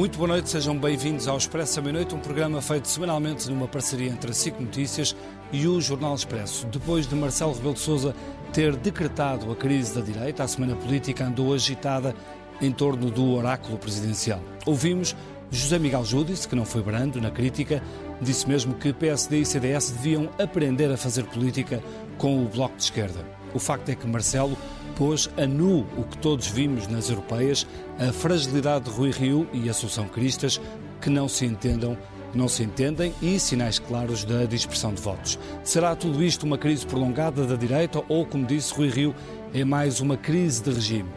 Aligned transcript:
Muito 0.00 0.16
boa 0.16 0.28
noite, 0.28 0.48
sejam 0.48 0.78
bem-vindos 0.78 1.28
ao 1.28 1.36
Expresso 1.36 1.76
da 1.76 1.82
Meia-Noite, 1.82 2.14
um 2.14 2.20
programa 2.20 2.62
feito 2.62 2.88
semanalmente 2.88 3.50
numa 3.50 3.68
parceria 3.68 4.08
entre 4.08 4.30
a 4.30 4.32
SIC 4.32 4.58
Notícias 4.58 5.14
e 5.52 5.68
o 5.68 5.78
Jornal 5.78 6.14
Expresso. 6.14 6.66
Depois 6.68 7.06
de 7.06 7.14
Marcelo 7.14 7.52
Rebelo 7.52 7.74
de 7.74 7.80
Sousa 7.80 8.14
ter 8.50 8.74
decretado 8.76 9.52
a 9.52 9.54
crise 9.54 9.94
da 9.94 10.00
direita, 10.00 10.42
a 10.42 10.48
semana 10.48 10.74
política 10.74 11.26
andou 11.26 11.52
agitada 11.52 12.14
em 12.62 12.72
torno 12.72 13.10
do 13.10 13.30
oráculo 13.34 13.76
presidencial. 13.76 14.40
Ouvimos 14.64 15.14
José 15.50 15.78
Miguel 15.78 16.06
Júdice, 16.06 16.48
que 16.48 16.56
não 16.56 16.64
foi 16.64 16.82
brando 16.82 17.20
na 17.20 17.30
crítica, 17.30 17.82
disse 18.22 18.48
mesmo 18.48 18.76
que 18.76 18.94
PSD 18.94 19.40
e 19.40 19.44
CDS 19.44 19.90
deviam 19.90 20.30
aprender 20.38 20.90
a 20.90 20.96
fazer 20.96 21.24
política 21.24 21.84
com 22.16 22.42
o 22.42 22.48
Bloco 22.48 22.74
de 22.74 22.84
Esquerda. 22.84 23.22
O 23.54 23.58
facto 23.58 23.88
é 23.88 23.94
que 23.94 24.06
Marcelo 24.06 24.56
pôs 24.96 25.30
a 25.36 25.46
nu 25.46 25.86
o 25.96 26.04
que 26.04 26.18
todos 26.18 26.46
vimos 26.46 26.86
nas 26.86 27.08
europeias, 27.08 27.66
a 27.98 28.12
fragilidade 28.12 28.84
de 28.84 28.90
Rui 28.90 29.10
Rio 29.10 29.48
e 29.52 29.68
Assunção 29.68 30.06
Cristas, 30.06 30.60
que 31.00 31.10
não 31.10 31.28
se 31.28 31.46
entendam, 31.46 31.96
não 32.34 32.48
se 32.48 32.62
entendem 32.62 33.14
e 33.20 33.40
sinais 33.40 33.78
claros 33.78 34.24
da 34.24 34.44
dispersão 34.44 34.92
de 34.92 35.00
votos. 35.00 35.38
Será 35.64 35.96
tudo 35.96 36.22
isto 36.22 36.44
uma 36.44 36.58
crise 36.58 36.86
prolongada 36.86 37.46
da 37.46 37.56
direita 37.56 38.02
ou, 38.08 38.26
como 38.26 38.46
disse 38.46 38.74
Rui 38.74 38.88
Rio, 38.88 39.14
é 39.54 39.64
mais 39.64 40.00
uma 40.00 40.16
crise 40.16 40.62
de 40.62 40.70
regime? 40.70 41.08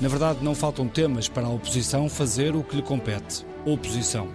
Na 0.00 0.08
verdade, 0.08 0.38
não 0.42 0.54
faltam 0.54 0.86
temas 0.86 1.28
para 1.28 1.46
a 1.46 1.50
oposição 1.50 2.08
fazer 2.08 2.54
o 2.54 2.62
que 2.62 2.76
lhe 2.76 2.82
compete. 2.82 3.46
Oposição. 3.64 4.28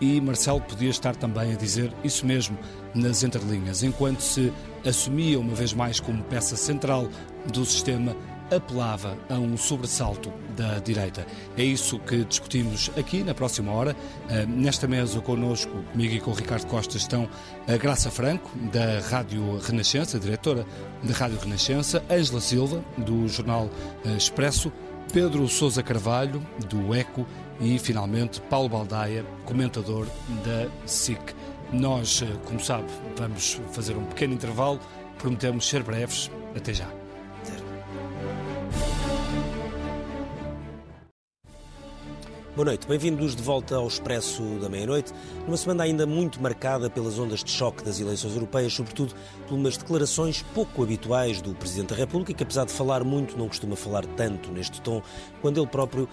E 0.00 0.20
Marcelo 0.20 0.60
podia 0.60 0.90
estar 0.90 1.14
também 1.14 1.52
a 1.52 1.56
dizer 1.56 1.92
isso 2.02 2.26
mesmo 2.26 2.58
nas 2.94 3.22
entrelinhas, 3.22 3.82
enquanto 3.82 4.20
se 4.20 4.52
assumia 4.84 5.38
uma 5.38 5.54
vez 5.54 5.72
mais 5.72 6.00
como 6.00 6.22
peça 6.24 6.56
central 6.56 7.08
do 7.46 7.64
sistema 7.64 8.16
apelava 8.54 9.16
a 9.28 9.34
um 9.34 9.56
sobressalto 9.56 10.32
da 10.56 10.78
direita. 10.78 11.26
É 11.56 11.64
isso 11.64 11.98
que 11.98 12.24
discutimos 12.24 12.90
aqui 12.96 13.22
na 13.22 13.34
próxima 13.34 13.72
hora. 13.72 13.96
Ah, 14.28 14.44
nesta 14.46 14.86
mesa 14.86 15.20
connosco, 15.20 15.72
comigo 15.92 16.14
e 16.14 16.20
com 16.20 16.30
o 16.30 16.34
Ricardo 16.34 16.66
Costa, 16.66 16.96
estão 16.96 17.28
a 17.66 17.76
Graça 17.76 18.10
Franco, 18.10 18.50
da 18.72 19.00
Rádio 19.00 19.58
Renascença, 19.58 20.18
diretora 20.18 20.66
da 21.02 21.14
Rádio 21.14 21.38
Renascença, 21.38 22.02
Ângela 22.10 22.40
Silva, 22.40 22.84
do 22.98 23.26
jornal 23.28 23.70
ah, 24.04 24.16
Expresso, 24.16 24.72
Pedro 25.12 25.46
Sousa 25.48 25.82
Carvalho, 25.82 26.44
do 26.68 26.94
ECO 26.94 27.26
e, 27.60 27.78
finalmente, 27.78 28.40
Paulo 28.42 28.68
Baldaia, 28.68 29.24
comentador 29.44 30.06
da 30.44 30.68
SIC. 30.86 31.34
Nós, 31.72 32.22
ah, 32.22 32.38
como 32.44 32.60
sabe, 32.60 32.86
vamos 33.16 33.60
fazer 33.72 33.96
um 33.96 34.04
pequeno 34.04 34.34
intervalo, 34.34 34.80
prometemos 35.18 35.68
ser 35.68 35.82
breves. 35.82 36.30
Até 36.54 36.72
já. 36.72 36.88
Boa 42.54 42.66
noite, 42.66 42.86
bem-vindos 42.86 43.34
de 43.34 43.42
volta 43.42 43.74
ao 43.74 43.88
Expresso 43.88 44.40
da 44.60 44.68
Meia-Noite, 44.68 45.12
numa 45.44 45.56
semana 45.56 45.82
ainda 45.82 46.06
muito 46.06 46.40
marcada 46.40 46.88
pelas 46.88 47.18
ondas 47.18 47.42
de 47.42 47.50
choque 47.50 47.82
das 47.82 47.98
eleições 47.98 48.32
europeias, 48.32 48.72
sobretudo 48.72 49.12
por 49.48 49.56
umas 49.56 49.76
declarações 49.76 50.40
pouco 50.54 50.84
habituais 50.84 51.42
do 51.42 51.52
Presidente 51.52 51.88
da 51.88 51.96
República, 51.96 52.32
que 52.32 52.44
apesar 52.44 52.64
de 52.64 52.72
falar 52.72 53.02
muito, 53.02 53.36
não 53.36 53.48
costuma 53.48 53.74
falar 53.74 54.06
tanto 54.06 54.52
neste 54.52 54.80
tom, 54.82 55.02
quando 55.42 55.58
ele 55.60 55.66
próprio 55.66 56.08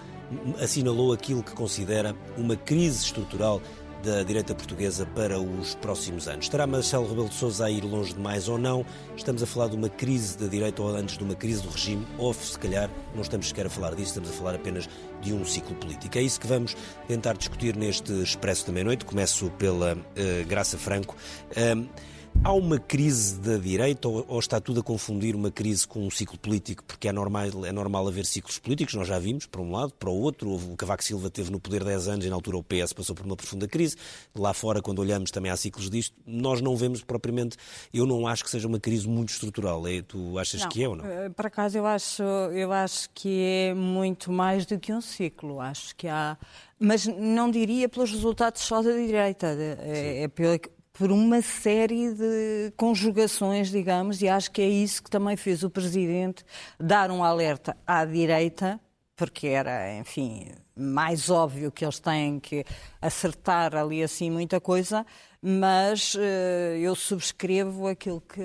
assinalou 0.60 1.12
aquilo 1.12 1.44
que 1.44 1.52
considera 1.52 2.12
uma 2.36 2.56
crise 2.56 3.04
estrutural 3.04 3.62
da 4.02 4.22
direita 4.22 4.54
portuguesa 4.54 5.06
para 5.06 5.38
os 5.38 5.74
próximos 5.76 6.26
anos. 6.26 6.46
Estará 6.46 6.66
Marcelo 6.66 7.08
Rebelo 7.08 7.28
de 7.28 7.34
Sousa 7.34 7.66
a 7.66 7.70
ir 7.70 7.84
longe 7.84 8.12
demais 8.12 8.48
ou 8.48 8.58
não? 8.58 8.84
Estamos 9.16 9.42
a 9.42 9.46
falar 9.46 9.68
de 9.68 9.76
uma 9.76 9.88
crise 9.88 10.36
da 10.36 10.46
direita 10.46 10.82
ou 10.82 10.88
antes 10.88 11.16
de 11.16 11.24
uma 11.24 11.34
crise 11.34 11.62
do 11.62 11.68
regime? 11.68 12.06
Ou, 12.18 12.34
se 12.34 12.58
calhar, 12.58 12.90
não 13.14 13.22
estamos 13.22 13.48
sequer 13.48 13.66
a 13.66 13.70
falar 13.70 13.94
disso, 13.94 14.08
estamos 14.08 14.30
a 14.30 14.32
falar 14.32 14.54
apenas 14.56 14.88
de 15.20 15.32
um 15.32 15.44
ciclo 15.44 15.74
político. 15.76 16.18
É 16.18 16.22
isso 16.22 16.40
que 16.40 16.46
vamos 16.46 16.76
tentar 17.06 17.34
discutir 17.34 17.76
neste 17.76 18.12
Expresso 18.22 18.66
da 18.66 18.72
Meia-Noite. 18.72 19.04
Começo 19.04 19.50
pela 19.52 19.94
uh, 19.94 20.46
Graça 20.48 20.76
Franco. 20.76 21.16
Uh, 21.50 21.88
Há 22.44 22.52
uma 22.52 22.76
crise 22.76 23.38
da 23.38 23.56
direita 23.56 24.08
ou, 24.08 24.24
ou, 24.26 24.40
está 24.40 24.60
tudo 24.60 24.80
a 24.80 24.82
confundir 24.82 25.36
uma 25.36 25.48
crise 25.48 25.86
com 25.86 26.04
um 26.04 26.10
ciclo 26.10 26.36
político? 26.36 26.82
Porque 26.82 27.06
é 27.06 27.12
normal, 27.12 27.44
é 27.64 27.70
normal 27.70 28.08
haver 28.08 28.26
ciclos 28.26 28.58
políticos, 28.58 28.94
nós 28.94 29.06
já 29.06 29.16
vimos, 29.16 29.46
para 29.46 29.60
um 29.60 29.70
lado, 29.70 29.92
para 29.94 30.10
o 30.10 30.20
outro. 30.20 30.52
O 30.52 30.76
Cavaco 30.76 31.04
Silva 31.04 31.30
teve 31.30 31.52
no 31.52 31.60
poder 31.60 31.84
10 31.84 32.08
anos 32.08 32.26
e 32.26 32.28
na 32.28 32.34
altura 32.34 32.56
o 32.56 32.64
PS 32.64 32.92
passou 32.94 33.14
por 33.14 33.24
uma 33.24 33.36
profunda 33.36 33.68
crise. 33.68 33.94
Lá 34.34 34.52
fora, 34.52 34.82
quando 34.82 34.98
olhamos, 34.98 35.30
também 35.30 35.52
há 35.52 35.56
ciclos 35.56 35.88
disto. 35.88 36.16
Nós 36.26 36.60
não 36.60 36.76
vemos 36.76 37.04
propriamente, 37.04 37.56
eu 37.94 38.06
não 38.06 38.26
acho 38.26 38.42
que 38.42 38.50
seja 38.50 38.66
uma 38.66 38.80
crise 38.80 39.06
muito 39.06 39.28
estrutural. 39.28 39.86
É, 39.86 40.02
tu 40.02 40.36
achas 40.36 40.62
não, 40.62 40.68
que 40.68 40.82
é 40.82 40.88
ou 40.88 40.96
não? 40.96 41.06
Eh, 41.06 41.30
por 41.30 41.46
acaso, 41.46 41.78
eu 41.78 41.86
acho, 41.86 42.24
eu 42.24 42.72
acho 42.72 43.08
que 43.14 43.40
é 43.40 43.72
muito 43.72 44.32
mais 44.32 44.66
do 44.66 44.80
que 44.80 44.92
um 44.92 45.00
ciclo. 45.00 45.60
Acho 45.60 45.94
que 45.94 46.08
há. 46.08 46.36
Mas 46.76 47.06
não 47.06 47.48
diria 47.48 47.88
pelos 47.88 48.10
resultados 48.10 48.62
só 48.62 48.82
da 48.82 48.90
direita. 48.90 49.46
É, 49.78 50.24
é 50.24 50.28
pela 50.28 50.58
por 50.92 51.10
uma 51.10 51.40
série 51.40 52.12
de 52.12 52.72
conjugações, 52.76 53.70
digamos, 53.70 54.20
e 54.20 54.28
acho 54.28 54.50
que 54.50 54.60
é 54.60 54.68
isso 54.68 55.02
que 55.02 55.10
também 55.10 55.36
fez 55.36 55.62
o 55.62 55.70
Presidente 55.70 56.44
dar 56.78 57.10
um 57.10 57.24
alerta 57.24 57.76
à 57.86 58.04
direita, 58.04 58.78
porque 59.16 59.46
era, 59.46 59.96
enfim, 59.96 60.50
mais 60.76 61.30
óbvio 61.30 61.72
que 61.72 61.84
eles 61.84 61.98
têm 61.98 62.38
que 62.38 62.64
acertar 63.00 63.74
ali 63.74 64.02
assim 64.02 64.30
muita 64.30 64.60
coisa, 64.60 65.06
mas 65.40 66.14
uh, 66.14 66.18
eu 66.78 66.94
subscrevo 66.94 67.86
aquilo 67.86 68.20
que 68.20 68.42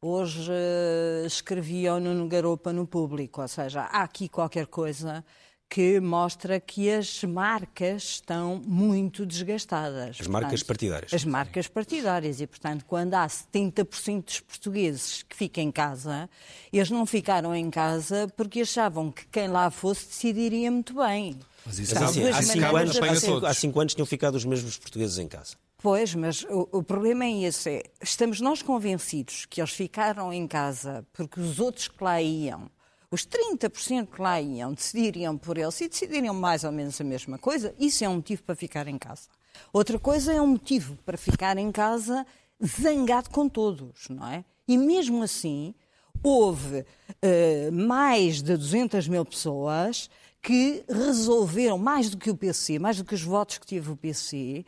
hoje 0.00 0.50
uh, 0.50 1.26
escrevia 1.26 1.94
o 1.94 2.00
Nuno 2.00 2.28
Garopa 2.28 2.72
no 2.72 2.86
público, 2.86 3.42
ou 3.42 3.48
seja, 3.48 3.82
há 3.82 4.02
aqui 4.02 4.28
qualquer 4.28 4.66
coisa 4.66 5.24
que 5.72 5.98
mostra 6.00 6.60
que 6.60 6.90
as 6.90 7.24
marcas 7.24 8.02
estão 8.02 8.60
muito 8.62 9.24
desgastadas. 9.24 10.18
As 10.20 10.26
marcas 10.26 10.50
portanto, 10.50 10.66
partidárias. 10.66 11.14
As 11.14 11.24
marcas 11.24 11.66
partidárias. 11.66 12.40
E, 12.42 12.46
portanto, 12.46 12.84
quando 12.86 13.14
há 13.14 13.26
70% 13.26 14.22
dos 14.22 14.40
portugueses 14.40 15.22
que 15.22 15.34
ficam 15.34 15.64
em 15.64 15.72
casa, 15.72 16.28
eles 16.70 16.90
não 16.90 17.06
ficaram 17.06 17.54
em 17.56 17.70
casa 17.70 18.28
porque 18.36 18.60
achavam 18.60 19.10
que 19.10 19.24
quem 19.28 19.48
lá 19.48 19.70
fosse 19.70 20.08
decidiria 20.08 20.70
muito 20.70 20.94
bem. 20.94 21.38
Mas 21.64 21.78
isso 21.78 21.94
mas, 21.94 22.02
assim, 22.02 22.28
há, 22.28 22.42
cinco 22.42 22.76
anos, 22.76 22.96
há, 22.98 23.14
cinco, 23.16 23.46
há 23.46 23.54
cinco 23.54 23.80
anos 23.80 23.94
tinham 23.94 24.04
ficado 24.04 24.34
os 24.34 24.44
mesmos 24.44 24.76
portugueses 24.76 25.16
em 25.16 25.26
casa. 25.26 25.56
Pois, 25.78 26.14
mas 26.14 26.44
o, 26.50 26.68
o, 26.70 26.82
problema 26.82 27.24
é 27.24 27.44
esse. 27.44 27.70
É, 27.70 27.82
estamos 28.02 28.42
nós 28.42 28.60
convencidos 28.60 29.46
que 29.46 29.58
eles 29.58 29.72
ficaram 29.72 30.30
em 30.34 30.46
casa 30.46 31.02
porque 31.14 31.40
os 31.40 31.58
outros 31.58 31.88
que 31.88 32.04
lá 32.04 32.20
iam 32.20 32.70
os 33.12 33.26
30% 33.26 34.06
que 34.06 34.22
lá 34.22 34.40
iam 34.40 34.72
decidiriam 34.72 35.36
por 35.36 35.58
eles 35.58 35.78
e 35.82 35.88
decidiriam 35.88 36.34
mais 36.34 36.64
ou 36.64 36.72
menos 36.72 36.98
a 36.98 37.04
mesma 37.04 37.36
coisa, 37.36 37.74
isso 37.78 38.02
é 38.02 38.08
um 38.08 38.16
motivo 38.16 38.42
para 38.42 38.56
ficar 38.56 38.88
em 38.88 38.96
casa. 38.96 39.28
Outra 39.70 39.98
coisa 39.98 40.32
é 40.32 40.40
um 40.40 40.46
motivo 40.46 40.96
para 41.04 41.18
ficar 41.18 41.58
em 41.58 41.70
casa 41.70 42.26
zangado 42.64 43.28
com 43.28 43.50
todos, 43.50 44.08
não 44.08 44.26
é? 44.26 44.42
E 44.66 44.78
mesmo 44.78 45.22
assim, 45.22 45.74
houve 46.22 46.78
uh, 46.80 47.70
mais 47.70 48.40
de 48.40 48.56
200 48.56 49.06
mil 49.08 49.26
pessoas 49.26 50.08
que 50.40 50.82
resolveram, 50.88 51.76
mais 51.76 52.08
do 52.08 52.16
que 52.16 52.30
o 52.30 52.36
PC, 52.36 52.78
mais 52.78 52.96
do 52.96 53.04
que 53.04 53.14
os 53.14 53.22
votos 53.22 53.58
que 53.58 53.66
teve 53.66 53.90
o 53.90 53.96
PC, 53.96 54.64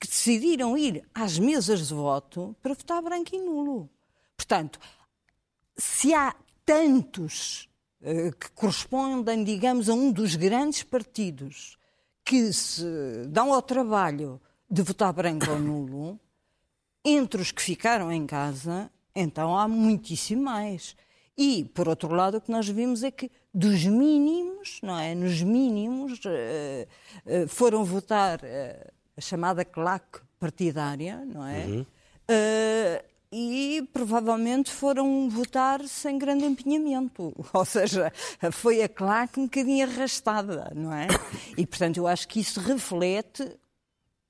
que 0.00 0.08
decidiram 0.08 0.78
ir 0.78 1.04
às 1.14 1.38
mesas 1.38 1.88
de 1.88 1.94
voto 1.94 2.56
para 2.62 2.72
votar 2.72 3.02
branco 3.02 3.34
e 3.34 3.38
nulo. 3.38 3.90
Portanto, 4.34 4.80
se 5.76 6.14
há 6.14 6.34
tantos 6.64 7.68
que 8.40 8.50
correspondem, 8.52 9.44
digamos, 9.44 9.88
a 9.88 9.94
um 9.94 10.10
dos 10.10 10.34
grandes 10.34 10.82
partidos 10.82 11.76
que 12.24 12.52
se 12.52 12.84
dão 13.28 13.52
ao 13.52 13.62
trabalho 13.62 14.40
de 14.68 14.82
votar 14.82 15.12
branco 15.12 15.50
ou 15.50 15.58
nulo, 15.58 16.20
entre 17.04 17.40
os 17.40 17.52
que 17.52 17.62
ficaram 17.62 18.10
em 18.10 18.26
casa, 18.26 18.90
então 19.14 19.56
há 19.56 19.68
muitíssimo 19.68 20.42
mais. 20.42 20.96
E, 21.36 21.64
por 21.74 21.88
outro 21.88 22.12
lado, 22.14 22.38
o 22.38 22.40
que 22.40 22.50
nós 22.50 22.68
vimos 22.68 23.02
é 23.02 23.10
que 23.10 23.30
dos 23.52 23.84
mínimos, 23.84 24.80
não 24.82 24.98
é? 24.98 25.14
Nos 25.14 25.42
mínimos, 25.42 26.20
uh, 26.24 27.44
uh, 27.44 27.48
foram 27.48 27.84
votar 27.84 28.40
uh, 28.40 28.92
a 29.16 29.20
chamada 29.20 29.64
claque 29.64 30.20
partidária, 30.38 31.24
não 31.24 31.46
é? 31.46 31.66
Uhum 31.66 31.86
e 33.32 33.88
provavelmente 33.92 34.70
foram 34.70 35.28
votar 35.30 35.82
sem 35.88 36.18
grande 36.18 36.44
empenhamento. 36.44 37.34
Ou 37.52 37.64
seja, 37.64 38.12
foi 38.52 38.82
a 38.82 38.88
claque 38.88 39.40
um 39.40 39.44
bocadinho 39.44 39.86
arrastada, 39.86 40.70
não 40.74 40.92
é? 40.92 41.08
E, 41.56 41.66
portanto, 41.66 41.96
eu 41.96 42.06
acho 42.06 42.28
que 42.28 42.40
isso 42.40 42.60
reflete 42.60 43.58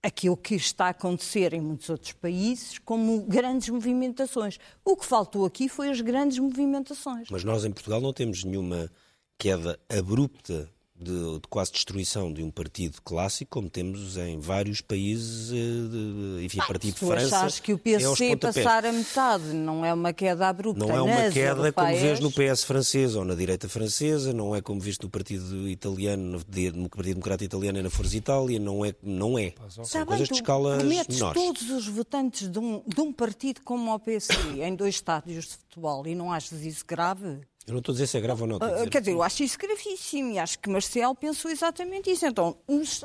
aquilo 0.02 0.36
que 0.36 0.54
está 0.54 0.86
a 0.86 0.90
acontecer 0.90 1.52
em 1.52 1.60
muitos 1.60 1.88
outros 1.88 2.12
países 2.12 2.78
como 2.78 3.20
grandes 3.22 3.68
movimentações. 3.68 4.58
O 4.84 4.96
que 4.96 5.06
faltou 5.06 5.46
aqui 5.46 5.68
foi 5.68 5.90
as 5.90 6.00
grandes 6.00 6.38
movimentações. 6.38 7.28
Mas 7.30 7.44
nós 7.44 7.64
em 7.64 7.70
Portugal 7.70 8.00
não 8.00 8.12
temos 8.12 8.42
nenhuma 8.42 8.90
queda 9.38 9.78
abrupta 9.88 10.68
de, 11.02 11.40
de, 11.40 11.48
quase 11.48 11.72
destruição 11.72 12.32
de 12.32 12.42
um 12.42 12.50
partido 12.50 13.00
clássico, 13.02 13.50
como 13.50 13.68
temos 13.68 14.16
em 14.16 14.38
vários 14.38 14.80
países, 14.80 15.50
eh, 15.50 15.54
de, 15.56 16.44
enfim, 16.44 16.60
a 16.60 16.66
partir 16.66 16.92
de 16.92 16.98
França. 16.98 17.38
Achas 17.38 17.60
que 17.60 17.72
o 17.72 17.78
PC 17.78 18.26
é 18.26 18.36
passar 18.36 18.86
a 18.86 18.92
metade 18.92 19.52
não 19.52 19.84
é 19.84 19.92
uma 19.92 20.12
queda 20.12 20.48
abrupta? 20.48 20.84
Não 20.84 20.94
é 20.94 21.02
uma 21.02 21.30
queda 21.30 21.72
como 21.72 21.88
vês 21.88 22.20
no 22.20 22.30
PS 22.30 22.64
francês 22.64 23.14
ou 23.14 23.24
na 23.24 23.34
direita 23.34 23.68
francesa, 23.68 24.32
não 24.32 24.54
é 24.54 24.60
como 24.60 24.80
vês 24.80 24.98
no 24.98 25.10
Partido 25.10 25.68
Italiano, 25.68 26.40
no 26.74 26.88
Partido 26.88 27.14
Democrata 27.14 27.44
Italiano 27.44 27.78
e 27.78 27.82
na 27.82 27.90
Força 27.90 28.16
Itália, 28.16 28.58
não 28.58 28.84
é. 28.84 28.94
Não 29.02 29.38
é. 29.38 29.54
São 29.68 29.82
Está 29.84 30.06
coisas 30.06 30.28
de 30.28 30.34
escalas 30.34 30.82
metes 30.82 31.16
menores. 31.16 31.42
todos 31.42 31.70
os 31.70 31.88
votantes 31.88 32.48
de 32.48 32.58
um, 32.58 32.82
de 32.86 33.00
um 33.00 33.12
partido 33.12 33.60
como 33.64 33.92
o 33.92 33.98
PC 33.98 34.32
em 34.62 34.74
dois 34.74 34.94
estádios 34.94 35.46
de 35.46 35.56
futebol 35.56 36.06
e 36.06 36.14
não 36.14 36.32
achas 36.32 36.60
isso 36.62 36.84
grave? 36.86 37.40
Eu 37.66 37.72
não 37.74 37.78
estou 37.78 37.92
a 37.92 37.94
dizer 37.94 38.06
se 38.06 38.18
é 38.18 38.20
grave 38.20 38.42
ou 38.42 38.48
não. 38.48 38.56
Uh, 38.56 38.90
quer 38.90 39.00
dizer, 39.00 39.12
eu 39.12 39.22
acho 39.22 39.42
isso 39.42 39.58
gravíssimo 39.58 40.32
e 40.32 40.38
acho 40.38 40.58
que 40.58 40.68
Marcel 40.68 41.14
pensou 41.14 41.50
exatamente 41.50 42.10
isso. 42.10 42.26
Então, 42.26 42.56
os, 42.66 43.04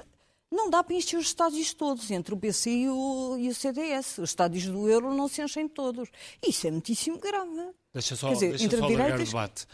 não 0.51 0.69
dá 0.69 0.83
para 0.83 0.95
encher 0.95 1.17
os 1.17 1.27
estádios 1.27 1.73
todos, 1.73 2.09
entre 2.09 2.33
o 2.33 2.37
BC 2.37 2.69
e 2.69 2.89
o, 2.89 3.37
e 3.39 3.49
o, 3.49 3.55
CDS. 3.55 4.17
Os 4.17 4.31
estádios 4.31 4.65
do 4.65 4.89
euro 4.89 5.13
não 5.13 5.27
se 5.27 5.41
enchem 5.41 5.67
todos. 5.67 6.09
Isso 6.45 6.67
é 6.67 6.71
muitíssimo 6.71 7.19
grave. 7.19 7.71
Deixa 7.93 8.15
só, 8.15 8.33
dizer, 8.33 8.49
deixa 8.49 8.65
entre 8.65 8.79
só 8.79 8.87
direitas... 8.87 9.21
o 9.21 9.25
debate. 9.25 9.67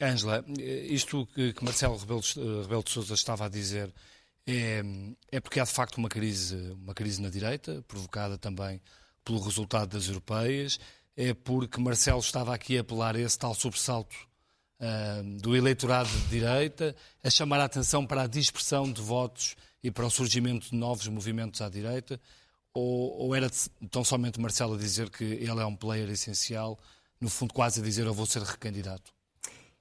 Ângela, 0.00 0.44
uh, 0.46 0.60
isto 0.60 1.26
que, 1.34 1.52
que 1.52 1.64
Marcelo 1.64 1.96
Rebelo, 1.96 2.22
Rebelo 2.62 2.82
de 2.82 2.90
Sousa 2.90 3.14
estava 3.14 3.46
a 3.46 3.48
dizer 3.48 3.92
é, 4.46 4.82
é 5.30 5.40
porque 5.40 5.60
há 5.60 5.64
de 5.64 5.70
facto 5.70 5.98
uma 5.98 6.08
crise, 6.08 6.56
uma 6.82 6.94
crise 6.94 7.20
na 7.20 7.28
direita, 7.28 7.84
provocada 7.86 8.38
também 8.38 8.80
pelo 9.24 9.40
resultado 9.40 9.90
das 9.90 10.08
europeias 10.08 10.78
é 11.20 11.34
porque 11.34 11.78
Marcelo 11.78 12.18
estava 12.18 12.54
aqui 12.54 12.78
a 12.78 12.80
apelar 12.80 13.14
a 13.14 13.20
esse 13.20 13.38
tal 13.38 13.54
sobressalto 13.54 14.16
uh, 14.80 15.22
do 15.38 15.54
eleitorado 15.54 16.08
de 16.08 16.28
direita, 16.28 16.96
a 17.22 17.28
chamar 17.28 17.60
a 17.60 17.64
atenção 17.64 18.06
para 18.06 18.22
a 18.22 18.26
dispersão 18.26 18.90
de 18.90 19.02
votos 19.02 19.54
e 19.82 19.90
para 19.90 20.06
o 20.06 20.10
surgimento 20.10 20.70
de 20.70 20.76
novos 20.76 21.06
movimentos 21.08 21.60
à 21.60 21.68
direita, 21.68 22.18
ou, 22.72 23.18
ou 23.18 23.34
era 23.34 23.50
tão 23.90 24.02
somente 24.02 24.40
Marcelo 24.40 24.74
a 24.74 24.78
dizer 24.78 25.10
que 25.10 25.24
ele 25.24 25.60
é 25.60 25.66
um 25.66 25.76
player 25.76 26.08
essencial, 26.08 26.78
no 27.20 27.28
fundo 27.28 27.52
quase 27.52 27.80
a 27.80 27.84
dizer 27.84 28.06
eu 28.06 28.14
vou 28.14 28.24
ser 28.24 28.40
recandidato? 28.40 29.12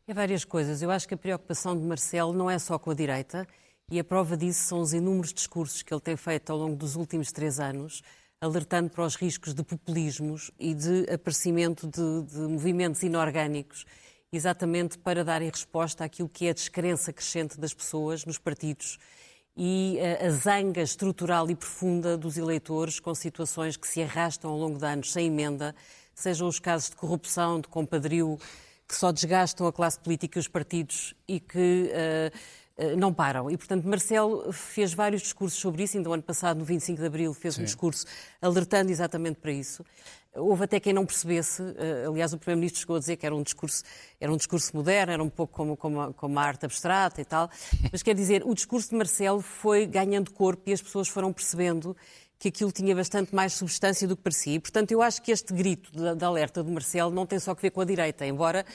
É 0.06 0.14
várias 0.14 0.44
coisas. 0.44 0.82
Eu 0.82 0.92
acho 0.92 1.08
que 1.08 1.14
a 1.14 1.18
preocupação 1.18 1.80
de 1.80 1.86
Marcelo 1.86 2.34
não 2.34 2.50
é 2.50 2.60
só 2.60 2.78
com 2.78 2.92
a 2.92 2.94
direita, 2.94 3.48
e 3.90 3.98
a 3.98 4.04
prova 4.04 4.36
disso 4.36 4.68
são 4.68 4.82
os 4.82 4.92
inúmeros 4.92 5.34
discursos 5.34 5.84
que 5.84 5.94
ele 5.94 6.02
tem 6.02 6.18
feito 6.18 6.52
ao 6.52 6.58
longo 6.58 6.76
dos 6.76 6.98
últimos 6.98 7.32
três 7.32 7.62
anos, 7.62 8.04
alertando 8.42 8.90
para 8.90 9.04
os 9.04 9.16
riscos 9.16 9.54
de 9.54 9.64
populismos 9.64 10.50
e 10.58 10.74
de 10.74 11.12
aparecimento 11.12 11.86
de, 11.86 12.24
de 12.24 12.40
movimentos 12.40 13.04
inorgânicos, 13.04 13.86
exatamente 14.32 14.98
para 14.98 15.26
darem 15.26 15.50
resposta 15.50 16.06
àquilo 16.06 16.30
que 16.30 16.48
é 16.48 16.52
a 16.52 16.54
descrença 16.54 17.12
crescente 17.12 17.60
das 17.60 17.74
pessoas 17.74 18.26
nos 18.26 18.38
partidos 18.38 18.98
e 19.58 19.98
a, 20.00 20.30
zanga 20.30 20.82
estrutural 20.82 21.50
e 21.52 21.56
profunda 21.56 22.18
dos 22.18 22.38
eleitores 22.38 22.98
com 22.98 23.14
situações 23.14 23.76
que 23.76 23.88
se 23.88 24.02
arrastam 24.02 24.52
ao 24.52 24.58
longo 24.58 24.80
de 24.80 24.86
anos 24.86 25.12
sem 25.12 25.28
emenda, 25.28 25.76
sejam 26.16 26.48
os 26.48 26.60
casos 26.60 26.92
de 26.92 26.96
corrupção, 26.96 27.60
de 27.60 27.68
compadrio, 27.68 28.40
que 28.88 28.96
só 28.96 29.12
desgastam 29.12 29.68
a 29.68 29.74
classe 29.74 30.00
política 30.00 30.40
e 30.40 30.42
os 30.42 30.48
partidos 30.48 31.14
e 31.28 31.42
que 31.42 31.92
uh, 31.92 32.38
não 32.98 33.14
param. 33.14 33.50
E, 33.50 33.58
portanto, 33.58 33.86
Marcelo 33.86 34.52
fez 34.52 34.94
vários 34.94 35.22
discursos 35.22 35.60
sobre 35.60 35.84
isso. 35.84 35.98
Ainda 35.98 36.10
o 36.10 36.14
ano 36.14 36.24
passado, 36.24 36.58
no 36.58 36.66
25 36.66 37.00
de 37.00 37.06
Abril, 37.06 37.34
fez 37.34 37.56
Sim. 37.56 37.62
um 37.62 37.66
discurso 37.66 38.06
alertando 38.42 38.92
exatamente 38.92 39.40
para 39.40 39.52
isso. 39.52 39.84
Houve 40.36 40.66
até 40.66 40.80
quem 40.80 40.94
não 40.94 41.06
percebesse, 41.06 41.62
eh, 41.78 42.06
aliás, 42.08 42.34
o 42.34 42.38
Primeiro-Ministro 42.38 42.82
chegou 42.82 42.96
a 42.96 43.00
dizer 43.00 43.18
que 43.18 43.26
era 43.26 43.36
um 43.36 43.42
discurso, 43.42 43.84
era 44.20 44.32
um 44.32 44.38
discurso 44.38 44.76
moderno, 44.76 45.12
era 45.12 45.24
um 45.24 45.30
pouco 45.30 45.54
como, 45.54 45.76
como, 45.76 46.02
a, 46.02 46.14
como 46.14 46.40
a 46.40 46.44
arte 46.44 46.66
abstrata 46.66 47.20
e 47.20 47.26
tal. 47.26 47.50
Mas 47.92 48.04
quer 48.04 48.14
dizer, 48.14 48.44
o 48.46 48.54
discurso 48.54 48.92
de 48.92 48.96
Marcelo 48.96 49.42
foi 49.42 49.88
ganhando 49.88 50.32
corpo 50.32 50.62
e 50.68 50.74
as 50.74 50.82
pessoas 50.82 51.08
foram 51.08 51.34
percebendo 51.34 51.98
que 52.38 52.48
aquilo 52.48 52.72
tinha 52.72 52.96
bastante 52.96 53.36
mais 53.36 53.54
substância 53.54 54.08
do 54.08 54.16
que 54.16 54.24
parecia. 54.24 54.54
E, 54.54 54.60
portanto, 54.60 54.92
eu 54.92 55.02
acho 55.02 55.22
que 55.22 55.32
este 55.32 55.54
grito 55.54 55.92
de, 55.92 56.24
alerta 56.24 56.64
do 56.64 56.72
Marcelo 56.72 57.12
não 57.12 57.26
tem 57.26 57.38
só 57.38 57.54
que 57.54 57.62
ver 57.62 57.72
com 57.72 57.82
a 57.82 57.86
direita, 57.86 58.26
embora 58.26 58.66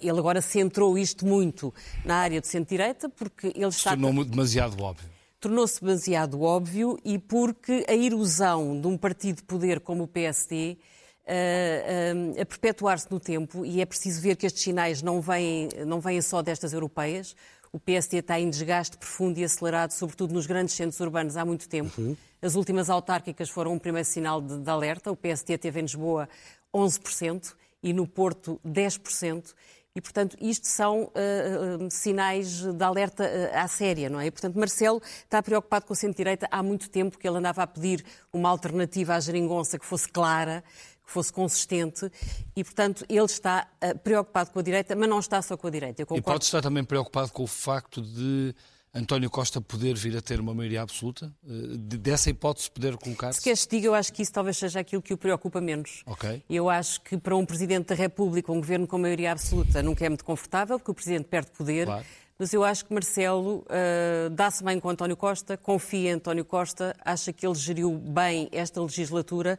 ele 0.00 0.18
agora 0.18 0.40
centrou 0.40 0.96
isto 0.98 1.26
muito 1.26 1.72
na 2.04 2.16
área 2.16 2.40
de 2.40 2.46
centro-direita, 2.46 3.08
porque 3.08 3.48
ele 3.48 3.66
está... 3.66 3.90
Tornou 3.90 4.24
demasiado 4.24 4.82
óbvio. 4.82 5.08
Tornou-se 5.40 5.80
demasiado 5.80 6.40
óbvio 6.42 6.98
e 7.04 7.18
porque 7.18 7.84
a 7.88 7.94
erosão 7.94 8.80
de 8.80 8.86
um 8.86 8.96
partido 8.96 9.36
de 9.36 9.42
poder 9.42 9.80
como 9.80 10.04
o 10.04 10.08
PSD 10.08 10.78
uh, 11.24 12.36
uh, 12.36 12.40
a 12.40 12.46
perpetuar-se 12.46 13.10
no 13.10 13.20
tempo, 13.20 13.64
e 13.64 13.80
é 13.80 13.86
preciso 13.86 14.20
ver 14.20 14.36
que 14.36 14.46
estes 14.46 14.62
sinais 14.62 15.02
não 15.02 15.20
vêm, 15.20 15.68
não 15.86 16.00
vêm 16.00 16.20
só 16.22 16.40
destas 16.40 16.72
europeias, 16.72 17.36
o 17.74 17.80
PSD 17.80 18.18
está 18.18 18.38
em 18.38 18.48
desgaste 18.48 18.96
profundo 18.96 19.36
e 19.40 19.42
acelerado, 19.42 19.90
sobretudo 19.90 20.32
nos 20.32 20.46
grandes 20.46 20.76
centros 20.76 21.00
urbanos, 21.00 21.36
há 21.36 21.44
muito 21.44 21.68
tempo. 21.68 22.00
Uhum. 22.00 22.16
As 22.40 22.54
últimas 22.54 22.88
autárquicas 22.88 23.50
foram 23.50 23.72
um 23.72 23.80
primeiro 23.80 24.06
sinal 24.06 24.40
de, 24.40 24.58
de 24.58 24.70
alerta. 24.70 25.10
O 25.10 25.16
PSD 25.16 25.58
teve 25.58 25.80
em 25.80 25.82
Lisboa 25.82 26.28
11% 26.72 27.52
e 27.84 27.92
no 27.92 28.08
Porto 28.08 28.58
10%. 28.66 29.54
E, 29.94 30.00
portanto, 30.00 30.36
isto 30.40 30.66
são 30.66 31.04
uh, 31.04 31.88
sinais 31.88 32.62
de 32.62 32.82
alerta 32.82 33.22
uh, 33.22 33.56
à 33.56 33.68
séria, 33.68 34.10
não 34.10 34.18
é? 34.18 34.26
E, 34.26 34.30
portanto, 34.30 34.58
Marcelo 34.58 35.00
está 35.22 35.40
preocupado 35.40 35.86
com 35.86 35.92
o 35.92 35.96
centro-direita 35.96 36.48
há 36.50 36.62
muito 36.64 36.90
tempo, 36.90 37.16
que 37.16 37.28
ele 37.28 37.38
andava 37.38 37.62
a 37.62 37.66
pedir 37.66 38.04
uma 38.32 38.48
alternativa 38.48 39.14
à 39.14 39.20
geringonça 39.20 39.78
que 39.78 39.86
fosse 39.86 40.08
clara, 40.08 40.64
que 41.06 41.12
fosse 41.12 41.32
consistente 41.32 42.10
e, 42.56 42.64
portanto, 42.64 43.04
ele 43.08 43.26
está 43.26 43.68
uh, 43.84 43.96
preocupado 43.98 44.50
com 44.50 44.58
a 44.58 44.62
direita, 44.62 44.96
mas 44.96 45.08
não 45.08 45.20
está 45.20 45.40
só 45.40 45.56
com 45.56 45.68
a 45.68 45.70
direita. 45.70 46.02
E 46.02 46.22
pode 46.22 46.44
estar 46.44 46.60
também 46.60 46.82
preocupado 46.82 47.30
com 47.30 47.44
o 47.44 47.46
facto 47.46 48.02
de 48.02 48.52
António 48.94 49.28
Costa 49.28 49.60
poder 49.60 49.94
vir 49.94 50.16
a 50.16 50.22
ter 50.22 50.38
uma 50.40 50.54
maioria 50.54 50.82
absoluta? 50.82 51.32
Uh, 51.42 51.76
dessa 51.76 52.30
hipótese 52.30 52.70
poder 52.70 52.96
colocar-se? 52.96 53.38
Se 53.38 53.44
queres 53.44 53.66
te 53.66 53.76
diga, 53.76 53.88
eu 53.88 53.94
acho 53.94 54.12
que 54.12 54.22
isso 54.22 54.32
talvez 54.32 54.56
seja 54.56 54.80
aquilo 54.80 55.02
que 55.02 55.12
o 55.12 55.18
preocupa 55.18 55.60
menos. 55.60 56.02
Okay. 56.06 56.42
Eu 56.48 56.70
acho 56.70 57.00
que 57.00 57.16
para 57.16 57.34
um 57.34 57.44
Presidente 57.44 57.86
da 57.86 57.94
República, 57.94 58.52
um 58.52 58.60
governo 58.60 58.86
com 58.86 58.98
maioria 58.98 59.32
absoluta, 59.32 59.82
nunca 59.82 60.06
é 60.06 60.08
muito 60.08 60.24
confortável, 60.24 60.78
porque 60.78 60.90
o 60.90 60.94
Presidente 60.94 61.24
perde 61.24 61.50
poder. 61.50 61.86
Claro 61.86 62.04
mas 62.38 62.52
eu 62.52 62.64
acho 62.64 62.84
que 62.84 62.92
Marcelo 62.92 63.58
uh, 63.58 64.30
dá-se 64.30 64.64
bem 64.64 64.80
com 64.80 64.90
António 64.90 65.16
Costa, 65.16 65.56
confia 65.56 66.10
em 66.10 66.14
António 66.14 66.44
Costa, 66.44 66.94
acha 67.04 67.32
que 67.32 67.46
ele 67.46 67.54
geriu 67.54 67.92
bem 67.92 68.48
esta 68.50 68.82
legislatura 68.82 69.58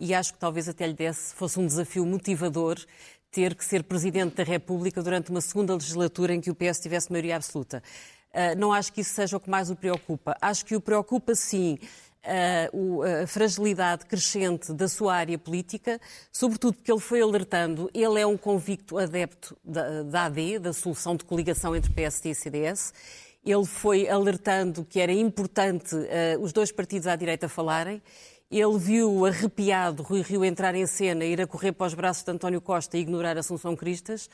e 0.00 0.14
acho 0.14 0.32
que 0.32 0.38
talvez 0.38 0.66
até 0.66 0.86
lhe 0.86 0.94
desse, 0.94 1.34
fosse 1.34 1.60
um 1.60 1.66
desafio 1.66 2.06
motivador 2.06 2.78
ter 3.30 3.54
que 3.54 3.64
ser 3.64 3.82
Presidente 3.82 4.36
da 4.36 4.44
República 4.44 5.02
durante 5.02 5.30
uma 5.30 5.40
segunda 5.40 5.74
legislatura 5.74 6.32
em 6.32 6.40
que 6.40 6.50
o 6.50 6.54
PS 6.54 6.78
tivesse 6.80 7.10
maioria 7.10 7.36
absoluta. 7.36 7.82
Uh, 8.34 8.58
não 8.58 8.72
acho 8.72 8.92
que 8.92 9.00
isso 9.00 9.14
seja 9.14 9.36
o 9.36 9.40
que 9.40 9.48
mais 9.48 9.70
o 9.70 9.76
preocupa. 9.76 10.36
Acho 10.40 10.66
que 10.66 10.74
o 10.74 10.80
preocupa, 10.80 11.36
sim, 11.36 11.78
a 13.22 13.26
fragilidade 13.26 14.06
crescente 14.06 14.72
da 14.72 14.88
sua 14.88 15.14
área 15.14 15.38
política, 15.38 16.00
sobretudo 16.32 16.74
porque 16.74 16.90
ele 16.90 17.00
foi 17.00 17.20
alertando, 17.20 17.90
ele 17.92 18.18
é 18.18 18.26
um 18.26 18.36
convicto 18.36 18.98
adepto 18.98 19.56
da, 19.62 20.02
da 20.02 20.24
AD, 20.24 20.58
da 20.58 20.72
solução 20.72 21.16
de 21.16 21.24
coligação 21.24 21.76
entre 21.76 21.92
PSD 21.92 22.30
e 22.30 22.34
CDS. 22.34 22.94
Ele 23.44 23.66
foi 23.66 24.08
alertando 24.08 24.84
que 24.84 24.98
era 24.98 25.12
importante 25.12 25.94
uh, 25.94 26.40
os 26.40 26.52
dois 26.52 26.72
partidos 26.72 27.06
à 27.06 27.14
direita 27.14 27.46
falarem. 27.46 28.02
Ele 28.50 28.78
viu 28.78 29.26
arrepiado 29.26 30.02
Rui 30.02 30.22
Rio 30.22 30.44
entrar 30.44 30.74
em 30.74 30.86
cena, 30.86 31.24
ir 31.24 31.40
a 31.42 31.46
correr 31.46 31.72
para 31.72 31.86
os 31.86 31.94
braços 31.94 32.24
de 32.24 32.30
António 32.30 32.60
Costa 32.60 32.96
e 32.96 33.00
ignorar 33.00 33.36
Assunção 33.36 33.76
Cristas 33.76 34.30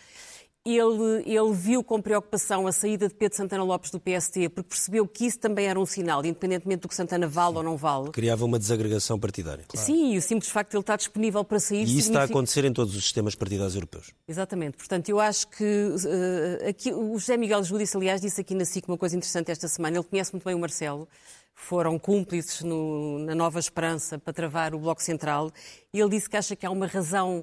ele, 0.64 1.22
ele, 1.24 1.52
viu 1.54 1.82
com 1.82 2.02
preocupação 2.02 2.66
a 2.66 2.72
saída 2.72 3.08
de 3.08 3.14
Pedro 3.14 3.34
Santana 3.34 3.64
Lopes 3.64 3.90
do 3.90 3.98
PST, 3.98 4.50
porque 4.50 4.68
percebeu 4.68 5.08
que 5.08 5.24
isso 5.24 5.38
também 5.38 5.66
era 5.66 5.80
um 5.80 5.86
sinal, 5.86 6.24
independentemente 6.24 6.82
do 6.82 6.88
que 6.88 6.94
Santana 6.94 7.26
vale 7.26 7.52
Sim. 7.52 7.56
ou 7.56 7.62
não 7.62 7.76
vale. 7.78 8.10
Criava 8.10 8.44
uma 8.44 8.58
desagregação 8.58 9.18
partidária. 9.18 9.64
Claro. 9.66 9.86
Sim, 9.86 10.12
e 10.12 10.18
o 10.18 10.22
simples 10.22 10.50
facto 10.50 10.72
de 10.72 10.76
ele 10.76 10.82
estar 10.82 10.96
disponível 10.96 11.42
para 11.44 11.58
sair. 11.58 11.78
E 11.78 11.82
isso 11.84 11.90
significa... 11.92 12.12
está 12.12 12.22
a 12.22 12.24
acontecer 12.24 12.64
em 12.66 12.72
todos 12.74 12.94
os 12.94 13.02
sistemas 13.02 13.34
partidários 13.34 13.74
europeus. 13.74 14.12
Exatamente. 14.28 14.76
Portanto, 14.76 15.08
eu 15.08 15.18
acho 15.18 15.48
que 15.48 15.64
uh, 15.64 16.68
aqui, 16.68 16.92
o 16.92 17.18
José 17.18 17.38
Miguel 17.38 17.64
Júdice, 17.64 17.96
aliás, 17.96 18.20
disse 18.20 18.42
aqui 18.42 18.54
na 18.54 18.66
SIC 18.66 18.86
uma 18.86 18.98
coisa 18.98 19.16
interessante 19.16 19.50
esta 19.50 19.66
semana. 19.66 19.96
Ele 19.96 20.04
conhece 20.04 20.32
muito 20.32 20.44
bem 20.44 20.54
o 20.54 20.58
Marcelo. 20.58 21.08
Foram 21.54 21.98
cúmplices 21.98 22.60
no, 22.60 23.18
na 23.20 23.34
Nova 23.34 23.58
Esperança 23.58 24.18
para 24.18 24.32
travar 24.32 24.74
o 24.74 24.78
Bloco 24.78 25.02
Central. 25.02 25.50
E 25.92 25.98
ele 26.00 26.10
disse 26.10 26.28
que 26.28 26.36
acha 26.36 26.54
que 26.54 26.66
há 26.66 26.70
uma 26.70 26.86
razão 26.86 27.42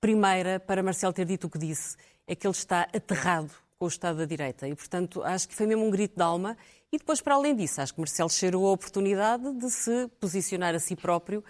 primeira 0.00 0.60
para 0.60 0.82
Marcelo 0.82 1.14
ter 1.14 1.24
dito 1.24 1.46
o 1.46 1.50
que 1.50 1.58
disse 1.58 1.96
é 2.28 2.34
que 2.36 2.46
ele 2.46 2.54
está 2.54 2.82
aterrado 2.94 3.50
com 3.78 3.86
o 3.86 3.88
Estado 3.88 4.18
da 4.18 4.24
Direita. 4.26 4.68
E, 4.68 4.74
portanto, 4.74 5.22
acho 5.22 5.48
que 5.48 5.54
foi 5.54 5.66
mesmo 5.66 5.86
um 5.86 5.90
grito 5.90 6.16
de 6.16 6.22
alma. 6.22 6.56
E 6.92 6.98
depois, 6.98 7.20
para 7.20 7.34
além 7.34 7.56
disso, 7.56 7.80
acho 7.80 7.94
que 7.94 8.00
Marcelo 8.00 8.30
cheirou 8.30 8.68
a 8.68 8.72
oportunidade 8.72 9.50
de 9.54 9.70
se 9.70 10.08
posicionar 10.20 10.74
a 10.74 10.78
si 10.78 10.94
próprio 10.94 11.42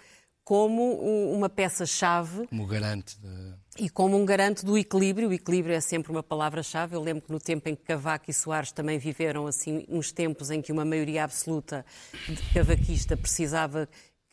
como 0.43 0.95
uma 1.31 1.49
peça-chave. 1.49 2.47
Como 2.47 2.65
garante. 2.65 3.19
De... 3.19 3.53
E 3.77 3.89
como 3.89 4.17
um 4.17 4.25
garante 4.25 4.65
do 4.65 4.77
equilíbrio. 4.77 5.29
O 5.29 5.33
equilíbrio 5.33 5.75
é 5.75 5.81
sempre 5.81 6.11
uma 6.11 6.23
palavra-chave. 6.23 6.95
Eu 6.95 7.01
lembro 7.01 7.23
que 7.23 7.31
no 7.31 7.39
tempo 7.39 7.69
em 7.69 7.75
que 7.75 7.83
Cavaco 7.83 8.31
e 8.31 8.33
Soares 8.33 8.71
também 8.71 8.97
viveram 8.97 9.45
assim 9.45 9.85
uns 9.87 10.11
tempos 10.11 10.49
em 10.49 10.61
que 10.61 10.71
uma 10.71 10.83
maioria 10.83 11.23
absoluta 11.23 11.85
de 12.27 12.53
cavaquista 12.53 13.15
precisava 13.15 13.87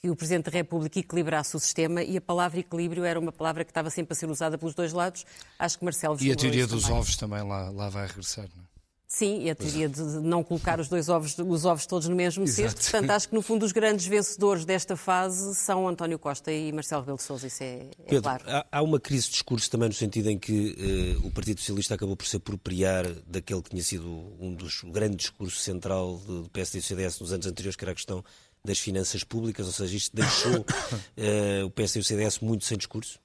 que 0.07 0.11
o 0.11 0.15
Presidente 0.15 0.45
da 0.45 0.53
República 0.53 1.01
equilibrasse 1.01 1.57
o 1.57 1.59
sistema 1.59 2.03
e 2.03 2.17
a 2.17 2.21
palavra 2.21 2.61
equilíbrio 2.61 3.05
era 3.05 3.19
uma 3.19 3.33
palavra 3.33 3.65
que 3.65 3.71
estava 3.73 3.91
sempre 3.91 4.13
a 4.13 4.17
ser 4.17 4.31
usada 4.31 4.57
pelos 4.57 4.75
dois 4.75 4.93
lados. 4.93 5.25
Acho 5.59 5.79
que 5.79 5.85
Marcelo 5.85 6.17
E 6.21 6.31
a 6.31 6.37
teoria 6.37 6.67
dos 6.67 6.85
também. 6.85 6.99
ovos 6.99 7.17
também 7.17 7.43
lá, 7.43 7.71
lá 7.71 7.89
vai 7.89 8.07
regressar, 8.07 8.47
não 8.55 8.63
é? 8.63 8.67
Sim, 9.09 9.45
e 9.45 9.51
a 9.51 9.55
teoria 9.55 9.89
de 9.89 10.03
não 10.03 10.43
colocar 10.43 10.81
os 10.81 10.89
dois 10.89 11.09
ovos, 11.09 11.39
os 11.39 11.65
ovos 11.65 11.87
todos 11.87 12.09
no 12.09 12.17
mesmo 12.17 12.43
Exato. 12.43 12.73
cesto. 12.73 12.91
Portanto, 12.91 13.11
acho 13.13 13.29
que 13.29 13.35
no 13.37 13.41
fundo 13.41 13.65
os 13.65 13.71
grandes 13.71 14.05
vencedores 14.05 14.65
desta 14.65 14.97
fase 14.97 15.55
são 15.55 15.87
António 15.87 16.19
Costa 16.19 16.53
e 16.53 16.73
Marcelo 16.73 17.03
Rebelo 17.03 17.17
de 17.17 17.23
Sousa, 17.23 17.47
isso 17.47 17.63
é, 17.63 17.89
é 17.99 18.03
Pedro, 18.09 18.23
claro. 18.23 18.45
Há, 18.49 18.67
há, 18.71 18.83
uma 18.83 18.99
crise 18.99 19.27
de 19.27 19.33
discurso 19.33 19.71
também 19.71 19.89
no 19.89 19.95
sentido 19.95 20.29
em 20.29 20.37
que 20.37 21.17
uh, 21.23 21.27
o 21.27 21.31
Partido 21.31 21.61
Socialista 21.61 21.95
acabou 21.95 22.17
por 22.17 22.27
se 22.27 22.37
apropriar 22.37 23.07
daquele 23.27 23.63
que 23.63 23.71
tinha 23.71 23.83
sido 23.83 24.07
um 24.41 24.53
dos 24.53 24.83
grandes 24.83 25.19
discursos 25.19 25.63
central 25.63 26.17
do 26.19 26.51
PSD 26.51 26.79
e 26.79 26.81
do 26.81 26.85
CDS 26.85 27.21
nos 27.21 27.33
anos 27.33 27.47
anteriores, 27.47 27.77
que 27.77 27.85
era 27.85 27.93
a 27.93 27.95
questão 27.95 28.25
das 28.67 28.79
finanças 28.79 29.25
públicas, 29.25 29.67
ou 29.67 29.73
seja, 29.73 29.97
isto 29.97 30.15
deixou 30.15 30.61
uh, 30.61 31.65
o 31.67 31.71
PSD 31.71 32.01
e 32.01 32.03
o 32.03 32.05
CDS 32.05 32.41
muito 32.41 32.65
sem 32.65 32.77
discurso? 32.77 33.19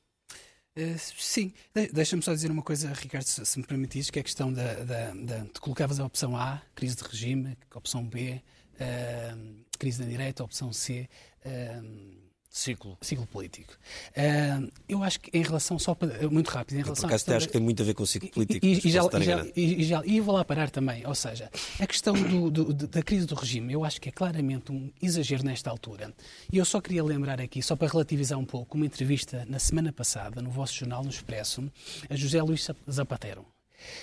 Uh, 0.78 0.98
sim, 1.18 1.54
De 1.76 1.88
deixa-me 1.88 2.22
só 2.22 2.34
dizer 2.34 2.50
uma 2.50 2.62
coisa, 2.62 2.94
Ricardo, 2.94 3.26
se, 3.26 3.46
se 3.46 3.60
me 3.60 3.66
permitires, 3.66 4.10
que 4.10 4.20
é 4.20 4.22
a 4.22 4.24
questão 4.24 4.54
da, 4.54 4.74
da, 4.76 5.14
da. 5.14 5.46
Tu 5.54 5.60
colocavas 5.62 6.00
a 6.00 6.06
opção 6.06 6.38
A, 6.38 6.62
crise 6.74 6.96
de 6.96 7.04
regime, 7.04 7.58
a 7.70 7.78
opção 7.78 8.06
B, 8.06 8.42
uh, 8.76 9.66
crise 9.78 10.02
da 10.02 10.10
direita, 10.10 10.44
a 10.44 10.46
opção 10.46 10.72
C. 10.72 11.10
Uh, 11.46 12.21
Ciclo. 12.52 12.98
Ciclo 13.00 13.26
político. 13.26 13.72
Uh, 14.10 14.70
eu 14.88 15.02
acho 15.02 15.22
que 15.22 15.36
em 15.36 15.42
relação, 15.42 15.80
só 15.80 15.96
para, 15.96 16.30
muito 16.30 16.50
rápido, 16.50 16.80
em 16.80 16.84
relação... 16.84 17.08
Por 17.08 17.16
acaso 17.16 17.34
acho 17.34 17.48
que 17.48 17.54
tem 17.54 17.62
muito 17.62 17.82
a 17.82 17.86
ver 17.86 17.94
com 17.94 18.04
o 18.04 18.06
ciclo 18.06 18.30
político. 18.30 18.66
E, 18.66 18.74
e, 18.74 18.92
já, 18.92 19.02
e, 19.02 19.24
já, 19.24 19.48
e, 19.56 19.84
já, 19.86 20.02
e 20.06 20.20
vou 20.20 20.36
lá 20.36 20.44
parar 20.44 20.70
também, 20.70 21.08
ou 21.08 21.16
seja, 21.16 21.50
a 21.80 21.88
questão 21.88 22.14
do, 22.14 22.52
do, 22.52 22.74
da 22.74 23.02
crise 23.02 23.26
do 23.26 23.36
regime, 23.36 23.72
eu 23.72 23.86
acho 23.86 24.02
que 24.02 24.10
é 24.10 24.12
claramente 24.12 24.70
um 24.70 24.92
exagero 25.02 25.46
nesta 25.46 25.70
altura. 25.70 26.14
E 26.52 26.58
eu 26.58 26.66
só 26.66 26.82
queria 26.82 27.02
lembrar 27.02 27.40
aqui, 27.40 27.64
só 27.64 27.78
para 27.78 27.88
relativizar 27.88 28.38
um 28.38 28.46
pouco, 28.46 28.76
uma 28.76 28.86
entrevista 28.86 29.46
na 29.48 29.58
semana 29.58 29.94
passada, 29.94 30.42
no 30.42 30.50
vosso 30.50 30.74
jornal, 30.76 31.06
no 31.06 31.10
Expresso, 31.10 31.72
a 32.10 32.16
José 32.18 32.42
Luís 32.42 32.68
Zapatero. 32.90 33.46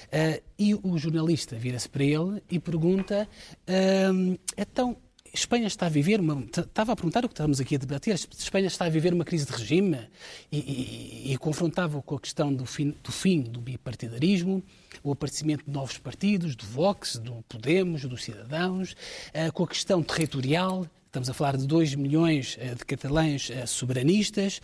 Uh, 0.07 0.43
e 0.59 0.75
o 0.75 0.97
jornalista 0.97 1.55
vira-se 1.57 1.89
para 1.89 2.03
ele 2.03 2.43
e 2.51 2.59
pergunta, 2.59 3.29
uh, 3.69 4.39
então 4.57 4.97
Espanha 5.33 5.67
está 5.67 5.87
a 5.87 5.89
viver 5.89 6.21
uma. 6.21 6.45
Estava 6.45 6.93
a 6.93 6.97
perguntar 6.97 7.25
o 7.25 7.29
que 7.29 7.35
estamos 7.35 7.61
aqui 7.61 7.75
a 7.75 7.79
debater. 7.79 8.15
Espanha 8.15 8.67
está 8.67 8.87
a 8.87 8.89
viver 8.89 9.13
uma 9.13 9.25
crise 9.25 9.47
de 9.47 9.53
regime 9.53 10.09
e, 10.51 10.59
e, 10.59 11.33
e 11.33 11.39
confrontava 11.39 12.01
com 12.03 12.17
a 12.17 12.21
questão 12.21 12.53
do 12.53 12.65
fim, 12.65 12.95
do 13.03 13.13
fim 13.13 13.41
do 13.41 13.61
bipartidarismo, 13.61 14.63
o 15.03 15.13
aparecimento 15.13 15.65
de 15.65 15.71
novos 15.71 15.99
partidos, 15.99 16.57
do 16.57 16.65
Vox, 16.67 17.17
do 17.17 17.45
Podemos, 17.49 18.05
dos 18.05 18.25
Cidadãos, 18.25 18.93
uh, 18.93 19.53
com 19.53 19.65
a 19.65 19.69
questão 19.69 20.03
territorial. 20.03 20.87
Estamos 21.07 21.31
a 21.31 21.35
falar 21.35 21.57
de 21.57 21.67
2 21.67 21.95
milhões 21.95 22.57
uh, 22.57 22.75
de 22.75 22.85
catalães 22.85 23.51
uh, 23.51 23.67
soberanistas. 23.67 24.61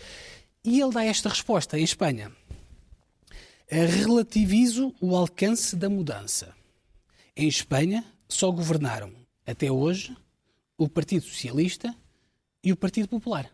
E 0.65 0.81
ele 0.81 0.93
dá 0.93 1.05
esta 1.05 1.29
resposta 1.29 1.79
em 1.79 1.85
Espanha. 1.85 2.33
Relativizo 3.69 4.95
o 5.01 5.17
alcance 5.17 5.75
da 5.77 5.89
mudança. 5.89 6.55
Em 7.37 7.49
Espanha 7.49 8.05
só 8.29 8.51
governaram, 8.51 9.13
até 9.47 9.71
hoje, 9.71 10.17
o 10.77 10.89
Partido 10.89 11.25
Socialista 11.25 11.95
e 12.63 12.73
o 12.73 12.77
Partido 12.77 13.09
Popular. 13.09 13.51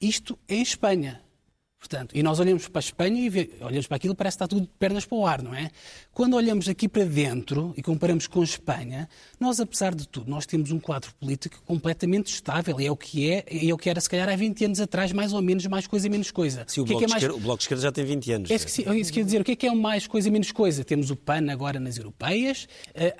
Isto 0.00 0.38
em 0.48 0.62
Espanha. 0.62 1.22
Portanto, 1.80 2.14
e 2.14 2.22
nós 2.22 2.38
olhamos 2.38 2.68
para 2.68 2.78
a 2.78 2.84
Espanha 2.84 3.18
e 3.18 3.30
vê, 3.30 3.50
olhamos 3.58 3.86
para 3.86 3.96
aquilo 3.96 4.14
parece 4.14 4.36
que 4.36 4.44
está 4.44 4.46
tudo 4.46 4.66
de 4.66 4.72
pernas 4.78 5.06
para 5.06 5.16
o 5.16 5.26
ar, 5.26 5.42
não 5.42 5.54
é? 5.54 5.70
Quando 6.12 6.36
olhamos 6.36 6.68
aqui 6.68 6.86
para 6.86 7.06
dentro 7.06 7.72
e 7.74 7.82
comparamos 7.82 8.26
com 8.26 8.42
a 8.42 8.44
Espanha, 8.44 9.08
nós, 9.40 9.60
apesar 9.60 9.94
de 9.94 10.06
tudo, 10.06 10.30
nós 10.30 10.44
temos 10.44 10.70
um 10.72 10.78
quadro 10.78 11.10
político 11.18 11.62
completamente 11.64 12.26
estável. 12.26 12.78
E 12.78 12.86
é 12.86 12.92
o 12.92 12.96
que 12.96 13.30
é, 13.30 13.46
é 13.48 13.72
o 13.72 13.78
que 13.78 13.88
era 13.88 13.98
se 13.98 14.10
calhar 14.10 14.28
há 14.28 14.36
20 14.36 14.66
anos 14.66 14.80
atrás, 14.80 15.10
mais 15.10 15.32
ou 15.32 15.40
menos, 15.40 15.66
mais 15.68 15.86
coisa, 15.86 16.06
menos 16.10 16.30
coisa. 16.30 16.66
Sim, 16.68 16.82
o, 16.82 16.84
que 16.84 16.90
bloco, 16.90 17.04
é 17.04 17.06
que 17.06 17.10
é 17.10 17.14
mais... 17.14 17.22
esquerda, 17.22 17.38
o 17.38 17.40
bloco 17.40 17.58
de 17.58 17.64
Esquerda 17.64 17.82
já 17.82 17.92
tem 17.92 18.04
20 18.04 18.32
anos. 18.32 18.50
É 18.50 18.54
isso 18.56 18.66
que, 18.66 18.86
é 18.86 18.96
isso 18.98 19.10
que 19.10 19.18
quer 19.18 19.24
dizer. 19.24 19.40
O 19.40 19.44
que 19.44 19.52
é 19.52 19.56
que 19.56 19.66
é 19.66 19.74
mais 19.74 20.06
coisa, 20.06 20.30
menos 20.30 20.52
coisa? 20.52 20.84
Temos 20.84 21.10
o 21.10 21.16
PAN 21.16 21.50
agora 21.50 21.80
nas 21.80 21.96
europeias, 21.96 22.68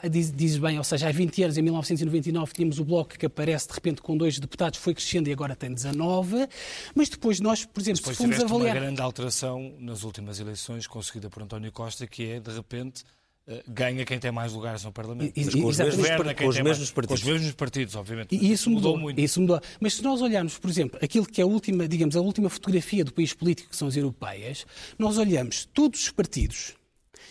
uh, 0.04 0.10
diz, 0.10 0.30
diz, 0.30 0.58
bem, 0.58 0.76
ou 0.76 0.84
seja, 0.84 1.08
há 1.08 1.12
20 1.12 1.44
anos, 1.44 1.56
em 1.56 1.62
1999, 1.62 2.52
tínhamos 2.52 2.78
o 2.78 2.84
bloco 2.84 3.18
que 3.18 3.24
aparece 3.24 3.68
de 3.68 3.72
repente 3.72 4.02
com 4.02 4.18
dois 4.18 4.38
deputados, 4.38 4.78
foi 4.78 4.92
crescendo 4.92 5.30
e 5.30 5.32
agora 5.32 5.56
tem 5.56 5.72
19. 5.72 6.46
Mas 6.94 7.08
depois 7.08 7.40
nós, 7.40 7.64
por 7.64 7.80
exemplo, 7.80 8.00
depois 8.00 8.18
se 8.18 8.22
fomos 8.22 8.49
avaliar. 8.56 8.76
uma 8.76 8.80
grande 8.82 9.00
alteração 9.00 9.74
nas 9.78 10.02
últimas 10.02 10.40
eleições 10.40 10.86
conseguida 10.86 11.30
por 11.30 11.42
António 11.42 11.72
Costa, 11.72 12.06
que 12.06 12.30
é, 12.30 12.40
de 12.40 12.50
repente, 12.50 13.04
eh, 13.46 13.62
ganha 13.66 14.04
quem 14.04 14.18
tem 14.18 14.30
mais 14.30 14.52
lugares 14.52 14.84
no 14.84 14.92
Parlamento. 14.92 15.32
E, 15.36 15.44
com, 15.44 15.66
os 15.66 15.78
mesmos, 15.78 15.96
com 16.36 16.48
os 16.48 16.56
mesmos 16.56 16.78
mais, 16.78 16.90
partidos. 16.90 17.22
Com 17.22 17.28
os 17.28 17.32
mesmos 17.32 17.52
partidos, 17.52 17.96
obviamente. 17.96 18.34
E 18.36 18.52
isso 18.52 18.70
mudou, 18.70 18.92
mudou, 18.92 19.02
muito. 19.02 19.20
Isso 19.20 19.40
mudou. 19.40 19.60
Mas 19.80 19.94
se 19.94 20.02
nós 20.02 20.20
olharmos, 20.20 20.58
por 20.58 20.70
exemplo, 20.70 20.98
aquilo 21.02 21.26
que 21.26 21.40
é 21.40 21.44
a 21.44 21.46
última, 21.46 21.88
digamos, 21.88 22.16
a 22.16 22.20
última 22.20 22.48
fotografia 22.48 23.04
do 23.04 23.12
país 23.12 23.34
político, 23.34 23.70
que 23.70 23.76
são 23.76 23.88
as 23.88 23.96
europeias, 23.96 24.66
nós 24.98 25.18
olhamos 25.18 25.68
todos 25.72 26.00
os 26.02 26.10
partidos 26.10 26.74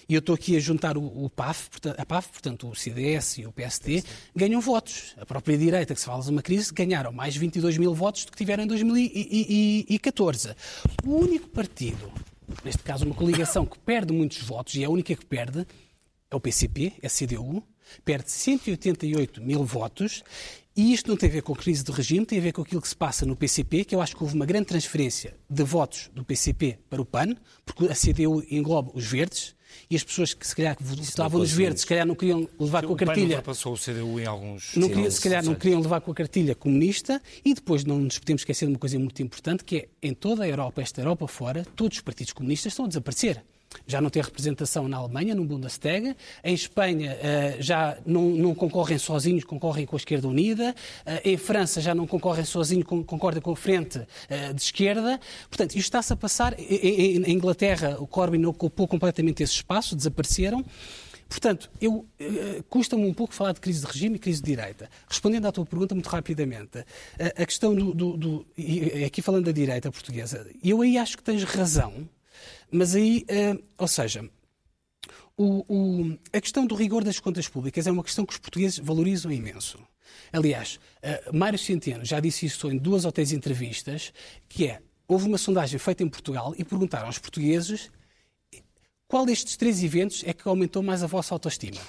e 0.08 0.14
eu 0.14 0.20
estou 0.20 0.36
aqui 0.36 0.56
a 0.56 0.60
juntar 0.60 0.98
o, 0.98 1.04
o 1.04 1.30
PAF, 1.30 1.70
a 1.98 2.06
PAF, 2.06 2.30
portanto 2.30 2.70
o 2.70 2.76
CDS 2.76 3.38
e 3.40 3.46
o 3.46 3.52
PSD, 3.52 4.04
ganham 4.36 4.62
votos. 4.62 5.16
A 5.18 5.26
própria 5.26 5.58
direita, 5.58 5.94
que 5.94 6.00
se 6.00 6.06
fala 6.06 6.24
de 6.24 6.30
uma 6.30 6.42
crise, 6.42 6.74
ganharam 6.74 7.12
mais 7.12 7.36
22 7.36 7.78
mil 7.78 7.94
votos 7.94 8.26
do 8.26 8.32
que 8.32 8.38
tiveram 8.38 8.64
em 8.64 8.68
2014. 8.68 10.56
O 11.06 11.16
único 11.16 11.50
partido, 11.50 12.12
neste 12.64 12.84
caso 12.84 13.06
uma 13.06 13.16
coligação, 13.16 13.66
que 13.66 13.78
perde 13.80 14.14
muitos 14.14 14.42
votos, 14.42 14.76
e 14.76 14.84
é 14.84 14.86
a 14.86 14.90
única 14.90 15.16
que 15.16 15.26
perde, 15.26 15.66
é 16.32 16.36
o 16.36 16.40
PCP, 16.40 16.94
é 17.02 17.08
a 17.08 17.10
CDU, 17.10 17.64
perde 18.06 18.32
188 18.32 19.42
mil 19.42 19.64
votos, 19.64 20.24
e 20.76 20.94
isto 20.94 21.10
não 21.10 21.18
tem 21.18 21.30
a 21.30 21.34
ver 21.34 21.42
com 21.42 21.52
a 21.52 21.56
crise 21.58 21.84
do 21.84 21.92
regime, 21.92 22.26
tem 22.26 22.40
a 22.40 22.42
ver 22.42 22.54
com 22.54 22.62
aquilo 22.62 22.82
que 22.82 22.88
se 22.88 22.96
passa 22.96 23.26
no 23.26 23.36
PCP, 23.36 23.84
que 23.84 23.94
eu 23.94 24.02
acho 24.02 24.16
que 24.16 24.24
houve 24.24 24.36
uma 24.36 24.46
grande 24.46 24.68
transferência 24.68 25.36
de 25.50 25.64
votos 25.64 26.10
do 26.14 26.24
PCP 26.24 26.80
para 26.90 27.02
o 27.02 27.06
PAN, 27.06 27.36
porque 27.66 27.86
a 27.86 27.96
CDU 27.96 28.44
engloba 28.50 28.92
os 28.94 29.06
verdes, 29.06 29.56
e 29.90 29.96
as 29.96 30.04
pessoas 30.04 30.34
que 30.34 30.46
se 30.46 30.56
calhar 30.56 30.78
votavam 30.80 31.40
nos 31.40 31.52
verdes, 31.52 31.82
se 31.82 31.88
calhar 31.88 32.06
não 32.06 32.16
queriam 32.16 32.48
levar 32.60 32.86
com 32.86 32.94
a 32.94 32.98
cartilha. 32.98 33.40
O 33.40 33.44
passou 33.44 33.74
o 33.74 33.78
CDU 33.78 34.20
em 34.20 34.26
alguns. 34.26 34.76
Não 34.76 34.90
queria, 34.90 35.12
se 35.12 35.22
calhar 35.22 35.44
não 35.44 35.56
queriam 35.56 35.82
levar 35.82 36.02
com 36.02 36.12
a 36.12 36.16
cartilha 36.16 36.56
comunista 36.56 37.22
e 37.44 37.54
depois 37.54 37.84
não 37.84 38.00
nos 38.00 38.20
podemos 38.20 38.42
esquecer 38.42 38.66
de 38.66 38.74
uma 38.74 38.80
coisa 38.80 38.98
muito 39.00 39.22
importante 39.22 39.64
que 39.64 39.78
é 39.78 39.88
em 40.02 40.14
toda 40.14 40.44
a 40.44 40.48
Europa, 40.48 40.82
esta 40.82 41.02
Europa 41.02 41.28
fora, 41.28 41.66
todos 41.76 41.98
os 41.98 42.02
partidos 42.02 42.34
comunistas 42.34 42.74
estão 42.74 42.86
a 42.86 42.88
desaparecer 42.88 43.44
já 43.86 44.02
não 44.02 44.10
tem 44.10 44.22
representação 44.22 44.88
na 44.88 44.98
Alemanha, 44.98 45.36
no 45.36 45.44
Bundestag. 45.46 46.16
Em 46.44 46.54
Espanha 46.54 47.18
uh, 47.18 47.62
já 47.62 47.98
não, 48.06 48.24
não, 48.30 48.56
concorrem 48.56 48.98
sozinhos, 48.98 49.44
concorrem 49.44 49.86
com 49.86 49.96
a 49.96 49.98
esquerda 49.98 50.28
unida. 50.28 50.76
Uh, 51.06 51.30
em 51.30 51.38
França 51.38 51.82
já 51.82 51.94
não 51.94 52.08
concorrem 52.08 52.46
sozinhos, 52.46 52.86
concordam 52.86 53.42
com 53.42 53.52
a 53.52 53.56
frente 53.56 54.00
uh, 54.00 54.54
de 54.54 54.62
esquerda. 54.62 55.20
Portanto, 55.50 55.72
isto 55.72 55.80
está-se 55.80 56.14
a 56.14 56.16
passar. 56.16 56.56
Em, 56.60 57.32
Inglaterra, 57.32 57.98
o 58.00 58.08
Corbyn 58.08 58.46
ocupou 58.46 58.88
completamente 58.88 59.44
esse 59.44 59.54
espaço, 59.54 59.96
desapareceram. 59.96 60.66
Portanto, 61.28 61.70
eu 61.80 62.08
custa-me 62.72 63.06
um 63.06 63.14
pouco 63.14 63.36
falar 63.36 63.52
de 63.52 63.62
crise 63.62 63.82
de 63.82 63.86
regime 63.86 64.16
e 64.16 64.20
crise 64.20 64.42
de 64.42 64.48
direita. 64.48 64.90
Respondendo 65.08 65.46
à 65.46 65.52
tua 65.52 65.64
pergunta 65.64 65.94
muito 65.94 66.08
rapidamente, 66.08 66.84
a 67.20 67.46
questão 67.46 67.76
do, 67.76 67.94
do, 67.94 68.18
do, 68.18 68.46
aqui 69.06 69.22
falando 69.22 69.46
da 69.46 69.52
direita 69.52 69.92
portuguesa, 69.92 70.50
eu 70.64 70.82
aí 70.82 70.98
acho 70.98 71.16
que 71.16 71.24
tens 71.24 71.44
razão 71.44 72.10
mas 72.72 72.96
aí, 72.96 73.26
uh, 73.30 73.64
ou 73.78 73.88
seja, 73.88 74.30
o, 75.38 75.66
o, 75.68 76.18
a 76.34 76.42
questão 76.42 76.66
do 76.66 76.76
rigor 76.76 77.04
das 77.04 77.20
contas 77.20 77.48
públicas 77.48 77.88
é 77.88 77.92
uma 77.92 78.04
questão 78.04 78.26
que 78.26 78.34
os 78.34 78.40
portugueses 78.40 78.80
valorizam 78.80 79.32
imenso. 79.32 79.80
Aliás, 80.32 80.80
uh, 81.04 81.36
Mário 81.36 81.58
Centeno 81.58 82.04
já 82.04 82.20
disse 82.20 82.46
isso 82.46 82.70
em 82.70 82.78
duas 82.78 83.06
ou 83.06 83.12
três 83.12 83.32
entrevistas, 83.32 84.14
que 84.48 84.68
é, 84.68 84.82
houve 85.08 85.28
uma 85.28 85.38
sondagem 85.38 85.80
feita 85.80 86.04
em 86.04 86.10
Portugal 86.10 86.54
e 86.58 86.64
perguntaram 86.64 87.08
aos 87.08 87.18
portugueses 87.18 87.92
qual 89.08 89.26
destes 89.26 89.58
três 89.58 89.84
eventos 89.84 90.24
é 90.24 90.34
que 90.34 90.48
aumentou 90.48 90.84
mais 90.84 91.02
a 91.02 91.08
vossa 91.08 91.34
autoestima. 91.34 91.82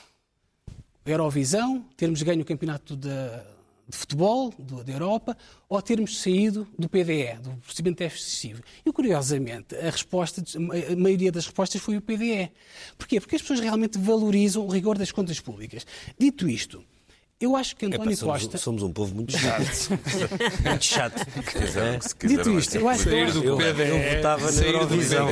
Eurovisão, 1.05 1.85
termos 1.97 2.23
ganho 2.23 2.41
o 2.41 2.45
campeonato 2.45 2.97
da, 2.97 3.45
de 3.91 3.97
futebol 3.97 4.53
do, 4.59 4.83
da 4.85 4.93
Europa 4.93 5.37
ou 5.69 5.83
termos 5.83 6.21
saído 6.21 6.67
do 6.79 6.89
PDE, 6.89 7.39
do 7.43 7.51
procedimento 7.59 7.99
de 7.99 8.05
excessivo. 8.05 8.63
E, 8.85 8.93
curiosamente, 8.93 9.75
a, 9.77 9.91
resposta, 9.91 10.43
a 10.57 10.97
maioria 10.97 11.33
das 11.33 11.47
respostas 11.47 11.81
foi 11.81 11.97
o 11.97 12.01
PDE. 12.01 12.51
Porquê? 12.97 13.21
Porque 13.21 13.37
as 13.37 13.43
pessoas 13.43 13.61
realmente 13.61 13.99
valorizam 13.99 14.65
o 14.65 14.69
rigor 14.69 14.97
das 14.97 15.13
contas 15.13 15.41
públicas. 15.41 15.87
Dito 16.19 16.49
isto, 16.49 16.85
eu 17.41 17.57
acho 17.57 17.75
que 17.75 17.87
António 17.87 18.15
somos, 18.15 18.43
Costa. 18.43 18.59
Somos 18.59 18.83
um 18.83 18.93
povo 18.93 19.15
muito 19.15 19.33
chato. 19.33 19.65
muito 20.69 20.85
chato. 20.85 21.27
Dito 22.23 22.51
isto, 22.51 22.77
eu 22.77 22.87
acho 22.87 23.05
que. 23.05 23.09
Eu, 23.09 23.43
eu, 23.43 23.61
eu 23.61 24.17
votava 24.17 24.53
na 24.53 24.63
Eurovisão. 24.63 25.31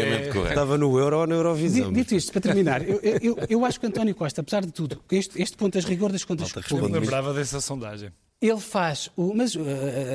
Estava 0.49 0.79
no 0.79 0.99
Euro 0.99 1.19
ou 1.19 1.27
na 1.27 1.35
Eurovisão. 1.35 1.93
Dito 1.93 2.15
isto, 2.15 2.33
para 2.33 2.41
terminar, 2.41 2.89
eu, 2.89 2.99
eu, 3.03 3.39
eu, 3.51 3.65
acho 3.67 3.79
que 3.79 3.87
António 3.87 4.15
Costa, 4.15 4.41
apesar 4.41 4.65
de 4.65 4.73
tudo, 4.73 5.03
este, 5.13 5.41
este 5.41 5.55
ponto 5.59 5.75
das 5.75 5.85
rigor 5.85 6.11
das 6.11 6.25
contas 6.25 6.51
públicas. 6.51 6.81
Eu 6.81 7.01
lembrava 7.01 7.35
dessa 7.35 7.61
sondagem. 7.61 8.11
Ele 8.41 8.61
faz. 8.61 9.11
O, 9.17 9.35
mas 9.35 9.57
uh, 9.57 9.61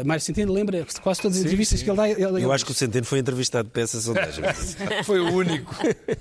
Mário 0.05 0.23
Centeno 0.23 0.53
lembra 0.53 0.85
quase 1.01 1.21
todas 1.21 1.35
as 1.35 1.41
sim, 1.41 1.47
entrevistas 1.47 1.79
sim. 1.79 1.85
que 1.85 1.91
ele 1.91 1.97
dá. 1.97 2.09
Ele, 2.09 2.43
eu 2.43 2.51
acho 2.53 2.65
que 2.65 2.71
o 2.71 2.73
Centeno 2.73 3.05
foi 3.05 3.19
entrevistado 3.19 3.69
para 3.69 3.81
essa 3.81 3.99
sondagem. 3.99 4.43
foi 5.03 5.19
o 5.19 5.33
único. 5.33 5.75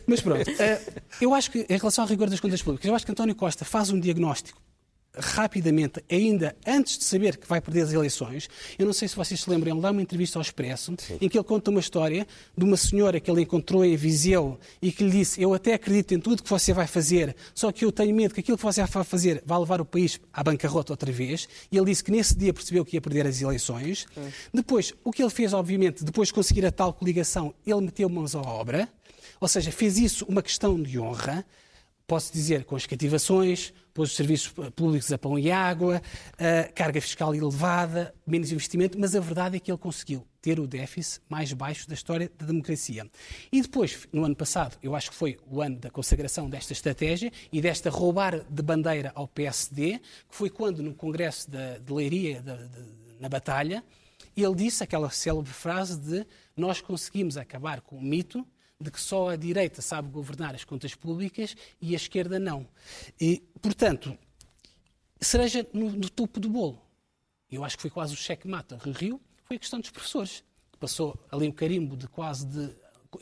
mas 0.07 0.21
pronto. 0.21 0.51
Uh, 0.51 1.01
eu 1.21 1.33
acho 1.33 1.51
que, 1.51 1.65
em 1.69 1.77
relação 1.77 2.03
ao 2.03 2.09
rigor 2.09 2.29
das 2.29 2.41
contas 2.41 2.61
públicas, 2.61 2.89
eu 2.89 2.95
acho 2.95 3.07
que 3.07 3.13
António 3.13 3.37
Costa 3.37 3.65
faz 3.65 3.91
um 3.91 4.01
diagnóstico 4.01 4.61
rapidamente, 5.17 6.03
ainda 6.11 6.57
antes 6.67 6.97
de 6.99 7.05
saber 7.05 7.37
que 7.37 7.47
vai 7.47 7.61
perder 7.61 7.83
as 7.83 7.93
eleições. 7.93 8.49
Eu 8.79 8.87
não 8.87 8.93
sei 8.93 9.09
se 9.09 9.17
vocês 9.17 9.41
se 9.41 9.51
lembram, 9.51 9.75
ele 9.75 9.83
dá 9.83 9.91
uma 9.91 10.01
entrevista 10.01 10.39
ao 10.39 10.43
Expresso 10.43 10.95
Sim. 10.99 11.19
em 11.21 11.29
que 11.29 11.37
ele 11.37 11.45
conta 11.45 11.71
uma 11.71 11.81
história 11.81 12.27
de 12.57 12.65
uma 12.65 12.77
senhora 12.77 13.21
que 13.21 13.31
ele 13.31 13.43
encontrou 13.43 13.85
em 13.85 13.95
Viseu 13.95 14.59
e 14.81 14.91
que 14.91 15.05
lhe 15.05 15.11
disse: 15.11 15.41
Eu 15.41 15.53
até 15.53 15.75
acredito 15.75 16.15
em 16.15 16.21
tudo 16.21 16.43
que 16.43 16.49
você 16.49 16.73
vai 16.73 16.87
fazer, 16.87 17.37
só 17.55 17.71
que 17.71 17.85
eu 17.85 17.93
tenho 17.93 18.15
medo 18.15 18.33
que 18.33 18.41
aquilo 18.41 18.57
que 18.57 18.65
você 18.65 18.85
vai 18.85 19.05
fazer 19.05 19.43
vá 19.45 19.59
levar 19.59 19.81
o 19.81 19.85
país 19.85 20.19
à 20.33 20.43
bancarrota 20.43 20.93
outra 20.93 21.13
vez. 21.13 21.49
E 21.71 21.77
ele 21.77 21.87
disse 21.87 22.03
que 22.03 22.11
nesse 22.11 22.37
dia 22.37 22.53
percebeu 22.53 22.85
que 22.85 22.97
ia 22.97 23.01
perder 23.01 23.27
as 23.27 23.41
eleições. 23.41 24.07
Sim. 24.15 24.33
Depois, 24.53 24.95
o 25.05 25.13
que 25.13 25.23
ele 25.23 25.31
fez, 25.31 25.53
obviamente, 25.53 26.05
depois 26.05 26.29
de 26.29 26.35
conseguir 26.35 26.65
a 26.65 26.73
tal 26.73 26.93
coligação, 26.93 27.55
ele 27.67 27.83
meteu 27.83 28.09
mãos 28.09 28.35
à 28.35 28.41
obra, 28.41 28.89
ou 29.41 29.49
seja, 29.49 29.71
fez 29.71 29.99
isso 29.99 30.25
uma 30.27 30.43
questão 30.43 30.81
de 30.81 30.99
honra 30.99 31.45
posso 32.13 32.31
dizer, 32.31 32.67
com 32.67 32.77
as 32.77 32.85
cativações, 32.85 33.73
pôs 33.95 34.11
os 34.11 34.17
serviços 34.17 34.53
públicos 34.77 35.11
a 35.11 35.17
pão 35.17 35.39
e 35.39 35.51
água, 35.51 36.03
carga 36.75 37.01
fiscal 37.01 37.35
elevada, 37.35 38.15
menos 38.27 38.53
investimento, 38.53 39.01
mas 39.01 39.17
a 39.17 39.21
verdade 39.21 39.57
é 39.57 39.59
que 39.59 39.73
ele 39.73 39.79
conseguiu 39.79 40.23
ter 40.43 40.61
o 40.61 40.67
déficit 40.67 41.23
mais 41.27 41.55
baixo 41.55 41.89
da 41.89 41.95
história 41.95 42.31
da 42.37 42.45
democracia. 42.45 43.11
E 43.51 43.63
depois, 43.63 44.07
no 44.13 44.27
ano 44.27 44.37
passado, 44.37 44.77
eu 44.83 44.95
acho 44.95 45.09
que 45.09 45.17
foi 45.17 45.39
o 45.47 45.63
ano 45.63 45.79
da 45.79 45.89
consagração 45.89 46.51
desta 46.51 46.75
estratégia 46.75 47.33
e 47.51 47.63
desta 47.63 47.89
roubar 47.89 48.41
de 48.41 48.63
bandeira 48.63 49.11
ao 49.15 49.27
PSD, 49.27 49.99
que 50.29 50.37
foi 50.37 50.51
quando, 50.51 50.83
no 50.83 50.93
Congresso 50.93 51.51
de, 51.51 51.79
de 51.79 51.93
Leiria, 51.95 52.43
de, 52.43 52.69
de, 52.69 53.21
na 53.21 53.31
Batalha, 53.31 53.83
ele 54.37 54.55
disse 54.55 54.85
aquela 54.85 55.09
célebre 55.09 55.51
frase 55.51 55.99
de 55.99 56.27
nós 56.55 56.83
conseguimos 56.83 57.39
acabar 57.39 57.81
com 57.81 57.97
o 57.97 58.03
mito 58.03 58.47
de 58.83 58.91
que 58.91 59.01
só 59.01 59.31
a 59.31 59.37
direita 59.37 59.81
sabe 59.81 60.09
governar 60.09 60.55
as 60.55 60.65
contas 60.65 60.95
públicas 60.95 61.55
e 61.81 61.95
a 61.95 61.97
esquerda 61.97 62.39
não. 62.39 62.67
E, 63.21 63.43
portanto, 63.61 64.17
cereja 65.21 65.67
no, 65.73 65.91
no 65.91 66.11
topo 66.11 66.41
do 66.41 66.49
bolo. 66.51 66.83
Eu 67.51 67.65
acho 67.65 67.77
que 67.77 67.83
foi 67.83 67.91
quase 67.91 68.15
o 68.15 68.17
cheque-mata. 68.17 68.79
Rio 68.95 69.21
foi 69.45 69.57
a 69.57 69.59
questão 69.59 69.81
dos 69.81 69.91
professores. 69.91 70.43
Passou 70.81 71.19
ali 71.31 71.47
um 71.47 71.53
carimbo 71.53 71.97
de 71.97 72.09
quase 72.09 72.47
de 72.47 72.75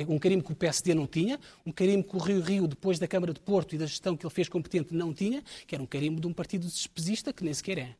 um 0.08 0.18
carimbo 0.18 0.44
que 0.44 0.52
o 0.52 0.54
PSD 0.54 0.94
não 0.94 1.06
tinha, 1.06 1.38
um 1.66 1.72
carimbo 1.72 2.04
que 2.08 2.16
o 2.16 2.18
Rio 2.20 2.40
Rio, 2.40 2.68
depois 2.68 2.98
da 2.98 3.08
Câmara 3.08 3.32
de 3.32 3.40
Porto 3.40 3.74
e 3.74 3.78
da 3.78 3.86
gestão 3.86 4.16
que 4.16 4.24
ele 4.24 4.32
fez 4.32 4.48
competente, 4.48 4.94
não 4.94 5.12
tinha, 5.12 5.42
que 5.66 5.74
era 5.74 5.82
um 5.82 5.86
carimbo 5.86 6.20
de 6.20 6.26
um 6.28 6.32
partido 6.32 6.66
despesista 6.66 7.32
que 7.32 7.42
nem 7.42 7.52
sequer 7.52 7.78
é. 7.78 7.96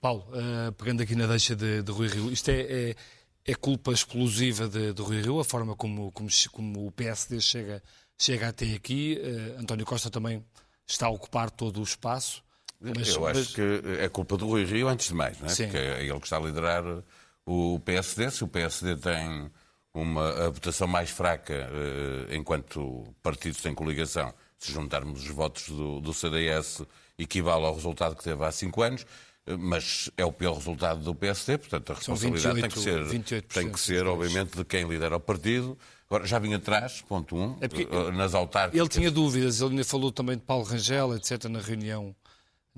Paulo, 0.00 0.26
uh, 0.28 0.70
pegando 0.72 1.02
aqui 1.02 1.16
na 1.16 1.26
deixa 1.26 1.56
de, 1.56 1.82
de 1.82 1.90
Rui 1.90 2.08
Rio, 2.08 2.30
isto 2.30 2.50
é, 2.50 2.60
é 2.60 2.94
é 3.48 3.54
culpa 3.54 3.92
explosiva 3.92 4.68
de, 4.68 4.92
de 4.92 5.00
Rui 5.00 5.22
Rio, 5.22 5.40
a 5.40 5.44
forma 5.44 5.74
como, 5.74 6.12
como, 6.12 6.28
como 6.52 6.86
o 6.86 6.92
PSD 6.92 7.40
chega, 7.40 7.82
chega 8.18 8.48
até 8.48 8.74
aqui. 8.74 9.18
Uh, 9.18 9.60
António 9.60 9.86
Costa 9.86 10.10
também 10.10 10.44
está 10.86 11.06
a 11.06 11.10
ocupar 11.10 11.50
todo 11.50 11.80
o 11.80 11.82
espaço. 11.82 12.44
Mas, 12.78 13.08
Eu 13.08 13.26
acho 13.26 13.40
mas... 13.40 13.54
que 13.54 13.62
é 14.00 14.08
culpa 14.10 14.36
do 14.36 14.46
Rui 14.46 14.64
Rio, 14.66 14.86
antes 14.86 15.08
de 15.08 15.14
mais, 15.14 15.40
não 15.40 15.46
é? 15.46 15.48
Sim. 15.48 15.64
porque 15.64 15.78
é 15.78 16.04
ele 16.04 16.20
que 16.20 16.26
está 16.26 16.36
a 16.36 16.40
liderar 16.40 16.84
o 17.46 17.80
PSD. 17.80 18.30
Se 18.30 18.44
o 18.44 18.48
PSD 18.48 18.96
tem 18.96 19.50
uma 19.94 20.46
a 20.46 20.50
votação 20.50 20.86
mais 20.86 21.08
fraca 21.08 21.54
uh, 21.54 22.34
enquanto 22.34 23.02
partido 23.22 23.56
sem 23.56 23.74
coligação, 23.74 24.32
se 24.58 24.72
juntarmos 24.72 25.22
os 25.22 25.30
votos 25.30 25.70
do, 25.70 26.02
do 26.02 26.12
CDS, 26.12 26.82
equivale 27.18 27.64
ao 27.64 27.74
resultado 27.74 28.14
que 28.14 28.22
teve 28.22 28.44
há 28.44 28.52
cinco 28.52 28.82
anos 28.82 29.06
mas 29.56 30.10
é 30.16 30.24
o 30.24 30.32
pior 30.32 30.54
resultado 30.54 31.00
do 31.00 31.14
PSD, 31.14 31.58
portanto 31.58 31.92
a 31.92 31.94
responsabilidade 31.94 32.60
28, 32.60 32.60
tem 32.60 32.70
que 32.70 33.28
ser, 33.28 33.42
tem 33.42 33.72
que 33.72 33.80
ser 33.80 34.06
obviamente, 34.06 34.56
de 34.56 34.64
quem 34.64 34.88
lidera 34.88 35.16
o 35.16 35.20
partido. 35.20 35.78
Agora, 36.10 36.26
já 36.26 36.38
vim 36.38 36.54
atrás, 36.54 37.02
ponto 37.06 37.36
um, 37.36 37.56
é 37.60 37.66
eh, 37.66 38.10
nas 38.12 38.34
autárquicas. 38.34 38.80
Ele 38.80 38.88
tinha 38.88 39.10
dúvidas, 39.10 39.60
ele 39.60 39.84
falou 39.84 40.10
também 40.10 40.36
de 40.36 40.42
Paulo 40.42 40.64
Rangel, 40.64 41.14
etc., 41.14 41.44
na 41.44 41.60
reunião 41.60 42.14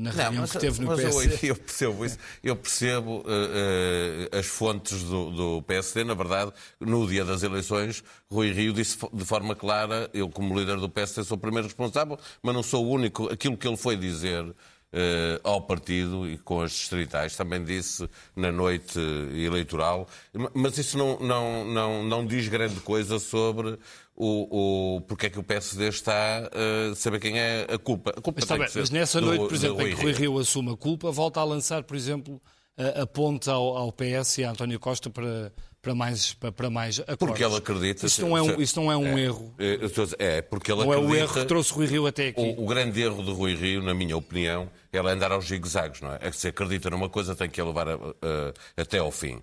na 0.00 0.10
reunião 0.10 0.32
não, 0.32 0.40
mas, 0.40 0.52
que 0.52 0.58
teve 0.58 0.80
no 0.80 0.96
PSD. 0.96 1.34
Eu, 1.42 1.48
eu, 1.54 1.56
percebo 1.56 2.04
isso. 2.04 2.18
Eu 2.42 2.56
percebo 2.56 3.10
uh, 3.18 3.22
uh, 3.22 4.38
as 4.38 4.46
fontes 4.46 5.02
do, 5.02 5.30
do, 5.30 5.62
PSD. 5.62 6.04
Na 6.04 6.14
verdade, 6.14 6.52
no 6.80 7.06
dia 7.06 7.24
das 7.24 7.42
eleições, 7.42 8.02
Rui 8.30 8.50
Rio 8.50 8.72
disse 8.72 8.96
de 9.12 9.24
forma 9.24 9.54
clara: 9.54 10.08
eu, 10.14 10.28
como 10.30 10.58
líder 10.58 10.78
do 10.78 10.88
PSD, 10.88 11.22
sou 11.24 11.36
o 11.36 11.40
primeiro 11.40 11.66
responsável, 11.66 12.18
mas 12.42 12.54
não 12.54 12.62
sou 12.62 12.86
o 12.86 12.90
único. 12.90 13.30
Aquilo 13.30 13.56
que 13.56 13.68
ele 13.68 13.76
foi 13.76 13.96
dizer 13.96 14.44
uh, 14.92 15.40
ao 15.42 15.62
partido 15.62 16.28
e 16.28 16.38
com 16.38 16.60
as 16.60 16.72
distritais, 16.72 17.36
também 17.36 17.64
disse 17.64 18.08
na 18.34 18.50
noite 18.50 18.98
eleitoral, 18.98 20.08
mas 20.54 20.78
isso 20.78 20.96
não, 20.98 21.18
não, 21.20 21.64
não, 21.64 22.04
não 22.04 22.26
diz 22.26 22.48
grande 22.48 22.80
coisa 22.80 23.18
sobre 23.18 23.78
o, 24.14 24.96
o, 24.96 25.00
porque 25.02 25.26
é 25.26 25.30
que 25.30 25.38
o 25.38 25.42
PSD 25.42 25.88
está 25.88 26.38
a 26.38 26.90
uh, 26.90 26.94
saber 26.94 27.20
quem 27.20 27.38
é 27.38 27.66
a 27.70 27.78
culpa. 27.78 28.10
A 28.10 28.20
culpa 28.20 28.40
mas, 28.46 28.58
bem, 28.58 28.68
mas 28.74 28.90
nessa 28.90 29.20
noite, 29.20 29.46
por 29.46 29.54
exemplo, 29.54 29.86
em 29.86 29.94
que 29.94 30.02
Rui 30.02 30.12
Rio 30.12 30.38
assume 30.38 30.72
a 30.72 30.76
culpa, 30.76 31.10
volta 31.10 31.40
a 31.40 31.44
lançar, 31.44 31.82
por 31.84 31.96
exemplo, 31.96 32.40
a, 32.76 33.02
a 33.02 33.06
ponta 33.06 33.52
ao, 33.52 33.76
ao 33.76 33.92
PS 33.92 34.38
e 34.38 34.44
a 34.44 34.50
António 34.50 34.78
Costa 34.78 35.08
para 35.08 35.52
para 35.82 35.94
mais, 35.94 36.34
para 36.34 36.70
mais 36.70 37.00
acordos. 37.00 37.28
Porque 37.28 37.44
ele 37.44 37.56
acredita... 37.56 38.06
Isso 38.06 38.20
não 38.20 38.36
é 38.36 38.42
um, 38.42 38.60
isso 38.60 38.80
não 38.80 38.92
é 38.92 38.96
um 38.96 39.18
é, 39.18 39.22
erro. 39.22 39.54
É, 39.58 40.36
é, 40.36 40.42
porque 40.42 40.70
ele 40.70 40.84
não 40.84 40.92
acredita... 40.92 41.14
é 41.14 41.18
o 41.18 41.22
erro 41.22 41.32
que 41.32 41.44
trouxe 41.46 41.72
Rui 41.72 41.86
Rio 41.86 42.06
até 42.06 42.28
aqui. 42.28 42.40
O, 42.40 42.64
o 42.64 42.66
grande 42.66 43.00
erro 43.00 43.22
de 43.22 43.30
Rui 43.30 43.54
Rio, 43.54 43.82
na 43.82 43.94
minha 43.94 44.16
opinião, 44.16 44.68
é 44.92 44.98
andar 44.98 45.30
aos 45.30 45.46
zigue-zagues, 45.46 46.00
não 46.00 46.12
é? 46.12 46.18
É 46.20 46.32
se 46.32 46.48
acredita 46.48 46.90
numa 46.90 47.08
coisa 47.08 47.34
tem 47.34 47.48
que 47.48 47.60
a 47.60 47.64
levar 47.64 47.88
a, 47.88 47.94
a, 47.94 48.80
até 48.82 48.98
ao 48.98 49.10
fim. 49.10 49.40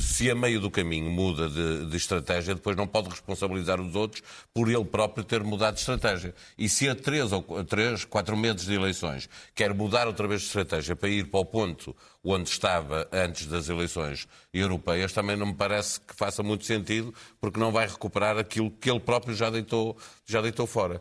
Se 0.00 0.30
a 0.30 0.34
meio 0.34 0.60
do 0.60 0.70
caminho 0.70 1.10
muda 1.10 1.48
de, 1.48 1.86
de, 1.86 1.96
estratégia, 1.96 2.54
depois 2.54 2.76
não 2.76 2.86
pode 2.86 3.08
responsabilizar 3.08 3.80
os 3.80 3.94
outros 3.94 4.22
por 4.52 4.68
ele 4.68 4.84
próprio 4.84 5.22
ter 5.22 5.42
mudado 5.42 5.74
de 5.74 5.80
estratégia. 5.80 6.34
E 6.56 6.68
se 6.68 6.88
a 6.88 6.94
três, 6.94 7.32
ou, 7.32 7.42
três 7.64 8.04
quatro 8.04 8.36
meses 8.36 8.66
de 8.66 8.74
eleições 8.74 9.28
quer 9.54 9.72
mudar 9.72 10.06
outra 10.06 10.26
vez 10.26 10.40
de 10.40 10.46
estratégia 10.48 10.96
para 10.96 11.08
ir 11.08 11.26
para 11.28 11.40
o 11.40 11.44
ponto 11.44 11.94
onde 12.24 12.50
estava 12.50 13.08
antes 13.12 13.46
das 13.46 13.68
eleições 13.68 14.26
europeias, 14.52 15.12
também 15.12 15.36
não 15.36 15.46
me 15.46 15.54
parece 15.54 16.00
que 16.00 16.14
faça 16.14 16.42
muito 16.42 16.64
sentido, 16.64 17.14
porque 17.40 17.60
não 17.60 17.70
vai 17.70 17.86
recuperar 17.86 18.36
aquilo 18.36 18.70
que 18.70 18.90
ele 18.90 19.00
próprio 19.00 19.34
já 19.34 19.48
deitou, 19.48 19.96
já 20.26 20.40
deitou 20.40 20.66
fora. 20.66 21.00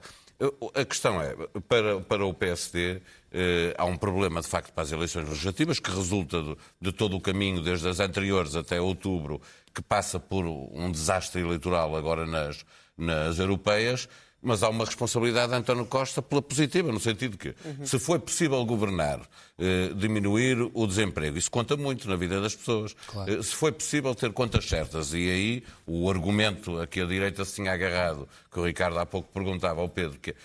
A 0.75 0.85
questão 0.85 1.19
é, 1.19 1.35
para, 1.67 1.99
para 2.01 2.25
o 2.25 2.31
PSD, 2.31 3.01
eh, 3.31 3.73
há 3.75 3.85
um 3.85 3.97
problema, 3.97 4.39
de 4.39 4.47
facto, 4.47 4.71
para 4.71 4.83
as 4.83 4.91
eleições 4.91 5.27
legislativas, 5.27 5.79
que 5.79 5.89
resulta 5.89 6.43
de, 6.43 6.55
de, 6.79 6.91
todo 6.91 7.17
o 7.17 7.21
caminho, 7.21 7.59
desde 7.59 7.89
as 7.89 7.99
anteriores 7.99 8.55
até 8.55 8.79
outubro, 8.79 9.41
que 9.73 9.81
passa 9.81 10.19
por 10.19 10.45
um 10.45 10.91
desastre 10.91 11.41
eleitoral 11.41 11.95
agora 11.95 12.27
nas, 12.27 12.63
nas 12.95 13.39
europeias, 13.39 14.07
mas 14.41 14.63
há 14.63 14.69
uma 14.69 14.85
responsabilidade 14.85 15.51
de 15.51 15.57
António 15.57 15.85
Costa 15.85 16.21
pela 16.21 16.41
positiva, 16.41 16.91
no 16.91 16.99
sentido 16.99 17.37
que, 17.37 17.49
uhum. 17.49 17.85
se 17.85 17.97
foi 17.97 18.19
possível 18.19 18.63
governar, 18.65 19.21
eh, 19.57 19.91
diminuir 19.95 20.69
o 20.73 20.85
desemprego, 20.85 21.37
isso 21.37 21.49
conta 21.49 21.75
muito 21.75 22.07
na 22.07 22.15
vida 22.15 22.39
das 22.39 22.55
pessoas. 22.55 22.95
Claro. 23.07 23.39
Eh, 23.39 23.41
se 23.41 23.55
foi 23.55 23.71
possível 23.71 24.13
ter 24.13 24.31
contas 24.31 24.65
certas, 24.65 25.13
e 25.13 25.29
aí 25.29 25.63
o 25.85 26.09
argumento 26.09 26.79
a 26.79 26.85
que 26.85 27.01
a 27.01 27.05
direita 27.05 27.43
se 27.43 27.55
tinha 27.55 27.73
agarrado, 27.73 28.27
que 28.51 28.59
o 28.59 28.65
Ricardo 28.65 28.99
há 28.99 29.05
pouco 29.05 29.29
perguntava 29.33 29.81
ao 29.81 29.89
Pedro, 29.89 30.19
que 30.19 30.31
eh, 30.31 30.35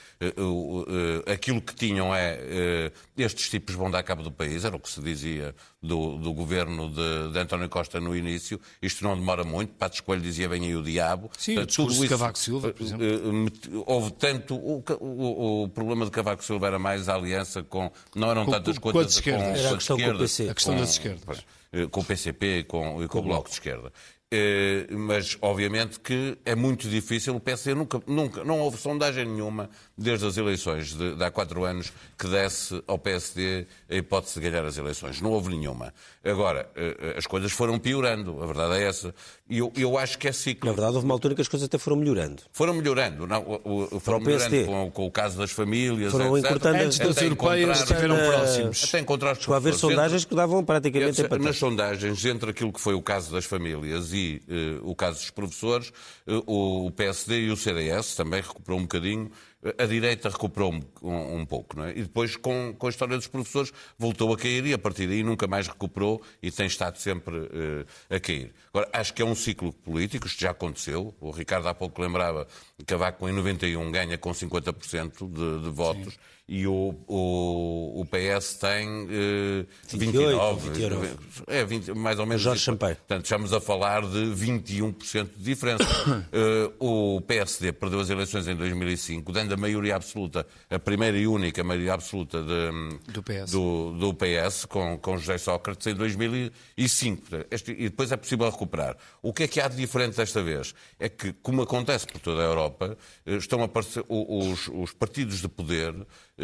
eh 1.27 1.33
aquilo 1.33 1.61
que 1.61 1.75
tinham 1.75 2.15
é 2.15 2.39
eh, 2.41 2.93
estes 3.17 3.51
tipos 3.51 3.75
vão 3.75 3.91
dar 3.91 4.03
cabo 4.03 4.23
do 4.23 4.33
país, 4.33 4.65
era 4.65 4.75
o 4.75 4.81
que 4.81 4.91
se 4.91 5.01
dizia 5.01 5.55
do, 5.83 6.17
do 6.17 6.33
governo 6.33 6.89
de, 6.89 7.33
de, 7.33 7.39
António 7.39 7.69
Costa 7.69 8.01
no 8.01 8.15
início, 8.17 8.61
isto 8.81 9.03
não 9.03 9.17
demora 9.17 9.43
muito, 9.43 9.75
Pato 9.75 9.97
Escolho 9.97 10.21
dizia 10.21 10.49
bem 10.49 10.65
aí 10.65 10.77
o 10.77 10.83
diabo. 10.83 11.31
Sim, 11.37 11.59
o 11.59 11.67
discurso 11.67 11.95
isso, 11.95 12.03
de 12.03 12.09
Cavaco 12.09 12.39
Silva, 12.39 12.73
por 12.73 12.83
exemplo. 12.83 13.05
Eh, 13.05 13.83
houve 13.87 14.13
tanto. 14.13 14.55
O, 14.55 14.85
o, 15.01 15.65
o, 15.65 15.69
problema 15.69 16.05
de 16.05 16.11
Cavaco 16.11 16.45
Silva 16.45 16.69
era 16.69 16.79
mais 16.79 17.09
a 17.09 17.15
aliança 17.15 17.63
com. 17.63 17.91
Não 18.15 18.31
eram 18.31 18.45
com, 18.45 18.53
tantas 18.53 18.79
coisas. 18.79 19.03
Com, 19.03 19.19
esquerdas. 19.19 19.59
Era 19.59 19.71
a 19.71 19.75
questão 19.75 19.99
com 19.99 20.11
o 20.11 20.19
PC. 20.19 20.49
A 20.49 20.55
questão 20.55 20.77
das 20.77 20.91
esquerdas. 20.91 21.45
Eh, 21.73 21.87
com 21.87 22.01
o 22.01 22.05
PCP 22.05 22.59
e 22.59 22.65
com, 22.65 23.03
e 23.03 23.09
com 23.09 23.19
o 23.19 23.23
Bloco 23.23 23.49
de 23.49 23.55
Esquerda. 23.55 23.93
Eh, 24.35 24.87
mas, 24.91 25.37
obviamente, 25.43 26.01
que 26.01 26.39
é 26.45 26.55
muito 26.55 26.89
difícil. 26.89 27.37
O 27.37 27.41
PSD 27.41 27.75
nunca, 27.75 28.01
nunca, 28.07 28.43
não 28.43 28.61
houve 28.61 28.79
sondagem 28.79 29.27
nenhuma 29.27 29.69
desde 30.03 30.27
as 30.27 30.37
eleições 30.37 30.95
de, 30.95 31.15
de 31.15 31.25
há 31.25 31.31
quatro 31.31 31.65
anos 31.65 31.93
que 32.19 32.27
desse 32.29 32.83
ao 32.87 32.99
PSD 32.99 33.67
a 33.91 33.95
hipótese 33.95 34.41
de 34.41 34.49
ganhar 34.49 34.65
as 34.65 34.77
eleições. 34.77 35.21
Não 35.21 35.31
houve 35.31 35.51
nenhuma. 35.51 35.93
Agora, 36.25 36.69
eh, 36.77 37.15
as 37.17 37.27
coisas 37.27 37.51
foram 37.53 37.79
piorando, 37.79 38.43
a 38.43 38.47
verdade 38.47 38.75
é 38.75 38.89
essa. 38.89 39.15
E 39.49 39.59
eu, 39.59 39.73
eu 39.77 39.99
acho 39.99 40.19
que 40.19 40.29
é 40.29 40.33
ciclo. 40.33 40.69
Na 40.69 40.75
verdade, 40.75 40.95
houve 40.95 41.05
uma 41.05 41.15
altura 41.15 41.35
que 41.35 41.41
as 41.41 41.49
coisas 41.49 41.67
até 41.67 41.79
foram 41.79 41.97
melhorando. 41.97 42.43
Foram 42.53 42.75
melhorando. 42.75 43.27
Não, 43.27 43.43
o, 43.43 43.97
o, 43.97 44.01
foram 44.01 44.21
melhorando 44.21 44.65
com, 44.65 44.91
com, 44.91 45.07
o 45.07 45.11
caso 45.11 45.37
das 45.37 45.51
famílias, 45.51 46.13
foram 46.13 46.37
etc. 46.37 46.51
encurtando 46.51 46.79
Antes 46.79 46.99
das 46.99 47.17
europeias 47.21 47.81
estiveram 47.81 48.17
próximos. 48.17 48.85
Até 48.85 49.01
encontrar 49.01 49.37
Chegou 49.37 49.55
a 49.55 49.57
haver 49.59 49.75
sondagens 49.75 50.25
que 50.25 50.35
davam 50.35 50.65
praticamente 50.65 51.21
entre, 51.21 51.39
Nas 51.39 51.57
sondagens, 51.57 52.25
entre 52.25 52.51
aquilo 52.51 52.73
que 52.73 52.81
foi 52.81 52.95
o 52.95 53.03
caso 53.03 53.33
das 53.33 53.45
famílias 53.45 54.13
e 54.13 54.43
uh, 54.49 54.91
o 54.91 54.95
caso 54.95 55.19
dos 55.19 55.31
professores, 55.31 55.93
uh, 56.27 56.87
o 56.87 56.91
PSD 56.91 57.47
e 57.47 57.51
o 57.51 57.57
CDS 57.57 58.15
também 58.15 58.41
recuperou 58.41 58.79
um 58.79 58.83
bocadinho 58.83 59.31
a 59.79 59.87
direita 59.87 60.29
recuperou 60.29 60.75
um, 61.03 61.37
um 61.37 61.47
pouco, 61.47 61.77
não 61.77 61.85
é? 61.85 61.91
E 61.91 62.03
depois, 62.03 62.37
com, 62.37 62.75
com, 62.77 62.87
a 62.87 62.91
história 62.91 63.17
dos 63.17 63.29
professores, 63.29 63.73
voltou 63.97 64.33
a 64.33 64.37
cair 64.37 64.67
e 64.67 64.73
a 64.73 64.79
partir 64.79 65.07
daí 65.07 65.23
nunca 65.23 65.47
mais 65.47 65.69
recuperou 65.69 66.21
e 66.43 66.51
tem 66.51 66.67
estado 66.67 66.99
sempre 66.99 67.37
uh, 67.37 67.87
a 68.11 68.19
cair. 68.19 68.53
Agora, 68.73 68.89
acho 68.93 69.15
que 69.15 69.23
é 69.23 69.25
um 69.25 69.35
ciclo 69.35 69.73
político, 69.73 70.27
isto 70.27 70.41
já 70.41 70.51
aconteceu. 70.51 71.15
O 71.21 71.31
Ricardo 71.31 71.69
há 71.69 71.75
pouco 71.75 72.03
lembrava 72.03 72.47
que 72.77 72.85
Cavaco 72.85 73.29
em 73.29 73.33
91 73.33 73.93
ganha 73.93 74.19
com 74.19 74.33
50% 74.33 75.31
de, 75.31 75.65
de 75.65 75.71
votos. 75.71 76.15
Sim 76.15 76.21
e 76.49 76.67
o, 76.67 76.95
o, 77.07 78.01
o 78.01 78.05
PS 78.07 78.55
tem 78.55 79.05
uh, 79.05 79.67
29, 79.89 80.71
29. 80.71 81.09
É, 81.47 81.65
20, 81.65 81.95
mais 81.95 82.19
ou 82.19 82.27
menos. 82.27 82.43
Jorge 82.43 82.63
Champagne. 82.63 82.97
Portanto, 82.97 83.25
estamos 83.25 83.53
a 83.53 83.61
falar 83.61 84.03
de 84.03 84.19
21% 84.35 85.31
de 85.37 85.43
diferença. 85.43 85.85
uh, 85.85 86.75
o 87.17 87.21
PSD 87.21 87.73
perdeu 87.73 88.01
as 88.01 88.11
eleições 88.11 88.49
em 88.49 88.57
2005, 88.57 89.33
dando 89.33 89.55
a 89.55 89.57
maioria 89.57 89.95
absoluta, 89.95 90.45
a 90.69 90.79
primeira 90.79 91.17
e 91.17 91.27
única 91.27 91.63
maioria 91.63 91.95
absoluta 91.95 92.43
de, 92.43 93.13
do 93.13 93.23
PS, 93.23 93.51
do, 93.53 93.93
do 93.93 94.15
PS 94.15 94.65
com, 94.65 94.99
com 94.99 95.17
José 95.17 95.39
Sócrates 95.39 95.87
em 95.87 95.95
2005. 95.95 97.23
Este, 97.51 97.71
e 97.71 97.85
depois 97.85 98.11
é 98.11 98.17
possível 98.17 98.51
recuperar. 98.51 98.97
O 99.23 99.33
que 99.33 99.45
é 99.45 99.49
que 99.49 99.61
há 99.61 99.69
de 99.69 99.77
diferente 99.77 100.17
desta 100.17 100.43
vez? 100.43 100.75
É 100.99 101.09
que, 101.09 101.33
como 101.35 101.63
acontece 101.63 102.07
por 102.07 102.21
toda 102.21 102.43
a 102.43 102.45
Europa, 102.45 102.99
eh, 103.25 103.37
estão 103.37 103.63
a 103.63 103.65
aparecer 103.67 104.05
os, 104.09 104.69
os 104.69 104.93
partidos 104.93 105.41
de 105.41 105.49
poder 105.49 105.95
eh, 106.39 106.42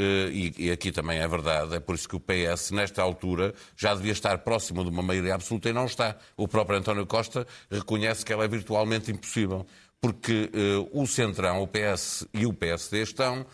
e 0.58 0.70
aqui 0.70 0.92
também 0.92 1.18
é 1.18 1.26
verdade, 1.26 1.74
é 1.74 1.80
por 1.80 1.94
isso 1.94 2.08
que 2.08 2.16
o 2.16 2.20
PS, 2.20 2.70
nesta 2.70 3.02
altura, 3.02 3.54
já 3.76 3.94
devia 3.94 4.12
estar 4.12 4.38
próximo 4.38 4.84
de 4.84 4.90
uma 4.90 5.02
maioria 5.02 5.34
absoluta 5.34 5.68
e 5.68 5.72
não 5.72 5.87
está. 5.87 6.16
O 6.37 6.46
próprio 6.46 6.78
António 6.78 7.06
Costa 7.06 7.46
reconhece 7.70 8.24
que 8.24 8.32
ela 8.32 8.44
é 8.44 8.48
virtualmente 8.48 9.11
impossível 9.11 9.66
porque 10.00 10.50
uh, 10.54 11.02
o 11.02 11.06
Centrão, 11.06 11.62
o 11.62 11.66
PS 11.66 12.26
e 12.32 12.46
o 12.46 12.52
PSD 12.52 13.02
estão, 13.02 13.44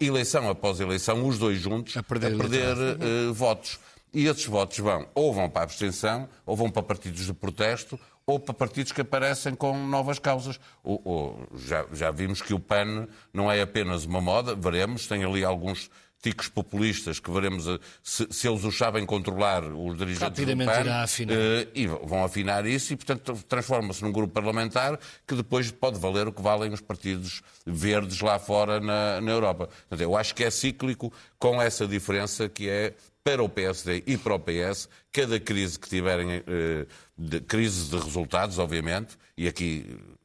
eleição 0.00 0.48
após 0.50 0.80
eleição, 0.80 1.26
os 1.26 1.38
dois 1.38 1.60
juntos, 1.60 1.96
a 1.96 2.02
perder, 2.02 2.34
a 2.34 2.36
perder 2.36 2.76
uh, 2.76 3.32
votos. 3.32 3.78
E 4.14 4.26
esses 4.26 4.44
votos 4.44 4.78
vão 4.78 5.08
ou 5.14 5.32
vão 5.32 5.48
para 5.48 5.62
a 5.62 5.64
abstenção, 5.64 6.28
ou 6.44 6.54
vão 6.54 6.70
para 6.70 6.82
partidos 6.82 7.24
de 7.26 7.32
protesto, 7.32 7.98
ou 8.26 8.38
para 8.38 8.54
partidos 8.54 8.92
que 8.92 9.00
aparecem 9.00 9.54
com 9.54 9.76
novas 9.86 10.18
causas. 10.18 10.58
Ou, 10.82 11.00
ou, 11.04 11.46
já, 11.56 11.86
já 11.92 12.10
vimos 12.10 12.40
que 12.40 12.54
o 12.54 12.60
PAN 12.60 13.08
não 13.32 13.50
é 13.50 13.62
apenas 13.62 14.04
uma 14.04 14.20
moda, 14.20 14.54
veremos, 14.54 15.06
tem 15.06 15.24
ali 15.24 15.44
alguns 15.44 15.90
ticos 16.22 16.48
populistas 16.48 17.18
que 17.18 17.30
veremos 17.30 17.64
se, 18.02 18.26
se 18.30 18.48
eles 18.48 18.64
os 18.64 18.78
sabem 18.78 19.04
controlar, 19.04 19.64
os 19.64 19.98
dirigentes 19.98 20.20
Rapidamente 20.20 20.70
do 20.70 20.74
PAN, 20.74 20.80
irá 20.80 21.02
afinar. 21.02 21.34
Uh, 21.34 21.68
e 21.74 21.86
vão 21.86 22.24
afinar 22.24 22.64
isso 22.64 22.92
e, 22.92 22.96
portanto, 22.96 23.44
transforma-se 23.48 24.02
num 24.02 24.12
grupo 24.12 24.32
parlamentar 24.32 24.98
que 25.26 25.34
depois 25.34 25.70
pode 25.72 25.98
valer 25.98 26.28
o 26.28 26.32
que 26.32 26.40
valem 26.40 26.72
os 26.72 26.80
partidos 26.80 27.42
verdes 27.66 28.20
lá 28.20 28.38
fora 28.38 28.80
na, 28.80 29.20
na 29.20 29.30
Europa. 29.32 29.66
Portanto, 29.66 30.00
eu 30.00 30.16
acho 30.16 30.34
que 30.34 30.44
é 30.44 30.50
cíclico 30.50 31.12
com 31.38 31.60
essa 31.60 31.86
diferença 31.86 32.48
que 32.48 32.68
é 32.68 32.94
para 33.24 33.42
o 33.42 33.48
PSD 33.48 34.02
e 34.06 34.16
para 34.16 34.34
o 34.34 34.38
PS, 34.38 34.88
cada 35.12 35.38
crise 35.38 35.78
que 35.78 35.88
tiverem, 35.88 36.42
eh, 36.46 36.86
de, 37.16 37.40
crise 37.40 37.88
de 37.88 37.96
resultados, 37.96 38.58
obviamente, 38.58 39.16
e 39.36 39.46
aqui 39.46 39.86
eh, 39.88 40.21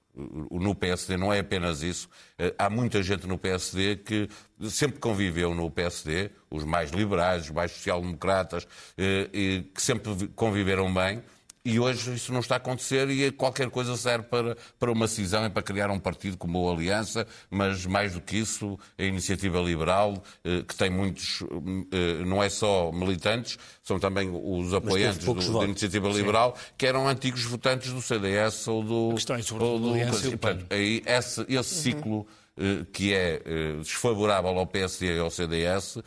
no 0.51 0.73
PSD 0.73 1.17
não 1.17 1.31
é 1.31 1.39
apenas 1.39 1.81
isso. 1.81 2.09
Eh, 2.37 2.53
há 2.57 2.69
muita 2.69 3.03
gente 3.03 3.27
no 3.27 3.37
PSD 3.37 3.97
que 3.97 4.29
sempre 4.69 4.99
conviveu 4.99 5.53
no 5.53 5.69
PSD, 5.69 6.31
os 6.49 6.63
mais 6.63 6.91
liberais, 6.91 7.43
os 7.43 7.51
mais 7.51 7.71
social-democratas, 7.71 8.67
que 8.95 9.81
sempre 9.81 10.27
conviveram 10.29 10.91
bem 10.93 11.21
e 11.67 11.81
hoje 11.81 12.13
isso 12.13 12.31
não 12.31 12.39
está 12.39 12.55
a 12.55 12.57
acontecer 12.57 13.09
e 13.09 13.29
qualquer 13.29 13.69
coisa 13.69 13.97
serve 13.97 14.23
para, 14.27 14.55
para 14.79 14.89
uma 14.89 15.05
cisão 15.05 15.45
e 15.45 15.49
para 15.49 15.61
criar 15.61 15.91
um 15.91 15.99
partido 15.99 16.37
como 16.37 16.69
a 16.69 16.71
Aliança, 16.71 17.27
mas 17.49 17.85
mais 17.85 18.13
do 18.13 18.21
que 18.21 18.37
isso, 18.37 18.79
a 18.97 19.03
Iniciativa 19.03 19.59
Liberal, 19.59 20.23
eh, 20.45 20.63
que 20.65 20.73
tem 20.73 20.89
muitos, 20.89 21.43
eh, 21.91 22.23
não 22.25 22.41
é 22.41 22.47
só 22.47 22.89
militantes, 22.93 23.59
são 23.83 23.99
também 23.99 24.29
os 24.31 24.73
apoiantes 24.73 25.25
do, 25.25 25.59
da 25.59 25.65
Iniciativa 25.65 26.07
Liberal, 26.07 26.55
Sim. 26.55 26.73
que 26.77 26.85
eram 26.87 27.05
antigos 27.05 27.43
votantes 27.43 27.91
do 27.91 28.01
CDS 28.01 28.65
ou 28.69 28.81
do... 28.81 29.15
Questões 29.15 29.45
sobre 29.45 29.65
ou 29.65 29.77
do, 29.77 29.89
Aliança 29.89 30.25
e 30.25 30.37
portanto, 30.37 30.65
aí 30.69 31.03
esse, 31.05 31.41
esse 31.41 31.53
uhum. 31.53 31.61
ciclo 31.63 32.27
eh, 32.57 32.85
que 32.93 33.13
é 33.13 33.41
desfavorável 33.79 34.57
ao 34.57 34.65
PSD 34.65 35.17
e 35.17 35.19
ao 35.19 35.29
CDS 35.29 35.97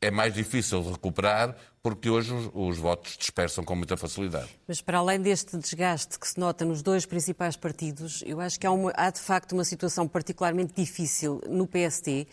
é 0.00 0.10
mais 0.10 0.32
difícil 0.32 0.82
de 0.82 0.90
recuperar 0.90 1.54
porque 1.82 2.10
hoje 2.10 2.32
os, 2.32 2.50
os, 2.52 2.78
votos 2.78 3.16
dispersam 3.16 3.64
com 3.64 3.74
muita 3.74 3.96
facilidade. 3.96 4.48
Mas 4.68 4.80
para 4.80 4.98
além 4.98 5.20
deste 5.20 5.56
desgaste 5.56 6.18
que 6.18 6.28
se 6.28 6.38
nota 6.38 6.64
nos 6.64 6.82
dois 6.82 7.06
principais 7.06 7.56
partidos, 7.56 8.22
eu 8.26 8.40
acho 8.40 8.58
que 8.60 8.66
há, 8.66 8.70
uma, 8.70 8.92
há 8.94 9.10
de 9.10 9.20
facto 9.20 9.52
uma 9.52 9.64
situação 9.64 10.06
particularmente 10.06 10.74
difícil 10.74 11.40
no 11.48 11.66
PST, 11.66 12.26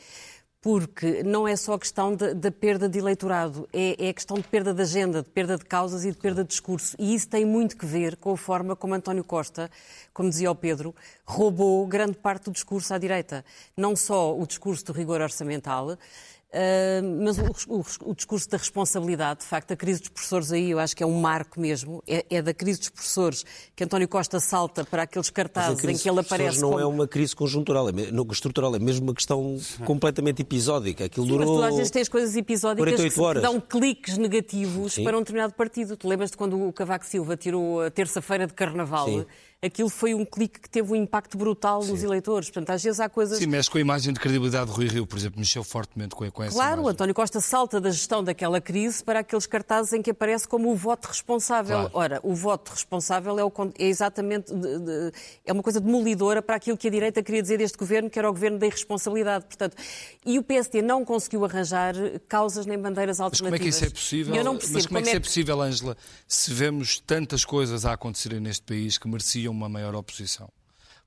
porque 0.60 1.24
não 1.24 1.48
é 1.48 1.56
só 1.56 1.76
a 1.76 1.80
questão 1.80 2.14
da 2.14 2.52
perda 2.52 2.90
de 2.90 3.00
eleitorado, 3.00 3.70
é, 3.72 4.10
é, 4.10 4.12
questão 4.12 4.36
de 4.36 4.44
perda 4.44 4.74
de 4.74 4.82
agenda, 4.82 5.22
de 5.22 5.30
perda 5.30 5.56
de 5.58 5.64
causas 5.64 6.04
e 6.04 6.12
de 6.12 6.18
perda 6.18 6.44
de 6.44 6.50
discurso. 6.50 6.96
E 7.00 7.16
isso 7.16 7.30
tem 7.30 7.46
muito 7.46 7.78
que 7.78 7.86
ver 7.86 8.18
com 8.18 8.34
a 8.34 8.38
forma 8.38 8.76
como 8.76 8.94
António 8.94 9.24
Costa, 9.24 9.72
como 10.14 10.30
dizia 10.30 10.52
o 10.52 10.56
Pedro, 10.56 10.94
roubou 11.26 11.88
grande 11.88 12.18
parte 12.18 12.46
do 12.46 12.52
discurso 12.52 12.94
à 12.94 12.98
direita. 12.98 13.46
Não 13.78 13.96
só 13.96 14.38
o 14.38 14.46
discurso 14.46 14.84
do 14.86 14.92
rigor 14.92 15.22
orçamental, 15.22 15.98
Uh, 16.48 17.24
mas 17.26 17.38
o, 17.38 17.76
o, 17.76 18.12
o, 18.12 18.16
discurso 18.16 18.50
da 18.50 18.58
responsabilidade, 18.58 19.42
de 19.42 19.46
facto, 19.46 19.74
a 19.74 19.76
crise 19.76 20.00
dos 20.00 20.08
professores 20.08 20.50
aí 20.54 20.72
eu 20.72 20.80
acho 20.80 20.96
que 20.96 21.04
é 21.04 21.06
um 21.06 21.20
marco 21.20 21.60
mesmo. 21.60 22.02
É, 22.08 22.26
é 22.30 22.42
da 22.42 22.54
crise 22.54 22.80
dos 22.80 22.90
professores 22.90 23.46
que 23.76 23.84
António 23.84 24.08
Costa 24.08 24.40
salta 24.40 24.86
para 24.86 25.04
aqueles 25.04 25.30
cartazes 25.30 25.84
em 25.84 25.98
que 25.98 26.10
ele 26.10 26.22
aparece. 26.22 26.62
não 26.62 26.70
como... 26.70 26.80
é 26.80 26.86
uma 26.86 27.06
crise 27.06 27.36
conjuntural, 27.36 27.90
é 27.90 27.92
estrutural, 28.32 28.74
é 28.74 28.80
mesmo 28.80 29.08
uma 29.08 29.14
questão 29.14 29.58
completamente 29.84 30.42
episódica. 30.42 31.06
Aquilo 31.06 31.26
Sim, 31.26 31.32
durou. 31.34 31.60
Mas 31.60 31.60
tu 31.60 31.64
às 31.68 31.76
vezes 31.76 31.92
tens 31.92 32.08
coisas 32.08 32.36
episódicas 32.36 33.14
que 33.14 33.42
dão 33.42 33.60
cliques 33.60 34.18
negativos 34.18 34.94
Sim. 34.94 35.04
para 35.04 35.18
um 35.18 35.20
determinado 35.20 35.54
partido. 35.54 35.98
Tu 35.98 36.08
lembras-te 36.08 36.38
quando 36.38 36.66
o 36.66 36.72
Cavaco 36.72 37.06
Silva 37.06 37.36
tirou 37.36 37.82
a 37.82 37.92
terça-feira 37.92 38.48
de 38.48 38.54
carnaval? 38.54 39.06
Sim 39.06 39.26
aquilo 39.64 39.90
foi 39.90 40.14
um 40.14 40.24
clique 40.24 40.60
que 40.60 40.70
teve 40.70 40.92
um 40.92 40.96
impacto 40.96 41.36
brutal 41.36 41.82
Sim. 41.82 41.92
nos 41.92 42.04
eleitores. 42.04 42.50
Portanto, 42.50 42.70
às 42.70 42.84
vezes 42.84 43.00
há 43.00 43.10
coisas. 43.10 43.40
Sim, 43.40 43.48
mexe 43.48 43.70
com 43.70 43.78
a 43.80 43.82
imagem 43.82 44.14
de 44.14 44.20
credibilidade 44.20 44.68
do 44.68 44.74
Rui 44.74 44.88
Rio, 44.88 45.08
por 45.08 45.18
exemplo, 45.18 45.40
mexeu 45.40 45.64
fortemente 45.64 46.16
com, 46.16 46.30
com 46.30 46.44
essa 46.44 46.54
Claro, 46.54 46.74
imagem. 46.74 46.92
António 46.92 47.16
Costa 47.16 47.42
salta 47.42 47.82
da 47.82 47.90
gestão 47.90 48.24
daquela 48.24 48.62
crise 48.62 49.04
para 49.04 49.20
aqueles 49.20 49.48
cartazes 49.48 49.94
em 49.94 50.02
que 50.02 50.12
aparece 50.12 50.48
como 50.48 50.72
o 50.72 50.76
voto 50.76 51.08
responsável. 51.08 51.90
Claro. 51.90 51.92
Ora, 51.94 52.20
o 52.24 52.36
voto 52.36 52.70
responsável 52.70 53.40
é, 53.40 53.44
o, 53.44 53.52
é 53.80 53.86
exatamente 53.86 54.54
de, 54.54 54.80
de, 54.80 55.12
é 55.44 55.52
uma 55.52 55.64
coisa 55.64 55.82
demolidora 55.82 56.42
para 56.42 56.56
aquilo 56.56 56.78
que 56.78 56.88
a 56.88 56.92
direita 56.92 57.24
queria 57.24 57.42
dizer 57.42 57.58
deste 57.58 57.78
governo, 57.78 58.10
que 58.12 58.20
era 58.20 58.30
o 58.30 58.34
governo 58.34 58.60
da 58.60 58.68
irresponsabilidade. 58.68 59.46
Portanto, 59.46 59.76
e 60.24 60.38
o 60.38 60.44
PSD 60.44 60.84
não 60.84 61.04
conseguiu 61.04 61.44
arranjar 61.44 61.96
causas 62.28 62.68
nem 62.68 62.78
bandeiras 62.78 63.20
alternativas. 63.20 63.42
Mas 63.42 63.50
como 63.50 63.56
é 63.56 63.60
que 63.60 63.70
isso 63.70 63.86
é 63.86 63.90
possível? 63.90 64.36
Eu 64.36 64.44
não 64.44 64.56
percebo 64.56 64.74
Mas 64.76 64.86
como, 64.86 65.00
é 65.00 65.02
que 65.02 65.08
isso 65.08 65.16
é, 65.16 65.18
é 65.18 65.22
possível, 65.22 65.62
Ângela, 65.62 65.98
se 66.28 66.54
vemos 66.54 67.00
tantas 67.00 67.44
coisas 67.44 67.86
a 67.86 67.94
acontecerem 67.94 68.40
neste 68.40 68.62
país 68.62 69.00
que 69.00 69.08
mereciam 69.08 69.47
uma 69.48 69.70
maior 69.70 69.96
oposição? 69.96 70.50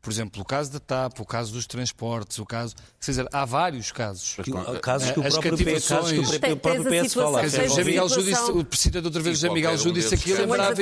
Por 0.03 0.11
exemplo, 0.11 0.41
o 0.41 0.45
caso 0.45 0.73
da 0.73 0.81
TAP, 0.81 1.21
o 1.21 1.27
caso 1.27 1.53
dos 1.53 1.67
transportes, 1.67 2.39
o 2.39 2.47
caso. 2.47 2.75
Quer 2.99 3.11
dizer, 3.11 3.29
há 3.31 3.45
vários 3.45 3.93
casos. 3.93 4.37
casos 4.81 5.11
que 5.11 5.21
o 5.21 5.23
próprio 5.23 5.59
PS, 5.59 5.89
casos 5.89 6.13
que 6.13 6.53
o 6.53 6.57
próprio 6.57 6.85
PS 6.85 7.15
fala. 7.15 7.41
Quer 7.41 7.47
dizer, 7.47 7.69
José 7.69 7.85
Miguel 7.85 8.07
disse, 8.07 8.51
o 8.51 8.65
presidente 8.65 9.05
outra 9.05 9.21
vez, 9.21 9.39
José 9.39 9.53
Miguel 9.53 9.77
disse 9.77 10.15
aqui, 10.15 10.33
lembrava, 10.33 10.75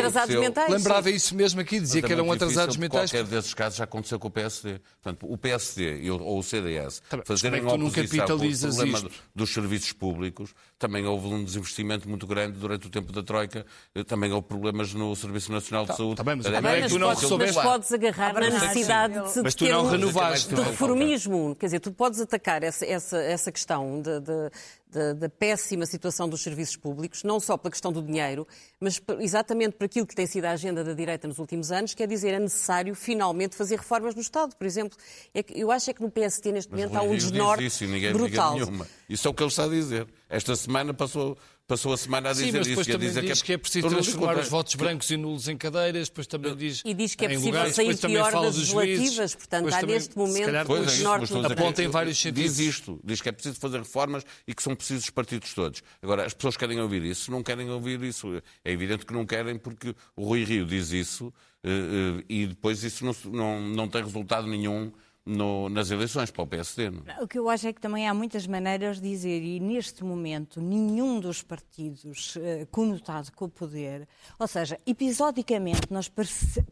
lembrava 0.69 1.11
isso 1.11 1.35
mesmo 1.35 1.61
aqui, 1.61 1.81
dizia 1.81 2.01
que 2.01 2.13
eram 2.13 2.31
atrasados 2.31 2.77
mentais. 2.77 3.11
Qualquer 3.11 3.27
desses 3.29 3.55
casos 3.55 3.79
já 3.79 3.85
aconteceu 3.85 4.21
com 4.21 4.29
o 4.29 4.31
PSD. 4.31 4.81
Portanto, 5.03 5.33
o 5.33 5.37
PSD 5.37 6.11
ou 6.11 6.39
o 6.39 6.43
CDS 6.43 7.03
tá 7.09 7.19
fazerem 7.25 7.61
uma 7.63 7.75
oposição 7.75 8.27
com 8.27 8.35
o 8.35 8.59
problema 8.59 8.99
isto? 8.99 9.11
dos 9.35 9.53
serviços 9.53 9.93
públicos, 9.93 10.55
também 10.79 11.07
houve 11.07 11.27
um 11.27 11.43
desinvestimento 11.43 12.09
muito 12.09 12.27
grande 12.27 12.59
durante 12.59 12.87
o 12.87 12.91
tempo 12.91 13.13
da 13.13 13.23
Troika, 13.23 13.67
também 14.07 14.33
houve 14.33 14.47
problemas 14.47 14.95
no 14.95 15.15
Serviço 15.17 15.51
Nacional 15.51 15.85
de 15.85 15.89
tá, 15.89 15.97
Saúde. 15.97 16.17
Tá 16.17 16.23
bem, 16.23 16.37
mas, 16.37 16.47
é 16.47 16.89
tu 16.89 16.99
não 16.99 17.09
mas 17.09 17.57
podes 17.57 17.93
agarrar 17.93 18.35
na 18.35 18.51
necessidade 18.51 19.08
de 19.09 19.31
se 19.31 19.43
mas 19.43 19.55
tu 19.55 19.65
não 19.67 19.87
renovaste. 19.87 20.55
De 20.55 20.61
reformismo. 20.61 21.57
Quer 21.57 21.67
dizer, 21.67 21.81
tu 21.81 21.93
podes 21.93 22.21
atacar 22.21 22.63
essa, 22.63 22.85
essa, 22.85 23.19
essa 23.19 23.53
questão 23.53 24.01
de, 24.01 24.21
de, 24.21 25.15
da 25.15 25.29
péssima 25.29 25.85
situação 25.87 26.29
dos 26.29 26.43
serviços 26.43 26.77
públicos, 26.77 27.23
não 27.23 27.39
só 27.39 27.57
pela 27.57 27.71
questão 27.71 27.93
do 27.93 28.03
dinheiro, 28.03 28.47
mas 28.81 29.01
exatamente 29.21 29.77
por 29.77 29.85
aquilo 29.85 30.07
que 30.07 30.15
tem 30.15 30.27
sido 30.27 30.47
a 30.47 30.53
agenda 30.53 30.83
da 30.83 30.95
direita 30.95 31.29
nos 31.29 31.39
últimos 31.39 31.71
anos, 31.71 31.95
quer 31.95 32.07
dizer, 32.07 32.33
é 32.33 32.39
necessário 32.39 32.95
finalmente 32.95 33.55
fazer 33.55 33.77
reformas 33.77 34.15
no 34.15 34.21
Estado, 34.21 34.57
por 34.57 34.67
exemplo. 34.67 34.97
É 35.35 35.43
que, 35.43 35.59
eu 35.59 35.71
acho 35.71 35.91
é 35.91 35.93
que 35.93 36.03
no 36.03 36.11
PST 36.11 36.53
neste 36.53 36.71
momento 36.71 36.97
há 36.97 37.03
um 37.03 37.15
desnorte 37.15 37.67
isso, 37.67 37.85
ninguém, 37.85 38.13
brutal. 38.13 38.59
Ninguém 38.59 38.87
isso 39.09 39.27
é 39.27 39.31
o 39.31 39.35
que 39.35 39.43
ele 39.43 39.51
está 39.51 39.65
a 39.65 39.69
dizer. 39.69 40.07
Esta 40.29 40.55
semana 40.55 40.93
passou 40.93 41.37
passou 41.69 41.93
a 41.93 41.97
semana 41.99 42.31
a 42.31 42.33
dizer 42.33 42.47
Sim, 42.47 42.53
mas 42.53 42.67
depois 42.67 42.87
isso. 42.87 42.99
também 42.99 43.13
diz 43.13 43.43
que 43.43 43.43
é, 43.43 43.47
que 43.47 43.53
é 43.53 43.59
preciso 43.59 43.89
transformar 43.89 44.39
os 44.39 44.49
votos 44.49 44.75
brancos 44.75 45.11
e 45.11 45.17
nulos 45.19 45.47
em 45.49 45.57
cadeiras, 45.57 46.09
depois 46.09 46.27
também 46.27 46.57
diz... 46.57 46.83
E 46.83 46.95
diz 46.95 47.15
que 47.15 47.27
é 47.27 47.29
possível 47.29 47.51
lugares, 47.51 47.77
sair 47.77 47.97
pior 47.99 48.33
das 48.33 48.57
legislativas, 48.57 49.35
portanto 49.35 49.75
há 49.75 49.83
neste 49.83 50.17
momento 50.17 50.49
o 50.49 51.03
norte... 51.03 51.35
Aponta 51.53 51.83
em 51.83 51.89
vários 51.89 52.19
sentidos. 52.19 52.57
Diz 52.57 52.59
isto, 52.59 52.99
diz 53.05 53.21
que 53.21 53.29
é 53.29 53.33
preciso 53.33 53.61
fazer 53.61 53.79
reformas 53.79 54.25
e 54.47 54.55
que 54.55 54.63
são 54.63 54.75
precisos 54.75 55.05
os 55.05 55.11
partidos 55.11 55.53
todos. 55.53 55.83
Agora, 56.03 56.25
as 56.25 56.33
pessoas 56.33 56.57
querem 56.57 56.81
ouvir 56.81 57.05
isso, 57.05 57.31
não 57.31 57.43
querem 57.43 57.69
ouvir 57.71 58.03
isso. 58.03 58.43
É 58.65 58.73
evidente 58.73 59.05
que 59.05 59.13
não 59.13 59.27
querem 59.27 59.59
porque 59.59 59.95
o 60.17 60.25
Rui 60.25 60.45
Rio 60.45 60.65
diz 60.65 60.91
isso 60.91 61.33
eh, 61.63 61.69
eh, 61.69 62.25
e 62.29 62.47
depois 62.47 62.83
isso 62.83 63.05
não, 63.05 63.15
não, 63.27 63.61
não 63.61 63.89
tem 63.89 64.03
resultado 64.03 64.47
nenhum 64.47 64.91
no, 65.29 65.69
nas 65.69 65.91
eleições 65.91 66.31
para 66.31 66.43
o 66.43 66.47
PSD. 66.47 66.91
Não? 66.91 67.03
O 67.21 67.29
que 67.29 67.39
eu 67.39 67.49
acho 67.49 67.69
é 67.69 67.73
que 67.73 67.81
também 67.81 68.09
há 68.09 68.15
muitas 68.15 68.47
maneiras 68.47 69.01
de 69.01 69.09
dizer, 69.09 69.43
e 69.43 69.61
neste 69.61 70.03
momento 70.03 70.61
nenhum 70.61 71.21
dos 71.21 71.43
partidos 71.43 72.37
uh, 72.37 72.67
conotado 72.71 73.31
com 73.33 73.45
o 73.45 73.49
poder, 73.49 74.09
ou 74.39 74.49
seja, 74.49 74.81
episodicamente 74.87 75.83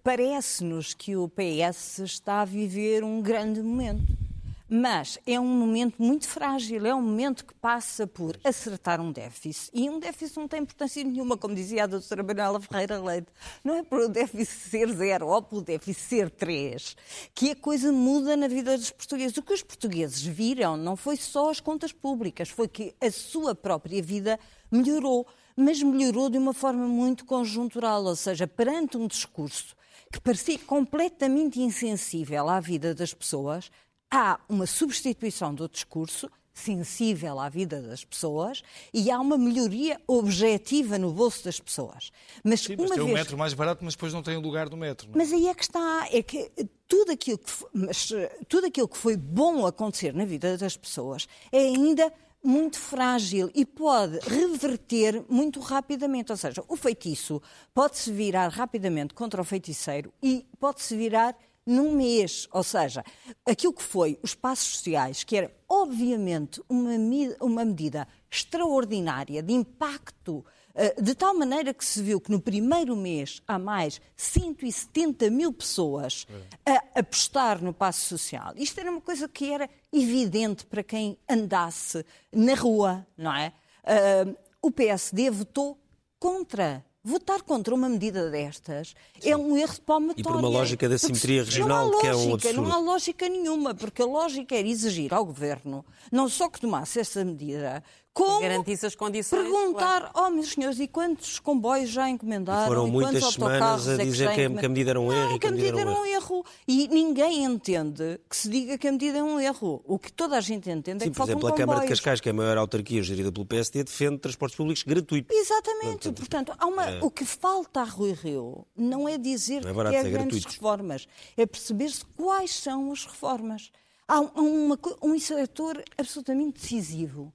parece-nos 0.03 0.95
que 0.95 1.16
o 1.16 1.29
PS 1.29 1.99
está 2.01 2.40
a 2.40 2.45
viver 2.45 3.05
um 3.05 3.21
grande 3.21 3.62
momento. 3.62 4.26
Mas 4.69 5.17
é 5.25 5.39
um 5.39 5.47
momento 5.47 6.03
muito 6.03 6.27
frágil, 6.27 6.85
é 6.85 6.93
um 6.93 7.01
momento 7.01 7.45
que 7.45 7.55
passa 7.55 8.05
por 8.05 8.37
acertar 8.43 9.01
um 9.01 9.13
déficit. 9.13 9.71
E 9.73 9.89
um 9.89 10.01
déficit 10.01 10.37
não 10.37 10.49
tem 10.49 10.63
importância 10.63 11.05
nenhuma, 11.05 11.37
como 11.37 11.55
dizia 11.55 11.85
a 11.85 11.87
doutora 11.87 12.25
Manuela 12.25 12.61
Ferreira 12.61 13.01
Leite. 13.01 13.29
Não 13.63 13.77
é 13.77 13.85
por 13.85 14.01
o 14.01 14.09
déficit 14.09 14.69
ser 14.69 14.89
zero 14.93 15.29
ou 15.29 15.41
por 15.41 15.59
o 15.59 15.63
déficit 15.63 16.03
ser 16.03 16.31
três 16.31 16.97
que 17.33 17.53
a 17.53 17.57
coisa 17.57 17.93
muda 17.93 18.37
na 18.37 18.49
vida 18.49 18.77
dos 18.77 18.91
portugueses. 18.91 19.37
O 19.37 19.43
que 19.43 19.55
os 19.55 19.63
portugueses 19.63 20.23
viram 20.23 20.77
não 20.77 20.97
foi 20.97 21.17
só 21.17 21.49
as 21.49 21.61
contas 21.61 21.93
públicas, 21.93 22.49
foi 22.49 22.67
que 22.67 22.93
a 23.01 23.11
sua 23.11 23.55
própria 23.55 24.03
vida 24.03 24.37
melhorou. 24.69 25.29
Mas 25.57 25.81
melhorou 25.81 26.29
de 26.29 26.39
uma 26.39 26.53
forma 26.53 26.87
muito 26.87 27.25
conjuntural, 27.25 28.05
ou 28.05 28.17
seja, 28.17 28.47
perante 28.49 28.97
um 28.97 29.07
discurso 29.07 29.77
que 30.13 30.21
parecia 30.21 30.59
completamente 30.59 31.61
insensível 31.61 32.49
à 32.49 32.61
vida 32.61 32.95
das 32.95 33.15
pessoas, 33.15 33.71
há 34.11 34.38
uma 34.49 34.66
substituição 34.66 35.55
do 35.55 35.69
discurso 35.69 36.31
sensível 36.57 37.38
à 37.38 37.51
vida 37.51 37.83
das 37.83 38.03
pessoas 38.03 38.62
e 38.92 39.11
há 39.11 39.21
uma 39.21 39.37
melhoria 39.37 40.01
objetiva 40.07 40.99
no 40.99 41.12
bolso 41.12 41.45
das 41.45 41.61
pessoas. 41.61 42.11
Mas, 42.42 42.62
Sim, 42.62 42.77
mas 42.79 42.90
uma 42.90 42.95
tem 42.97 43.05
vez... 43.05 43.11
o 43.11 43.14
metro 43.14 43.38
mais 43.38 43.53
barato, 43.53 43.85
mas 43.85 43.95
depois 43.95 44.12
não 44.14 44.23
tem 44.23 44.37
o 44.37 44.40
lugar 44.40 44.69
do 44.69 44.77
metro. 44.77 45.07
Não? 45.09 45.14
É? 45.14 45.19
Mas 45.19 45.33
aí 45.33 45.49
é 45.49 45.55
que 45.55 45.62
está, 45.62 46.09
é 46.11 46.23
que 46.23 46.51
tudo 46.88 47.12
aquilo 47.12 47.38
que, 47.38 47.53
mas, 47.75 48.11
tudo 48.49 48.66
aquilo 48.66 48.88
que 48.88 48.97
foi 48.97 49.16
bom 49.16 49.66
acontecer 49.66 50.14
na 50.14 50.25
vida 50.25 50.57
das 50.57 50.77
pessoas 50.77 51.29
é 51.53 51.59
ainda 51.59 52.11
muito 52.42 52.79
frágil 52.79 53.51
e 53.55 53.66
pode 53.66 54.19
reverter 54.21 55.25
muito 55.29 55.61
rapidamente. 55.61 56.33
Ou 56.33 56.38
seja, 56.38 56.64
o 56.69 56.77
feitiço 56.77 57.42
pode-se 57.75 58.11
virar 58.11 58.49
rapidamente 58.49 59.12
contra 59.12 59.42
o 59.42 59.45
feiticeiro 59.45 60.12
e 60.23 60.47
pode-se 60.59 60.97
virar 60.97 61.37
num 61.67 61.93
mês. 61.93 62.49
Ou 62.53 62.63
seja, 62.63 63.05
aquilo 63.45 63.73
que 63.73 63.83
foi 63.83 64.19
os 64.23 64.35
passos 64.35 64.77
sociais, 64.77 65.25
que 65.25 65.37
era 65.37 65.51
obviamente 65.69 66.63
uma, 66.69 66.93
uma 67.41 67.65
medida 67.65 68.07
extraordinária 68.31 69.43
de 69.43 69.53
impacto, 69.53 70.45
eh, 70.75 71.01
de 71.01 71.15
tal 71.15 71.35
maneira 71.35 71.75
que 71.75 71.85
se 71.85 72.01
viu 72.03 72.21
que 72.21 72.31
no 72.31 72.41
primeiro 72.41 72.95
mês 72.95 73.43
há 73.49 73.59
mais 73.59 74.01
170 74.17 75.29
mil 75.31 75.53
pessoas 75.53 76.27
a 76.65 77.01
apostar 77.01 77.63
no 77.63 77.73
passo 77.73 78.07
social. 78.07 78.53
Isto 78.57 78.81
era 78.81 78.91
uma 78.91 79.01
coisa 79.01 79.29
que 79.29 79.51
era 79.51 79.69
evidente 79.93 80.65
para 80.67 80.85
quem 80.85 81.19
andasse 81.29 82.05
na 82.33 82.55
rua, 82.55 83.07
não 83.17 83.35
é? 83.35 83.53
Eh, 83.85 84.27
o 84.63 84.71
PSD 84.71 85.31
votou 85.31 85.79
contra 86.19 86.85
Votar 87.09 87.40
contra 87.42 87.73
uma 87.73 87.88
medida 87.88 88.29
destas 88.33 88.92
Sim. 89.21 89.31
é 89.31 89.37
um 89.37 89.57
erro 89.57 89.75
de 89.75 89.81
palmatória. 89.81 90.21
E 90.21 90.25
por 90.25 90.35
uma 90.35 90.49
lógica 90.49 90.88
da 90.88 90.99
simetria 90.99 91.45
regional, 91.45 91.87
lógica, 91.87 92.01
que 92.01 92.07
é 92.09 92.16
um 92.16 92.35
absurdo. 92.35 92.62
Não 92.62 92.73
há 92.73 92.79
lógica 92.79 93.29
nenhuma, 93.29 93.75
porque 93.77 94.03
a 94.03 94.07
lógica 94.07 94.57
era 94.57 94.66
exigir 94.66 95.14
ao 95.14 95.25
Governo 95.25 95.85
não 96.11 96.29
só 96.29 96.49
que 96.49 96.61
tomasse 96.61 96.99
essa 96.99 97.25
medida, 97.25 97.81
como 98.17 98.41
garantisse 98.41 98.87
as 98.87 98.95
condições. 98.95 99.43
Perguntar, 99.43 100.11
claro. 100.11 100.29
oh 100.29 100.31
meus 100.31 100.53
senhores, 100.53 100.81
e 100.81 100.89
quantos 100.89 101.39
comboios 101.39 101.91
já 101.91 102.09
encomendaram? 102.09 102.65
E 102.65 102.67
foram 102.67 102.89
e 102.89 102.91
muitas 102.91 103.35
semanas 103.35 103.87
a 103.87 103.93
é 103.93 103.97
dizer 103.99 104.31
que, 104.31 104.49
que, 104.49 104.65
a 104.65 104.69
medida 104.71 104.91
era 104.93 105.01
um 105.01 105.13
erro. 105.13 105.31
Não, 105.33 105.39
que 105.39 105.47
a 105.47 105.51
medida 105.51 105.81
era 105.83 105.91
um 105.91 106.07
erro. 106.07 106.45
E 106.67 106.89
ninguém 106.89 107.45
entende 107.45 108.19
que 108.29 108.35
se 108.35 108.49
diga 108.49 108.79
que 108.79 108.89
a 108.89 108.93
medida 108.93 109.19
é 109.19 109.23
um 109.23 109.39
erro. 109.39 109.83
O 109.85 109.99
que 109.99 110.11
toda 110.11 110.39
a 110.39 110.41
gente 110.41 110.71
entende 110.71 111.05
Sim, 111.05 111.11
é 111.11 111.13
que 111.13 111.17
faltam 111.17 111.35
exemplo, 111.35 111.49
a 111.49 111.53
Câmara 111.53 111.81
de 111.81 111.89
Cascais, 111.89 112.19
que 112.19 112.31
é 112.31 112.33
a 112.33 112.35
maior 112.35 112.57
autarquia 112.57 113.03
gerida 113.03 113.31
pelo 113.31 113.45
PSD, 113.45 113.85
defende 113.85 114.17
transportes 114.17 114.57
públicos 114.57 114.83
gratuitos. 114.83 115.37
Exatamente. 115.37 116.11
Portanto, 116.13 116.55
há 116.59 116.67
uma... 116.67 116.87
É... 116.87 117.01
o 117.03 117.11
que 117.11 117.25
falta 117.27 117.83
a 117.83 117.85
Rui 117.85 118.13
Rio 118.13 118.67
não 118.75 119.07
é 119.07 119.19
dizer 119.19 119.63
não 119.63 119.73
é 119.73 119.75
barato, 119.75 119.95
que 119.95 120.07
é, 120.07 120.11
grandes 120.11 120.41
gratuito. 120.41 120.49
reformas, 120.49 121.07
é 121.37 121.45
perceber-se 121.45 122.03
quais 122.17 122.55
são 122.55 122.91
as 122.91 123.05
reformas. 123.05 123.71
Há 124.09 124.21
uma, 124.21 124.79
um 125.03 125.19
setor 125.19 125.85
absolutamente 125.99 126.63
decisivo 126.63 127.31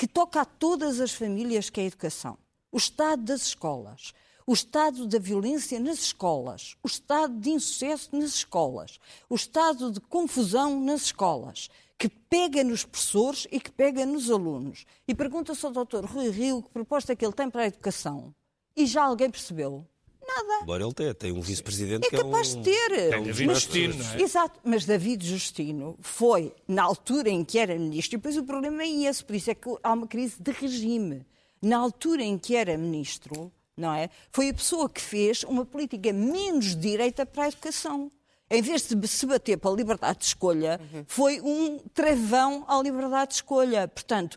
que 0.00 0.06
toca 0.06 0.40
a 0.40 0.46
todas 0.46 0.98
as 0.98 1.12
famílias, 1.12 1.68
que 1.68 1.78
é 1.78 1.82
a 1.82 1.86
educação. 1.86 2.38
O 2.72 2.78
estado 2.78 3.22
das 3.22 3.42
escolas, 3.42 4.14
o 4.46 4.54
estado 4.54 5.06
da 5.06 5.18
violência 5.18 5.78
nas 5.78 5.98
escolas, 5.98 6.74
o 6.82 6.86
estado 6.86 7.38
de 7.38 7.50
insucesso 7.50 8.08
nas 8.16 8.30
escolas, 8.30 8.98
o 9.28 9.34
estado 9.34 9.92
de 9.92 10.00
confusão 10.00 10.80
nas 10.80 11.02
escolas, 11.02 11.68
que 11.98 12.08
pega 12.08 12.64
nos 12.64 12.82
professores 12.82 13.46
e 13.52 13.60
que 13.60 13.70
pega 13.70 14.06
nos 14.06 14.30
alunos. 14.30 14.86
E 15.06 15.14
pergunta-se 15.14 15.66
ao 15.66 15.70
doutor 15.70 16.06
Rui 16.06 16.30
Rio 16.30 16.62
que 16.62 16.70
proposta 16.70 17.12
é 17.12 17.16
que 17.16 17.22
ele 17.22 17.34
tem 17.34 17.50
para 17.50 17.64
a 17.64 17.66
educação. 17.66 18.34
E 18.74 18.86
já 18.86 19.04
alguém 19.04 19.28
percebeu? 19.28 19.86
Nada. 20.34 20.62
Embora 20.62 20.84
ele 20.84 20.94
tenha, 20.94 21.14
tem 21.14 21.32
um 21.32 21.40
vice-presidente 21.40 22.06
é 22.06 22.10
que 22.10 22.16
capaz 22.16 22.54
é 22.54 22.58
um... 22.58 22.62
de 22.62 22.70
ter. 22.70 22.92
É 22.92 23.18
um 23.18 23.24
David 23.24 23.54
Justino, 23.54 23.94
não 23.94 24.12
é? 24.12 24.22
Exato, 24.22 24.60
mas 24.62 24.84
David 24.84 25.26
Justino 25.26 25.98
foi, 26.00 26.54
na 26.68 26.82
altura 26.84 27.30
em 27.30 27.44
que 27.44 27.58
era 27.58 27.76
ministro, 27.76 28.16
e 28.16 28.18
depois 28.18 28.36
o 28.36 28.44
problema 28.44 28.82
é 28.82 28.88
esse, 28.88 29.24
por 29.24 29.34
isso 29.34 29.50
é 29.50 29.54
que 29.54 29.68
há 29.82 29.92
uma 29.92 30.06
crise 30.06 30.36
de 30.40 30.52
regime. 30.52 31.26
Na 31.60 31.78
altura 31.78 32.22
em 32.22 32.38
que 32.38 32.54
era 32.54 32.76
ministro, 32.78 33.52
não 33.76 33.92
é? 33.92 34.08
Foi 34.30 34.48
a 34.48 34.54
pessoa 34.54 34.88
que 34.88 35.00
fez 35.00 35.42
uma 35.42 35.64
política 35.64 36.12
menos 36.12 36.76
direita 36.76 37.26
para 37.26 37.44
a 37.44 37.48
educação. 37.48 38.10
Em 38.48 38.62
vez 38.62 38.88
de 38.88 39.08
se 39.08 39.26
bater 39.26 39.56
pela 39.58 39.76
liberdade 39.76 40.20
de 40.20 40.24
escolha, 40.26 40.80
uhum. 40.92 41.04
foi 41.06 41.40
um 41.40 41.78
travão 41.94 42.64
à 42.66 42.82
liberdade 42.82 43.30
de 43.30 43.34
escolha. 43.36 43.86
Portanto, 43.86 44.36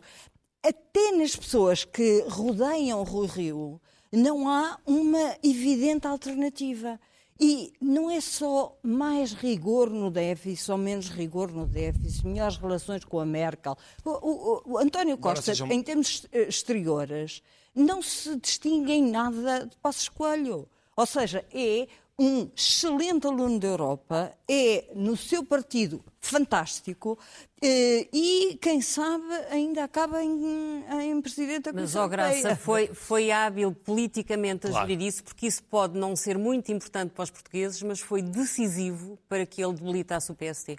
até 0.62 1.12
nas 1.12 1.34
pessoas 1.34 1.84
que 1.84 2.24
rodeiam 2.28 3.02
Rui 3.02 3.26
Rio, 3.26 3.80
não 4.14 4.48
há 4.48 4.78
uma 4.86 5.36
evidente 5.42 6.06
alternativa. 6.06 6.98
E 7.38 7.72
não 7.80 8.08
é 8.08 8.20
só 8.20 8.78
mais 8.80 9.32
rigor 9.32 9.90
no 9.90 10.08
déficit 10.08 10.70
ou 10.70 10.78
menos 10.78 11.08
rigor 11.08 11.50
no 11.50 11.66
déficit, 11.66 12.24
melhores 12.24 12.56
relações 12.56 13.04
com 13.04 13.18
a 13.18 13.26
Merkel. 13.26 13.76
O, 14.04 14.10
o, 14.10 14.62
o 14.74 14.78
António 14.78 15.18
Costa, 15.18 15.42
sejam... 15.42 15.68
em 15.72 15.82
termos 15.82 16.26
exteriores, 16.32 17.42
não 17.74 18.00
se 18.00 18.36
distingue 18.36 18.92
em 18.92 19.10
nada 19.10 19.66
de 19.66 19.76
Passos 19.78 20.08
Coelho. 20.08 20.68
Ou 20.96 21.06
seja, 21.06 21.44
é 21.52 21.88
um 22.16 22.48
excelente 22.56 23.26
aluno 23.26 23.58
da 23.58 23.66
Europa, 23.66 24.32
é 24.48 24.92
no 24.94 25.16
seu 25.16 25.44
partido 25.44 26.04
fantástico 26.20 27.18
eh, 27.53 27.53
e, 28.12 28.58
quem 28.60 28.80
sabe, 28.80 29.24
ainda 29.50 29.84
acaba 29.84 30.22
em, 30.22 30.84
em 31.02 31.20
presidente 31.20 31.64
da 31.64 31.72
Mas, 31.72 31.96
ó 31.96 32.06
Graça, 32.06 32.54
foi, 32.56 32.88
foi 32.88 33.30
hábil 33.30 33.72
politicamente 33.72 34.66
a 34.66 34.70
claro. 34.70 34.86
gerir 34.86 35.06
isso, 35.06 35.24
porque 35.24 35.46
isso 35.46 35.62
pode 35.62 35.98
não 35.98 36.14
ser 36.14 36.36
muito 36.36 36.70
importante 36.70 37.12
para 37.12 37.22
os 37.22 37.30
portugueses, 37.30 37.82
mas 37.82 38.00
foi 38.00 38.20
decisivo 38.20 39.18
para 39.28 39.46
que 39.46 39.62
ele 39.62 39.72
debilitasse 39.72 40.30
o 40.30 40.34
PSD. 40.34 40.76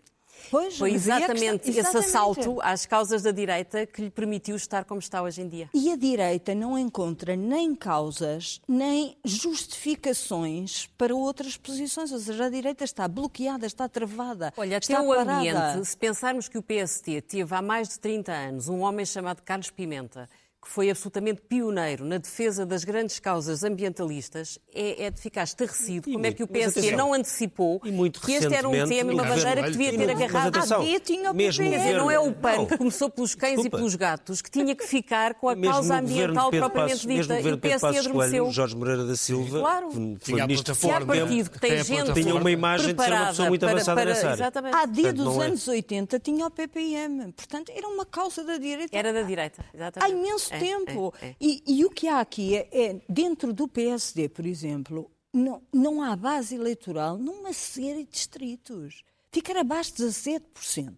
Pois, 0.50 0.78
Foi 0.78 0.92
exatamente, 0.92 1.70
é 1.70 1.80
esse 1.82 1.98
assalto 1.98 2.60
às 2.62 2.86
causas 2.86 3.24
da 3.24 3.32
direita 3.32 3.86
que 3.86 4.02
lhe 4.02 4.10
permitiu 4.10 4.56
estar 4.56 4.86
como 4.86 5.00
está 5.00 5.22
hoje 5.22 5.42
em 5.42 5.48
dia. 5.48 5.70
E 5.74 5.92
a 5.92 5.96
direita 5.96 6.54
não 6.54 6.78
encontra 6.78 7.36
nem 7.36 7.76
causas, 7.76 8.62
nem 8.68 9.18
justificações 9.24 10.88
para 10.98 11.16
outras 11.16 11.58
posições. 11.58 12.12
Ou 12.12 12.20
seja, 12.20 12.46
a 12.46 12.50
direita 12.50 12.84
está 12.84 13.08
bloqueada, 13.08 13.66
está 13.66 13.90
travada. 13.90 14.54
Olha, 14.56 14.78
está 14.78 15.00
até 15.00 15.08
o 15.08 15.14
ambiente, 15.14 15.86
se 15.86 15.98
pensarmos 15.98 16.48
que 16.48 16.58
o 16.58 16.64
PST 16.64 17.22
teve 17.22 17.56
há 17.56 17.62
mais 17.62 17.90
de 17.90 18.00
30 18.00 18.32
anos 18.32 18.70
um 18.70 18.82
homem 18.82 19.06
chamado 19.06 19.42
Carlos 19.42 19.70
Pimenta, 19.70 20.30
que 20.66 20.72
foi 20.72 20.90
absolutamente 20.90 21.42
pioneiro 21.48 22.04
na 22.04 22.18
defesa 22.18 22.66
das 22.66 22.84
grandes 22.84 23.20
causas 23.20 23.64
ambientalistas, 23.64 24.58
é, 24.74 25.06
é 25.06 25.12
de 25.12 25.22
ficar 25.22 25.44
estarrecido 25.44 26.12
como 26.12 26.26
é 26.26 26.32
que 26.32 26.42
o 26.42 26.48
PSD 26.48 26.96
não 26.96 27.14
antecipou 27.14 27.80
que 27.80 28.32
este 28.34 28.54
era 28.54 28.68
um 28.68 28.72
tema 28.88 29.12
e 29.12 29.14
uma 29.14 29.24
bandeira 29.24 29.64
que 29.64 29.72
devia 29.72 29.96
ter 29.96 30.10
agarrado. 30.10 30.58
Atenção, 30.58 30.82
ah, 30.82 31.00
tinha 31.00 31.32
o 31.32 31.36
mesmo 31.36 31.64
governo, 31.64 32.00
não 32.00 32.12
é 32.12 32.20
o 32.20 32.34
PAN 32.34 32.66
que 32.66 32.78
começou 32.78 33.10
pelos 33.12 33.36
cães 33.36 33.52
Desculpa. 33.56 33.78
e 33.78 33.80
pelos 33.80 33.96
gatos, 33.96 34.42
que 34.42 34.50
tinha 34.50 34.76
que 34.76 34.88
ficar 34.88 35.36
com 35.36 35.50
a 35.50 35.56
causa 35.56 36.00
ambiental 36.00 36.50
propriamente 36.50 37.08
dita. 37.08 37.40
E 37.40 37.52
o 37.52 37.58
PSD 37.60 38.00
adormeceu. 38.00 38.52
Jorge 38.52 38.76
Moreira 38.76 39.06
da 39.06 39.16
Silva, 39.16 39.60
claro. 39.60 39.90
que 40.20 40.32
foi 40.32 40.42
ministro 40.42 40.76
partido 40.76 41.50
que 41.52 41.60
tem 41.60 41.84
gente 41.84 42.14
tinha 42.14 42.36
uma 42.36 42.52
imagem 42.52 42.94
de 42.94 43.04
ser 43.04 43.12
uma 43.12 43.28
pessoa 43.28 43.50
muito 43.50 43.66
avançada 43.66 44.02
para, 44.02 44.10
nessa 44.10 44.30
área. 44.30 44.42
Exatamente. 44.42 44.76
Há 44.76 44.86
dia 44.86 45.14
dos 45.14 45.38
é. 45.38 45.46
anos 45.46 45.68
80 45.68 46.20
tinha 46.20 46.46
o 46.48 46.50
PPM. 46.50 47.32
Portanto, 47.34 47.72
era 47.76 47.88
uma 47.88 48.06
causa 48.06 48.44
da 48.44 48.58
direita. 48.58 48.98
Era 48.98 49.14
da 49.14 49.22
direita, 49.22 49.64
exatamente. 49.74 50.12
Há 50.12 50.18
imenso 50.18 50.55
é, 50.56 50.60
tempo. 50.60 51.14
É, 51.22 51.28
é. 51.28 51.36
E, 51.40 51.64
e, 51.68 51.86
o 51.86 51.90
que 51.90 52.08
há 52.08 52.20
aqui 52.20 52.56
é, 52.56 52.68
é, 52.72 53.02
dentro 53.08 53.54
do 53.54 53.68
PSD, 53.68 54.30
por 54.30 54.46
exemplo, 54.46 55.12
não, 55.34 55.62
não 55.74 56.02
há 56.02 56.16
base 56.16 56.56
eleitoral 56.56 57.18
numa 57.18 57.54
série 57.54 58.04
de 58.04 58.12
distritos. 58.12 59.04
Ficar 59.32 59.58
abaixo 59.58 59.94
de 59.96 60.04
17%. 60.04 60.96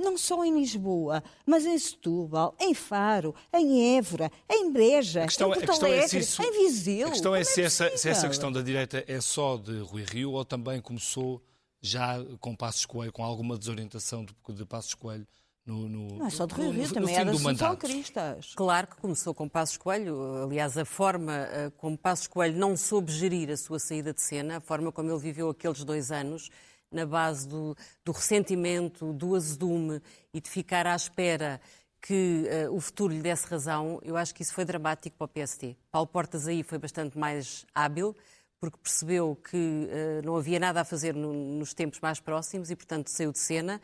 Não 0.00 0.16
só 0.16 0.44
em 0.44 0.56
Lisboa, 0.56 1.24
mas 1.44 1.66
em 1.66 1.76
Setúbal, 1.76 2.54
em 2.60 2.72
Faro, 2.72 3.34
em 3.52 3.96
Évora, 3.98 4.30
em 4.48 4.70
Breja, 4.70 5.24
em 5.24 5.36
Porto 5.36 5.84
Alegre, 5.84 6.20
isso, 6.20 6.40
em 6.40 6.52
Viseu. 6.52 7.08
A 7.08 7.10
questão 7.10 7.34
é, 7.34 7.42
se, 7.42 7.62
essa, 7.62 7.96
se 7.96 8.08
essa 8.08 8.28
questão 8.28 8.52
da 8.52 8.62
direita 8.62 9.04
é 9.08 9.20
só 9.20 9.56
de 9.56 9.80
Rui 9.80 10.04
Rio 10.04 10.32
ou 10.32 10.44
também 10.44 10.80
começou 10.80 11.42
já 11.80 12.16
com 12.38 12.54
Passos 12.54 12.86
Coelho, 12.86 13.12
com 13.12 13.24
alguma 13.24 13.58
desorientação 13.58 14.24
de, 14.24 14.34
de 14.54 14.64
Passos 14.64 14.94
Coelho 14.94 15.26
no, 15.68 15.88
no, 15.88 16.18
Não 16.18 16.26
é 16.26 16.30
só 16.30 16.46
de 16.46 16.54
Rio 16.54 16.64
no- 16.66 16.72
Rio, 16.72 16.92
também 16.92 17.14
é 17.16 17.24
da 17.24 17.30
Assunção. 17.32 17.76
Cristas. 17.76 18.52
Claro 18.56 18.86
que 18.86 18.96
começou 18.96 19.34
com 19.34 19.48
Passos 19.48 19.76
Coelho. 19.76 20.42
Aliás, 20.44 20.76
a 20.78 20.84
forma 20.84 21.32
eh, 21.34 21.70
como 21.76 21.96
Passos 21.96 22.26
Coelho 22.26 22.58
não 22.58 22.76
soube 22.76 23.12
gerir 23.12 23.50
a 23.50 23.56
sua 23.56 23.78
saída 23.78 24.12
de 24.12 24.20
cena, 24.22 24.56
a 24.56 24.60
forma 24.60 24.90
como 24.90 25.10
ele 25.10 25.18
viveu 25.20 25.50
aqueles 25.50 25.84
dois 25.84 26.10
anos, 26.10 26.50
na 26.90 27.04
base 27.04 27.46
do, 27.46 27.76
do 28.04 28.12
ressentimento, 28.12 29.12
do 29.12 29.34
azedume 29.34 30.00
e 30.32 30.40
de 30.40 30.48
ficar 30.48 30.86
à 30.86 30.96
espera 30.96 31.60
que 32.00 32.46
eh, 32.48 32.68
o 32.70 32.80
futuro 32.80 33.12
lhe 33.12 33.20
desse 33.20 33.46
razão, 33.46 34.00
eu 34.02 34.16
acho 34.16 34.34
que 34.34 34.42
isso 34.42 34.54
foi 34.54 34.64
dramático 34.64 35.16
para 35.18 35.24
o 35.24 35.28
PST. 35.28 35.76
Paulo 35.90 36.06
Portas 36.06 36.46
aí 36.46 36.62
foi 36.62 36.78
bastante 36.78 37.18
mais 37.18 37.66
hábil, 37.74 38.16
porque 38.60 38.78
percebeu 38.82 39.36
que 39.36 39.88
eh, 39.90 40.22
não 40.24 40.36
havia 40.36 40.58
nada 40.58 40.80
a 40.80 40.84
fazer 40.84 41.14
no- 41.14 41.32
nos 41.58 41.74
tempos 41.74 42.00
mais 42.00 42.20
próximos 42.20 42.70
e, 42.70 42.76
portanto, 42.76 43.08
saiu 43.08 43.32
de 43.32 43.38
cena. 43.38 43.80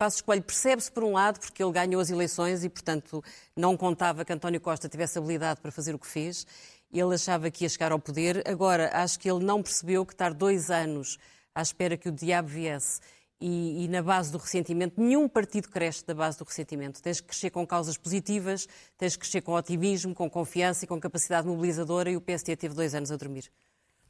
Passos 0.00 0.22
Coelho 0.22 0.42
percebe-se 0.42 0.90
por 0.90 1.04
um 1.04 1.12
lado, 1.12 1.38
porque 1.38 1.62
ele 1.62 1.72
ganhou 1.72 2.00
as 2.00 2.08
eleições 2.08 2.64
e, 2.64 2.70
portanto, 2.70 3.22
não 3.54 3.76
contava 3.76 4.24
que 4.24 4.32
António 4.32 4.58
Costa 4.58 4.88
tivesse 4.88 5.18
habilidade 5.18 5.60
para 5.60 5.70
fazer 5.70 5.94
o 5.94 5.98
que 5.98 6.06
fez. 6.06 6.46
Ele 6.90 7.14
achava 7.14 7.50
que 7.50 7.64
ia 7.64 7.68
chegar 7.68 7.92
ao 7.92 7.98
poder. 7.98 8.42
Agora, 8.48 8.90
acho 8.94 9.20
que 9.20 9.30
ele 9.30 9.44
não 9.44 9.62
percebeu 9.62 10.06
que 10.06 10.14
estar 10.14 10.32
dois 10.32 10.70
anos 10.70 11.18
à 11.54 11.60
espera 11.60 11.98
que 11.98 12.08
o 12.08 12.12
diabo 12.12 12.48
viesse 12.48 12.98
e, 13.38 13.84
e 13.84 13.88
na 13.88 14.02
base 14.02 14.32
do 14.32 14.38
ressentimento, 14.38 14.98
nenhum 14.98 15.28
partido 15.28 15.68
cresce 15.68 16.02
da 16.06 16.14
base 16.14 16.38
do 16.38 16.44
ressentimento. 16.44 17.02
Tens 17.02 17.20
que 17.20 17.26
crescer 17.28 17.50
com 17.50 17.66
causas 17.66 17.98
positivas, 17.98 18.66
tens 18.96 19.16
que 19.16 19.20
crescer 19.20 19.42
com 19.42 19.52
otimismo, 19.52 20.14
com 20.14 20.30
confiança 20.30 20.86
e 20.86 20.88
com 20.88 20.98
capacidade 20.98 21.46
mobilizadora 21.46 22.10
e 22.10 22.16
o 22.16 22.22
PSD 22.22 22.56
teve 22.56 22.74
dois 22.74 22.94
anos 22.94 23.12
a 23.12 23.16
dormir. 23.18 23.52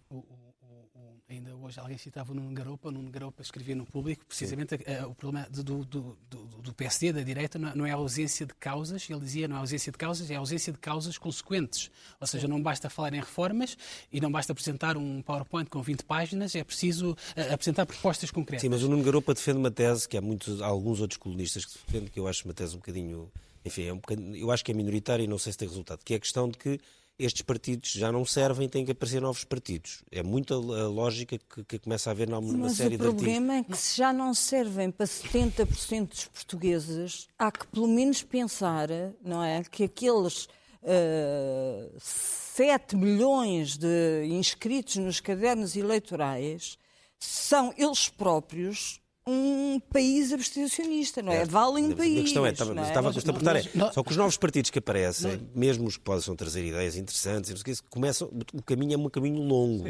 O- 0.09 0.18
o- 0.18 0.55
o- 0.62 0.88
o- 1.00 1.22
ainda 1.29 1.57
hoje 1.70 1.80
alguém 1.80 1.96
citava 1.98 2.33
o 2.33 2.35
Nuno 2.35 2.52
Garopa, 2.52 2.88
o 2.88 2.92
Nuno 2.92 3.11
Garopa 3.11 3.42
escrevia 3.42 3.74
no 3.76 3.87
público, 3.87 4.24
precisamente 4.26 4.74
eh, 4.85 5.04
o 5.06 5.14
problema 5.14 5.46
do, 5.50 5.62
do, 5.62 5.85
do, 5.85 6.16
do 6.62 6.74
PSD, 6.74 7.12
da 7.12 7.22
direita, 7.22 7.59
não 7.59 7.68
é- 7.68 7.74
não 7.76 7.87
é 7.87 7.92
a 7.92 7.94
ausência 7.94 8.44
de 8.44 8.52
causas, 8.54 9.09
ele 9.09 9.20
dizia 9.20 9.46
não 9.46 9.54
é 9.56 9.59
a 9.59 9.62
ausência 9.62 9.92
de 9.92 9.96
causas, 9.98 10.30
é 10.30 10.35
a 10.35 10.38
ausência 10.40 10.72
de 10.72 10.78
causas 10.78 11.16
consequentes. 11.16 11.90
Ou 12.20 12.26
seja, 12.26 12.48
não 12.48 12.61
basta 12.61 12.90
falar 12.90 13.14
em 13.14 13.20
reformas 13.20 13.78
e 14.12 14.20
não 14.20 14.30
basta 14.33 14.52
apresentar 14.52 14.96
um 14.96 15.22
PowerPoint 15.22 15.70
com 15.70 15.80
20 15.80 16.04
páginas, 16.04 16.54
é 16.54 16.64
preciso 16.64 17.16
eh, 17.37 17.52
apresentar 17.54 17.87
propostas 17.87 18.30
concretas. 18.30 18.62
Sim, 18.62 18.68
mas 18.68 18.83
o 18.83 18.88
Nuno 18.88 19.04
Garopa 19.04 19.33
defende 19.33 19.59
uma 19.59 19.70
tese 19.70 20.09
que 20.09 20.16
há, 20.16 20.20
muitos, 20.20 20.61
há 20.61 20.66
alguns 20.66 21.00
outros 21.00 21.18
colunistas 21.18 21.64
que 21.64 21.78
defendem, 21.87 22.09
que 22.09 22.18
eu 22.18 22.26
acho 22.26 22.44
uma 22.46 22.52
tese 22.54 22.74
um 22.74 22.78
bocadinho. 22.78 23.30
Enfim, 23.64 23.85
é 23.85 23.92
um 23.92 23.96
bocadinho- 23.98 24.35
eu 24.37 24.50
acho 24.50 24.64
que 24.64 24.72
é 24.72 24.74
minoritária 24.74 25.22
e 25.22 25.26
não 25.28 25.38
sei 25.38 25.52
se 25.52 25.59
tem 25.59 25.68
resultado. 25.68 26.00
Que 26.04 26.14
é 26.14 26.16
a 26.16 26.20
questão 26.20 26.48
de 26.48 26.59
que 26.59 26.80
estes 27.20 27.42
partidos 27.42 27.92
já 27.92 28.11
não 28.11 28.24
servem, 28.24 28.68
têm 28.68 28.85
que 28.85 28.92
aparecer 28.92 29.20
novos 29.20 29.44
partidos. 29.44 30.02
É 30.11 30.22
muita 30.22 30.54
a 30.54 30.88
lógica 30.88 31.38
que, 31.38 31.64
que 31.64 31.78
começa 31.78 32.11
a 32.11 32.12
haver 32.12 32.28
numa 32.28 32.40
Mas 32.40 32.76
série 32.76 32.94
o 32.94 32.98
de 32.98 33.04
artigos. 33.04 33.22
problema 33.22 33.54
é 33.56 33.62
que 33.62 33.76
se 33.76 33.98
já 33.98 34.12
não 34.12 34.33
servem 34.33 34.90
para 34.90 35.06
70% 35.06 36.09
dos 36.09 36.24
portugueses, 36.26 37.28
há 37.38 37.52
que 37.52 37.66
pelo 37.66 37.87
menos 37.87 38.22
pensar, 38.22 38.88
não 39.22 39.42
é, 39.42 39.62
que 39.62 39.85
aqueles 39.85 40.48
eh, 40.83 41.90
7 41.98 42.96
milhões 42.96 43.76
de 43.76 44.24
inscritos 44.30 44.96
nos 44.96 45.20
cadernos 45.20 45.76
eleitorais 45.76 46.78
são 47.18 47.74
eles 47.76 48.09
próprios 48.09 49.00
um 49.26 49.78
país 49.92 50.33
abstencionista, 50.33 51.22
não 51.22 51.33
é? 51.33 51.44
Valem 51.44 51.87
um 51.87 51.92
A 51.92 51.96
país. 51.96 52.22
questão 52.22 52.44
é, 52.46 52.50
estava, 52.50 52.74
não 52.74 52.83
é? 52.83 52.88
estava 52.88 53.11
a 53.11 53.12
constatar, 53.12 53.56
é, 53.56 53.62
só 53.92 54.02
que 54.02 54.11
os 54.11 54.16
novos 54.16 54.37
partidos 54.37 54.70
que 54.70 54.78
aparecem, 54.78 55.40
mesmo 55.54 55.87
os 55.87 55.96
que 55.96 56.02
possam 56.02 56.35
trazer 56.35 56.64
ideias 56.64 56.96
interessantes, 56.96 57.50
não 57.50 57.56
sei 57.56 57.74
começam, 57.88 58.30
o 58.52 58.62
caminho 58.62 58.94
é 58.94 58.96
um 58.96 59.09
caminho 59.09 59.40
longo. 59.42 59.87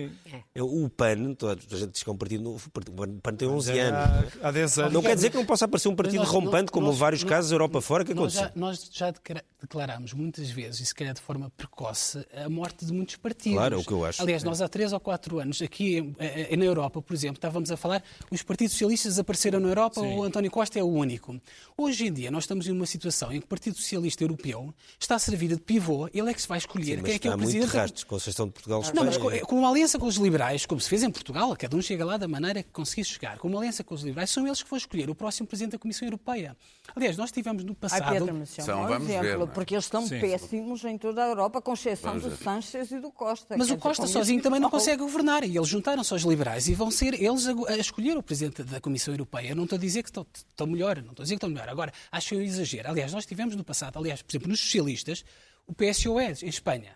É, 0.55 0.63
O 0.63 0.89
PAN, 0.91 1.35
toda 1.35 1.53
a 1.55 1.77
gente 1.77 1.93
diz 1.93 2.03
que 2.03 2.11
é 2.11 2.13
um 2.13 2.17
partido 2.17 2.43
novo, 2.45 2.69
o 2.69 3.21
PAN 3.21 3.35
tem 3.35 3.49
11 3.49 3.79
anos. 3.79 4.33
Há 4.43 4.51
10 4.51 4.79
anos. 4.79 4.93
Não 4.93 5.03
quer 5.03 5.15
dizer 5.15 5.31
que 5.31 5.37
não 5.37 5.47
possa 5.47 5.65
aparecer 5.65 5.89
um 5.89 5.97
partido 5.97 6.19
nós- 6.19 6.29
rompante, 6.29 6.71
como 6.73 6.87
nós- 6.89 6.99
vários 6.99 7.23
nós- 7.23 7.31
casos 7.31 7.53
Europa 7.53 7.81
fora 7.81 8.05
que 8.05 8.13
Nós 8.13 8.37
aconteceu. 8.37 8.53
já, 8.55 8.61
nós 8.61 8.91
já 8.93 9.13
declarámos 9.61 10.13
muitas 10.13 10.51
vezes, 10.51 10.81
e 10.81 10.87
se 10.87 10.95
calhar 10.95 11.15
de 11.15 11.21
forma 11.21 11.51
precoce, 11.57 12.25
a 12.35 12.49
morte 12.49 12.85
de 12.85 12.93
muitos 12.93 13.17
partidos. 13.17 13.59
Claro, 13.59 13.77
é 13.77 13.79
o 13.79 13.85
que 13.85 13.93
eu 13.93 14.05
acho. 14.05 14.21
Aliás, 14.23 14.43
nós 14.43 14.61
há 14.61 14.69
três 14.69 14.93
ou 14.93 15.01
quatro 15.01 15.39
anos, 15.39 15.63
aqui 15.63 15.99
em- 15.99 16.17
eh, 16.19 16.57
na 16.57 16.65
Europa, 16.65 17.01
por 17.01 17.15
exemplo, 17.15 17.37
estávamos 17.37 17.71
a 17.71 17.77
falar, 17.77 18.03
os 18.31 18.43
partidos 18.43 18.73
socialistas 18.73 19.19
desapareceram 19.21 19.61
na 19.61 19.69
Europa, 19.69 20.01
o 20.01 20.23
António 20.23 20.51
Costa 20.51 20.79
é 20.79 20.83
o 20.83 20.89
único. 20.89 21.41
Hoje 21.77 22.07
em 22.07 22.13
dia, 22.13 22.31
nós 22.31 22.45
estamos 22.45 22.67
em 22.67 22.73
uma 22.73 22.87
situação 22.87 23.33
em 23.33 23.39
que 23.41 23.45
o 23.45 23.49
Partido 23.49 23.77
Socialista 23.77 24.25
Europeu 24.25 24.75
está 24.99 25.15
a 25.15 25.19
servir 25.19 25.49
de 25.49 25.61
pivô, 25.61 26.09
ele 26.13 26.31
é 26.31 26.35
que 26.35 26.41
se 26.41 26.49
vai 26.49 26.59
escolher 26.59 26.97
Mas 26.97 27.07
quem 27.07 27.15
é 27.15 27.19
que 27.19 27.29
é 27.29 27.35
o 27.35 27.39
muito 27.39 27.51
presidente. 27.51 27.71
de 27.71 27.77
rastros. 27.77 28.05
Conceição 28.05 28.47
de 28.47 28.53
Portugal, 28.53 28.83
Não, 28.95 29.05
mas 29.05 29.17
com, 29.17 29.31
com 29.41 29.59
uma 29.59 29.71
aliança 29.71 29.99
com 29.99 30.07
os 30.07 30.17
liberais, 30.17 30.67
como 30.67 30.81
se 30.81 30.89
fez 30.89 31.03
em 31.03 31.11
Portugal, 31.11 31.55
cada 31.57 31.77
um 31.77 31.83
chega 31.83 32.05
lá 32.05 32.17
da 32.17 32.27
maneira 32.27 32.63
que 32.63 32.71
conseguir 32.71 33.05
chegar. 33.05 33.39
Com 33.39 33.49
uma 33.49 33.59
aliança 33.59 33.85
com 33.85 33.95
os 33.95 34.03
liberais, 34.03 34.31
são 34.31 34.47
eles 34.47 34.63
que 34.63 34.71
vão 34.71 34.77
escolher 34.77 35.11
o 35.11 35.15
próximo 35.15 35.47
presidente 35.47 35.73
da 35.73 35.79
Comissão 35.79 36.07
Europeia. 36.07 36.57
Aliás, 36.95 37.17
nós 37.17 37.31
tivemos 37.31 37.63
no 37.63 37.71
Ai, 37.73 37.77
passado. 37.81 38.13
Pedro, 38.13 38.35
mas 38.35 38.59
é 38.59 38.63
um 38.63 38.65
São, 38.67 38.79
mau 38.79 38.89
vamos 38.89 39.09
exemplo, 39.09 39.23
ver, 39.27 39.41
é? 39.43 39.47
porque 39.47 39.75
eles 39.75 39.85
estão 39.85 40.09
péssimos 40.09 40.85
em 40.85 40.99
toda 40.99 41.25
a 41.25 41.29
Europa, 41.29 41.61
com 41.61 41.73
exceção 41.75 42.19
do. 42.19 42.31
Sánchez 42.37 42.91
e 42.91 42.99
do 42.99 43.11
Costa. 43.11 43.57
Mas 43.57 43.71
o 43.71 43.77
Costa 43.77 44.07
sozinho 44.07 44.43
também 44.43 44.61
não 44.61 44.71
consegue 44.71 45.03
governar 45.03 45.45
e 45.45 45.57
eles 45.57 45.69
juntaram-se 45.69 46.13
aos 46.13 46.23
liberais 46.23 46.69
e 46.69 46.75
vão 46.75 46.91
ser 46.91 47.15
eles 47.15 47.47
a, 47.47 47.53
a 47.73 47.77
escolher 47.77 48.17
o 48.17 48.23
presidente 48.23 48.63
da 48.63 48.81
Comissão 48.81 49.10
Europeia. 49.11 49.51
Eu 49.51 49.57
não 49.57 49.65
estou 49.65 49.77
a 49.77 49.81
dizer 49.81 50.03
que 50.03 50.09
estão, 50.09 50.27
estão 50.35 50.67
melhor, 50.67 50.97
não 51.03 51.11
estou 51.11 51.23
a 51.23 51.25
dizer 51.25 51.35
que 51.35 51.39
estão 51.39 51.51
melhor. 51.51 51.69
Agora, 51.69 51.93
acho 52.11 52.35
um 52.35 52.41
exagero. 52.41 52.89
Aliás, 52.91 53.13
nós 53.13 53.27
tivemos 53.27 53.55
no 53.57 53.65
passado, 53.65 53.99
aliás, 53.99 54.23
por 54.23 54.31
exemplo, 54.33 54.49
nos 54.49 54.61
socialistas, 54.61 55.25
o 55.67 55.73
PSOE 55.75 56.25
em 56.43 56.49
Espanha. 56.49 56.95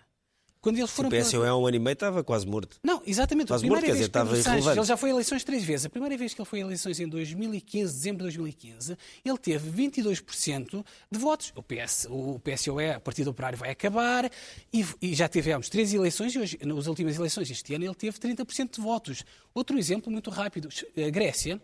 Quando 0.61 0.79
eles 0.79 0.90
O 0.90 0.94
foram 0.94 1.11
pela- 1.11 1.22
PSOE 1.22 1.46
há 1.46 1.55
um 1.55 1.66
ano 1.66 1.77
e 1.77 1.79
meio 1.79 1.92
estava 1.92 2.24
quase 2.24 2.46
morto. 2.46 2.79
Não, 2.83 3.03
exatamente. 3.05 3.48
Quase 3.48 3.66
a 3.66 3.68
primeira 3.68 3.81
morto, 3.83 3.85
quer 3.85 3.92
vez 3.92 3.98
dizer, 3.98 4.09
que 4.11 4.18
Pedro 4.18 4.38
estava 4.38 4.57
Sanches, 4.62 4.77
ele 4.79 4.87
já 4.87 4.96
foi 4.96 5.11
a 5.11 5.12
eleições 5.12 5.44
três 5.44 5.62
vezes. 5.62 5.85
A 5.85 5.90
primeira 5.90 6.16
vez 6.16 6.33
que 6.33 6.40
ele 6.40 6.48
foi 6.48 6.59
a 6.61 6.62
eleições 6.62 6.98
em 7.00 7.07
2015, 7.07 7.92
dezembro 7.92 8.16
de 8.16 8.22
2015, 8.38 8.96
ele 9.22 9.37
teve 9.38 9.70
22% 9.70 10.85
de 11.11 11.18
votos. 11.18 11.53
O, 11.55 11.62
PS, 11.62 12.07
o 12.09 12.38
PSOE, 12.40 12.96
o 12.96 13.00
Partido 13.00 13.29
Operário, 13.31 13.59
vai 13.59 13.70
acabar 13.70 14.31
e, 14.72 14.87
e 15.03 15.14
já 15.14 15.29
tivemos 15.29 15.68
três 15.68 15.92
eleições 15.92 16.35
e 16.35 16.38
hoje, 16.38 16.59
nas 16.64 16.87
últimas 16.87 17.14
eleições 17.16 17.50
este 17.50 17.74
ano, 17.74 17.85
ele 17.85 17.94
teve 17.94 18.18
30% 18.18 18.77
de 18.77 18.81
votos. 18.81 19.22
Outro 19.53 19.79
exemplo 19.79 20.11
muito 20.11 20.31
rápido. 20.31 20.70
A 20.96 21.11
Grécia. 21.11 21.61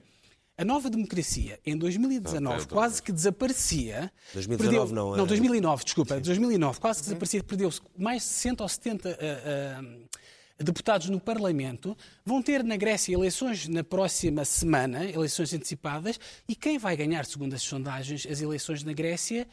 A 0.61 0.65
nova 0.65 0.91
democracia, 0.91 1.59
em 1.65 1.75
2019, 1.75 2.57
Ok, 2.57 2.67
quase 2.67 3.03
que 3.03 3.11
desaparecia. 3.11 4.13
2019 4.35 4.59
perdeu, 4.59 4.95
não, 4.95 5.15
é- 5.15 5.17
Não, 5.17 5.27
2009, 5.27 5.85
desculpa. 5.85 6.21
2009, 6.21 6.79
quase 6.79 6.99
que 7.01 7.05
desaparecia, 7.07 7.43
perdeu-se 7.43 7.81
mais 7.97 8.21
de 8.21 8.29
60 8.29 8.63
ou 8.63 8.69
70 8.69 9.09
ah, 9.19 9.81
ah, 10.59 10.63
deputados 10.63 11.09
no 11.09 11.19
Parlamento. 11.19 11.97
Vão 12.27 12.43
ter 12.43 12.63
na 12.63 12.77
Grécia 12.77 13.15
eleições 13.15 13.67
na 13.69 13.83
próxima 13.83 14.45
semana, 14.45 15.07
eleições 15.07 15.55
antecipadas, 15.55 16.21
e 16.47 16.55
quem 16.55 16.77
vai 16.77 16.95
ganhar, 16.95 17.25
segundo 17.25 17.55
as 17.55 17.63
sondagens, 17.63 18.27
as 18.31 18.43
eleições 18.43 18.85
na 18.85 18.93
Grécia 18.93 19.49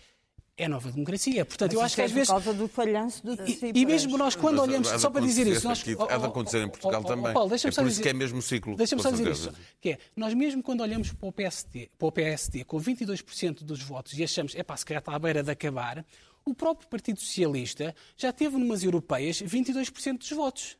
é 0.57 0.65
a 0.65 0.69
nova 0.69 0.91
democracia. 0.91 1.45
Portanto, 1.45 1.73
eu 1.73 1.79
Mas 1.79 1.85
acho 1.85 1.95
que 1.95 2.01
isto 2.01 2.01
é 2.01 2.05
às 2.05 2.11
por 2.11 2.15
vezes. 2.15 2.29
causa 2.45 2.53
do 2.53 2.67
falhanço 2.67 3.23
do 3.23 3.33
E, 3.47 3.71
e 3.81 3.85
mesmo 3.85 4.17
nós, 4.17 4.35
quando 4.35 4.57
Mas 4.57 4.67
olhamos, 4.67 4.87
só 4.87 5.09
para 5.09 5.21
dizer 5.21 5.45
isso, 5.45 5.67
nós, 5.67 5.79
aqui- 5.81 5.95
oh, 5.95 6.03
há 6.03 6.17
de 6.17 6.23
oh, 6.23 6.27
acontecer 6.27 6.61
em 6.61 6.65
oh, 6.65 6.69
Portugal 6.69 7.01
oh, 7.05 7.07
também. 7.07 7.33
Paulo, 7.33 7.53
É 7.53 7.57
só 7.57 7.69
por 7.69 7.71
isso 7.73 7.83
dizer- 7.89 8.03
que 8.03 8.09
é 8.09 8.13
mesmo 8.13 8.41
ciclo, 8.41 8.75
Deixa-me 8.75 9.01
só 9.01 9.11
dizer 9.11 9.29
isso. 9.31 9.53
Que 9.79 9.91
é, 9.91 9.97
nós 10.15 10.33
mesmo 10.33 10.63
quando 10.63 10.81
olhamos 10.81 11.11
para 11.11 11.29
o 11.29 11.31
PSD, 11.31 11.89
para 11.97 12.07
o 12.07 12.11
PSD 12.11 12.63
com 12.63 12.81
22% 12.81 13.63
dos 13.63 13.81
votos 13.83 14.17
e 14.17 14.23
achamos, 14.23 14.55
é 14.55 14.63
pá, 14.63 14.75
se 14.75 14.85
calhar 14.85 14.99
está 14.99 15.13
à 15.13 15.19
beira 15.19 15.43
de 15.43 15.51
acabar, 15.51 16.03
o 16.43 16.55
próprio 16.55 16.87
Partido 16.89 17.19
Socialista 17.19 17.93
já 18.15 18.33
teve 18.33 18.57
numas 18.57 18.83
europeias 18.83 19.41
22% 19.41 20.17
dos 20.17 20.31
votos. 20.31 20.77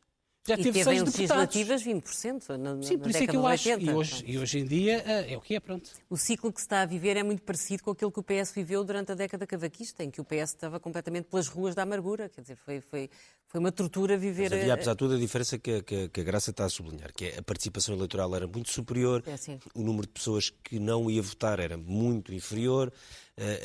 Já 0.48 0.54
E 0.54 0.58
teve 0.58 0.72
teve 0.72 0.84
seis 0.86 1.02
em 1.02 1.04
deputados. 1.04 1.20
legislativas 1.54 1.84
20%. 1.84 2.58
Na, 2.58 2.82
Sim, 2.82 2.98
por 2.98 3.10
isso 3.10 3.18
é 3.18 3.22
década 3.22 3.32
que 3.32 3.36
eu 3.38 3.42
de 3.42 3.48
acho. 3.48 3.70
80. 3.70 3.84
E 3.92 3.94
hoje, 3.96 4.24
e 4.26 4.38
hoje 4.38 4.60
em 4.60 4.66
dia 4.66 5.04
eh, 5.06 5.34
é 5.34 5.38
o 5.38 5.42
que 5.42 5.56
é, 5.56 5.60
pronto. 5.60 5.90
O 6.10 6.16
ciclo 6.16 6.52
que 6.54 6.62
se 6.62 6.66
está 6.66 6.82
a 6.82 6.86
viver 6.86 7.18
é 7.18 7.24
muito 7.24 7.42
parecido 7.42 7.84
com 7.84 7.92
aquilo 7.92 8.12
que 8.12 8.20
o 8.20 8.24
PS 8.24 8.54
viveu 8.54 8.84
durante 8.86 9.12
a 9.12 9.16
década 9.16 9.46
cavaquista, 9.46 10.04
em 10.04 10.10
que 10.10 10.22
o 10.22 10.24
PS 10.24 10.52
estava 10.54 10.80
completamente 10.80 11.26
pelas 11.26 11.48
ruas 11.48 11.76
da 11.76 11.84
amargura. 11.84 12.30
Quer 12.30 12.42
dizer, 12.42 12.56
foi, 12.56 12.80
foi, 12.80 13.10
foi 13.46 13.60
uma 13.60 13.72
tortura 13.74 14.18
viver. 14.18 14.50
Mas 14.52 14.60
havia, 14.62 14.74
apesar 14.74 14.92
de 14.94 14.98
tudo, 14.98 15.16
a 15.16 15.18
diferença 15.20 15.58
que, 15.60 15.72
a- 15.72 15.84
que 15.84 16.08
que 16.10 16.22
a 16.22 16.24
Graça 16.24 16.52
está 16.52 16.64
a 16.64 16.70
sublinhar, 16.70 17.12
que 17.14 17.26
é 17.26 17.40
a 17.40 17.44
participação 17.44 17.94
eleitoral 17.96 18.34
era 18.34 18.48
muito 18.48 18.72
superior, 18.72 19.22
É, 19.28 19.36
sim. 19.36 19.60
o 19.76 19.82
número 19.82 20.08
de 20.08 20.14
pessoas 20.14 20.50
que 20.64 20.80
não 20.80 21.12
ia 21.12 21.22
votar 21.22 21.60
era 21.60 21.76
muito 21.78 22.34
inferior, 22.34 22.92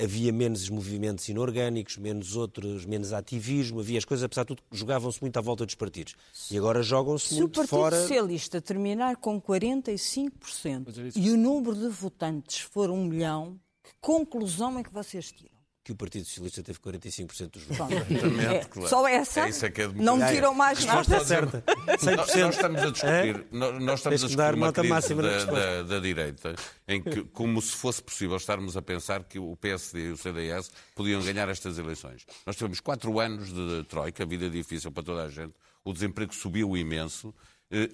havia 0.02 0.32
menos 0.32 0.68
movimentos 0.68 1.28
inorgânicos, 1.28 1.96
menos 1.96 2.36
outros, 2.36 2.84
menos 2.84 3.12
ativismo, 3.12 3.80
havia 3.80 3.98
as 3.98 4.04
coisas, 4.04 4.24
apesar 4.24 4.42
de 4.42 4.48
tudo, 4.48 4.62
jogavam-se 4.70 5.20
muito 5.20 5.36
à 5.36 5.40
volta 5.40 5.64
dos 5.64 5.74
partidos. 5.74 6.14
E 6.50 6.58
agora 6.58 6.82
jogam-se 6.82 7.28
Se 7.28 7.34
o 7.36 7.38
muito 7.40 7.54
Partido 7.54 7.70
fora. 7.70 8.00
Socialista 8.00 8.60
terminar 8.60 9.16
com 9.16 9.40
45% 9.40 11.12
e 11.16 11.30
o 11.30 11.36
número 11.36 11.74
de 11.74 11.88
votantes 11.88 12.60
for 12.60 12.90
um 12.90 13.04
milhão, 13.04 13.58
que 13.82 13.92
conclusão 14.00 14.78
é 14.78 14.82
que 14.82 14.92
vocês 14.92 15.32
tiram? 15.32 15.51
Que 15.84 15.90
o 15.90 15.96
Partido 15.96 16.24
Socialista 16.24 16.62
teve 16.62 16.78
45% 16.78 17.50
dos 17.50 17.64
votos. 17.76 17.96
É, 18.48 18.64
claro. 18.66 18.88
Só 18.88 19.08
essa? 19.08 19.40
É 19.40 19.48
isso 19.48 19.66
é 19.66 19.70
que 19.70 19.82
é 19.82 19.88
não 19.88 20.24
tiram 20.28 20.54
mais 20.54 20.78
Resposta 20.78 21.12
nada. 21.14 21.24
certa. 21.24 21.64
Nós, 21.66 22.00
100%. 22.02 22.16
nós 22.40 22.54
estamos 22.54 22.82
a 22.82 22.90
discutir, 22.90 23.46
nós, 23.50 23.82
nós 23.82 23.98
estamos 23.98 24.22
a 24.22 24.26
discutir 24.26 24.36
dar 24.36 24.54
uma 24.54 24.72
crise 24.72 24.88
máxima 24.88 25.22
da, 25.24 25.44
da- 25.44 25.82
da 25.82 25.98
direita, 25.98 26.54
em 26.86 27.02
que, 27.02 27.24
como 27.24 27.60
se 27.60 27.72
fosse 27.74 28.00
possível 28.00 28.36
estarmos 28.36 28.76
a 28.76 28.82
pensar 28.82 29.24
que 29.24 29.40
o 29.40 29.56
PSD 29.56 30.10
e 30.10 30.12
o 30.12 30.16
CDS 30.16 30.70
podiam 30.94 31.20
ganhar 31.20 31.48
estas 31.48 31.76
eleições. 31.78 32.24
Nós 32.46 32.54
tivemos 32.54 32.78
quatro 32.78 33.18
anos 33.18 33.52
de 33.52 33.82
troika, 33.88 34.24
vida 34.24 34.48
difícil 34.48 34.92
para 34.92 35.02
toda 35.02 35.24
a 35.24 35.28
gente, 35.28 35.52
o 35.84 35.92
desemprego 35.92 36.32
subiu 36.32 36.76
imenso, 36.76 37.34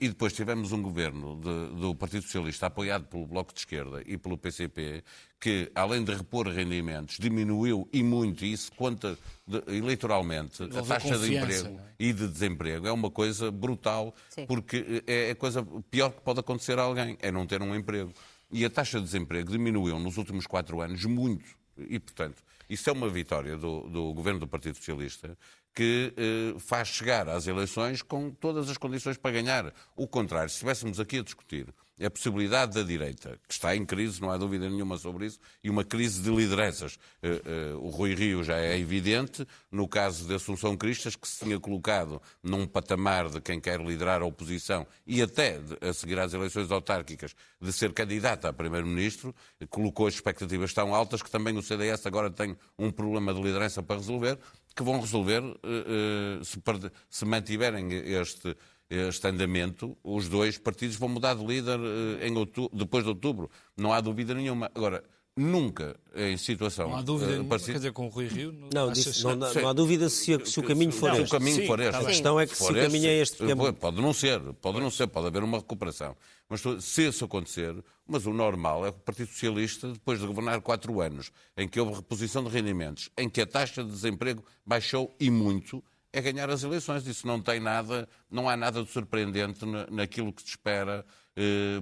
e 0.00 0.08
depois 0.08 0.32
tivemos 0.32 0.72
um 0.72 0.82
governo 0.82 1.36
de, 1.36 1.80
do 1.80 1.94
Partido 1.94 2.22
Socialista 2.22 2.66
apoiado 2.66 3.06
pelo 3.06 3.24
Bloco 3.26 3.54
de 3.54 3.60
Esquerda 3.60 4.02
e 4.04 4.18
pelo 4.18 4.36
PCP, 4.36 5.04
que, 5.38 5.70
além 5.72 6.02
de 6.02 6.12
repor 6.12 6.48
rendimentos, 6.48 7.16
diminuiu 7.16 7.88
e 7.92 8.02
muito 8.02 8.44
isso, 8.44 8.72
conta 8.72 9.16
de, 9.46 9.62
eleitoralmente 9.68 10.64
a 10.64 10.82
taxa 10.82 11.16
de 11.16 11.36
emprego 11.36 11.78
é? 11.78 11.94
e 11.96 12.12
de 12.12 12.26
desemprego. 12.26 12.88
É 12.88 12.92
uma 12.92 13.08
coisa 13.08 13.52
brutal, 13.52 14.12
Sim. 14.28 14.46
porque 14.46 15.04
é 15.06 15.30
a 15.30 15.36
coisa 15.36 15.64
pior 15.88 16.10
que 16.10 16.22
pode 16.22 16.40
acontecer 16.40 16.76
a 16.76 16.82
alguém, 16.82 17.16
é 17.22 17.30
não 17.30 17.46
ter 17.46 17.62
um 17.62 17.72
emprego. 17.72 18.12
E 18.50 18.64
a 18.64 18.70
taxa 18.70 18.98
de 18.98 19.04
desemprego 19.04 19.52
diminuiu 19.52 19.96
nos 20.00 20.16
últimos 20.16 20.44
quatro 20.44 20.80
anos 20.80 21.04
muito. 21.04 21.56
E, 21.76 22.00
portanto, 22.00 22.42
isso 22.68 22.90
é 22.90 22.92
uma 22.92 23.08
vitória 23.08 23.56
do, 23.56 23.88
do 23.88 24.12
governo 24.12 24.40
do 24.40 24.48
Partido 24.48 24.76
Socialista 24.76 25.38
que 25.78 26.12
eh, 26.16 26.58
faz 26.58 26.88
chegar 26.88 27.28
às 27.28 27.46
eleições 27.46 28.02
com 28.02 28.32
todas 28.32 28.68
as 28.68 28.76
condições 28.76 29.16
para 29.16 29.30
ganhar. 29.30 29.72
O 29.94 30.08
contrário, 30.08 30.50
se 30.50 30.56
estivéssemos 30.56 30.98
aqui 30.98 31.20
a 31.20 31.22
discutir 31.22 31.72
a 32.04 32.10
possibilidade 32.10 32.74
da 32.74 32.82
direita, 32.82 33.38
que 33.46 33.52
está 33.52 33.74
em 33.74 33.84
crise, 33.84 34.20
não 34.20 34.30
há 34.30 34.36
dúvida 34.36 34.68
nenhuma 34.68 34.96
sobre 34.98 35.26
isso, 35.26 35.38
e 35.62 35.70
uma 35.70 35.84
crise 35.84 36.20
de 36.20 36.30
lideranças. 36.30 36.98
Eh, 37.22 37.42
eh, 37.44 37.74
o 37.74 37.90
Rui 37.90 38.14
Rio 38.14 38.42
já 38.42 38.56
é 38.56 38.76
evidente, 38.76 39.46
no 39.70 39.86
caso 39.86 40.26
de 40.26 40.34
Assunção 40.34 40.76
Cristas, 40.76 41.14
que 41.14 41.28
se 41.28 41.44
tinha 41.44 41.60
colocado 41.60 42.20
num 42.42 42.66
patamar 42.66 43.28
de 43.28 43.40
quem 43.40 43.60
quer 43.60 43.80
liderar 43.80 44.20
a 44.20 44.26
oposição 44.26 44.84
e 45.06 45.22
até 45.22 45.60
a 45.80 45.92
seguir 45.92 46.18
às 46.18 46.32
eleições 46.34 46.72
autárquicas 46.72 47.36
de 47.60 47.72
ser 47.72 47.92
candidata 47.92 48.48
a 48.48 48.52
primeiro-ministro, 48.52 49.34
colocou 49.70 50.08
as 50.08 50.14
expectativas 50.14 50.72
tão 50.72 50.92
altas 50.92 51.22
que 51.22 51.30
também 51.30 51.56
o 51.56 51.62
CDS 51.62 52.04
agora 52.06 52.30
tem 52.30 52.56
um 52.76 52.90
problema 52.90 53.32
de 53.32 53.40
liderança 53.40 53.80
para 53.80 53.96
resolver, 53.96 54.38
que 54.78 54.84
vão 54.84 55.00
resolver 55.00 55.42
eh, 55.64 56.38
eh, 56.38 56.90
se 57.10 57.24
mantiverem 57.24 57.88
este, 57.90 58.56
este 58.88 59.26
andamento. 59.26 59.98
Os 60.04 60.28
dois 60.28 60.56
partidos 60.56 60.94
vão 60.94 61.08
mudar 61.08 61.34
de 61.34 61.44
líder 61.44 61.80
eh, 61.80 62.28
em 62.28 62.36
outubro, 62.36 62.78
depois 62.78 63.02
de 63.02 63.10
outubro. 63.10 63.50
Não 63.76 63.92
há 63.92 64.00
dúvida 64.00 64.34
nenhuma. 64.34 64.70
Agora, 64.72 65.02
nunca 65.38 65.96
em 66.14 66.36
situação. 66.36 66.90
Não 66.90 66.96
há 66.96 67.02
dúvida, 67.02 67.40
uh, 67.40 67.48
quer 67.48 67.72
dizer, 67.74 67.92
com 67.92 68.06
o 68.06 68.08
Rui 68.08 68.26
Rio. 68.26 68.52
Não, 68.52 68.86
não, 68.86 68.92
disse, 68.92 69.22
não, 69.22 69.36
não, 69.36 69.54
não, 69.54 69.68
há 69.68 69.72
dúvida 69.72 70.08
se, 70.08 70.38
se 70.44 70.60
o 70.60 70.62
caminho 70.62 70.92
for 70.92 71.10
não, 71.10 71.20
este. 71.20 71.26
O 71.26 71.38
caminho 71.38 71.66
for 71.66 71.80
este. 71.80 71.96
A 71.96 72.04
questão 72.04 72.40
é 72.40 72.46
que 72.46 72.56
se, 72.56 72.64
se 72.64 72.72
o 72.72 72.74
caminho 72.74 73.06
é 73.06 73.14
este. 73.20 73.36
Pode 73.78 74.00
não 74.00 74.12
ser, 74.12 74.40
pode 74.54 74.80
não 74.80 74.90
ser, 74.90 75.06
pode 75.06 75.28
haver 75.28 75.42
uma 75.42 75.58
recuperação. 75.58 76.16
Mas 76.48 76.62
se 76.80 77.06
isso 77.06 77.24
acontecer, 77.24 77.74
mas 78.06 78.26
o 78.26 78.32
normal 78.32 78.86
é 78.86 78.90
que 78.90 78.98
o 78.98 79.02
Partido 79.02 79.28
Socialista, 79.28 79.92
depois 79.92 80.18
de 80.18 80.26
governar 80.26 80.60
quatro 80.60 81.00
anos, 81.00 81.30
em 81.56 81.68
que 81.68 81.78
houve 81.78 81.94
reposição 81.94 82.42
de 82.42 82.50
rendimentos, 82.50 83.10
em 83.16 83.28
que 83.28 83.40
a 83.40 83.46
taxa 83.46 83.84
de 83.84 83.90
desemprego 83.90 84.42
baixou 84.64 85.14
e 85.20 85.30
muito, 85.30 85.84
é 86.12 86.20
ganhar 86.20 86.50
as 86.50 86.62
eleições. 86.62 87.06
Isso 87.06 87.26
não 87.26 87.40
tem 87.40 87.60
nada, 87.60 88.08
não 88.30 88.48
há 88.48 88.56
nada 88.56 88.82
de 88.82 88.90
surpreendente 88.90 89.60
naquilo 89.90 90.32
que 90.32 90.42
se 90.42 90.48
espera 90.48 91.04
eh, 91.04 91.27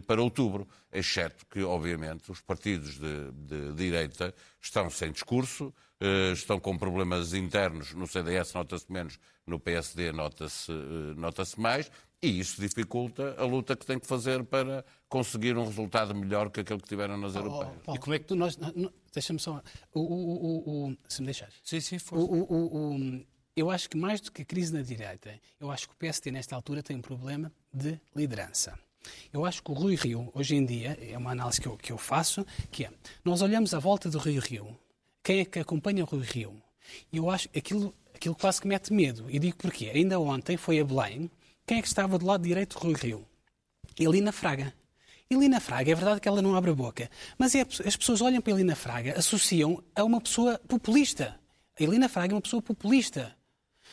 para 0.07 0.23
outubro, 0.23 0.69
exceto 0.93 1.47
que, 1.47 1.63
obviamente, 1.63 2.31
os 2.31 2.41
partidos 2.41 2.99
de, 2.99 3.33
de 3.33 3.73
direita 3.73 4.35
estão 4.61 4.91
sem 4.91 5.13
discurso, 5.13 5.73
eh, 5.99 6.33
estão 6.33 6.61
com 6.61 6.77
problemas 6.77 7.33
internos, 7.33 7.95
no 7.95 8.07
CDS 8.07 8.53
nota-se 8.53 8.91
menos, 8.93 9.19
no 9.47 9.59
PSD 9.59 10.13
nota-se 10.13 10.71
eh, 10.71 11.15
nota 11.17 11.43
mais, 11.57 11.91
e 12.23 12.39
isso 12.39 12.61
dificulta 12.61 13.35
a 13.39 13.45
luta 13.45 13.75
que 13.75 13.87
tem 13.87 13.99
que 13.99 14.07
fazer 14.07 14.45
para 14.45 14.85
conseguir 15.09 15.57
um 15.57 15.65
resultado 15.65 16.15
melhor 16.15 16.51
que 16.51 16.61
aquele 16.61 16.81
que 16.81 16.89
tiveram 16.89 17.17
nas 17.17 17.35
oh, 17.35 17.39
europeias. 17.39 17.83
Oh, 17.87 17.95
e 17.95 17.99
como 17.99 18.15
é 18.15 18.19
que 18.19 18.27
tu, 18.27 18.35
nós, 18.35 18.59
deixa-me 19.13 19.39
só, 19.39 19.63
o, 19.95 20.01
o, 20.01 20.89
o, 20.89 20.97
se 21.09 21.21
me 21.21 21.27
deixares. 21.27 21.55
Sim, 21.63 21.81
sim, 21.81 21.99
força. 21.99 22.27
O, 22.27 23.25
eu 23.57 23.71
acho 23.71 23.89
que 23.89 23.97
mais 23.97 24.21
do 24.21 24.31
que 24.31 24.43
a 24.43 24.45
crise 24.45 24.75
na 24.75 24.83
direita, 24.83 25.41
eu 25.59 25.71
acho 25.71 25.89
que 25.89 25.95
o 25.95 25.97
PSD 25.97 26.31
nesta 26.31 26.55
altura 26.55 26.83
tem 26.83 26.95
um 26.95 27.01
problema 27.01 27.51
de 27.73 27.99
liderança. 28.15 28.79
Eu 29.33 29.45
acho 29.45 29.63
que 29.63 29.71
o 29.71 29.75
Rui 29.75 29.95
Rio, 29.95 30.31
hoje 30.35 30.57
em 30.57 30.65
dia, 30.65 30.99
é 31.01 31.17
uma 31.17 31.33
análise 31.33 31.61
que 31.61 31.67
eu, 31.67 31.77
que 31.77 31.93
eu 31.93 31.99
faço, 31.99 32.47
que 32.71 32.85
é, 32.85 32.91
nós 33.25 33.43
olhamos 33.43 33.75
à 33.75 33.79
volta 33.79 34.09
do 34.09 34.19
Rui 34.19 34.39
Rio, 34.39 34.77
quem 35.23 35.41
é 35.41 35.45
que 35.45 35.59
acompanha 35.59 36.05
o 36.05 36.07
Rui 36.07 36.23
Rio? 36.23 36.63
E 37.13 37.17
eu 37.17 37.31
acho 37.31 37.49
aquilo, 37.57 37.95
aquilo 38.15 38.35
quase 38.35 38.61
que 38.61 38.69
mete 38.69 38.93
medo. 38.93 39.27
E 39.29 39.39
digo 39.39 39.57
porquê. 39.57 39.91
Ainda 39.93 40.21
ontem 40.21 40.57
foi 40.57 40.79
a 40.79 40.85
Belém, 40.85 41.31
quem 41.67 41.79
é 41.79 41.83
que 41.83 41.89
estava 41.89 42.19
do 42.19 42.25
lado 42.25 42.43
direito 42.43 42.79
do 42.79 42.83
Rui 42.83 42.95
Rio? 42.95 43.27
Elina 43.99 44.31
Fraga. 44.31 44.73
Elina 45.29 45.59
Fraga, 45.59 45.91
é 45.91 45.95
verdade 45.95 46.21
que 46.21 46.29
ela 46.29 46.41
não 46.41 46.55
abre 46.55 46.71
a 46.71 46.75
boca, 46.75 47.11
mas 47.37 47.55
é, 47.57 47.63
as 47.63 47.97
pessoas 47.97 48.21
olham 48.21 48.41
para 48.41 48.53
Elina 48.53 48.77
Fraga, 48.77 49.19
associam 49.19 49.83
a 49.95 50.05
uma 50.05 50.21
pessoa 50.21 50.61
populista. 50.69 51.37
Elina 51.79 52.09
Fraga 52.09 52.33
é 52.33 52.37
uma 52.37 52.41
pessoa 52.41 52.63
populista. 52.63 53.37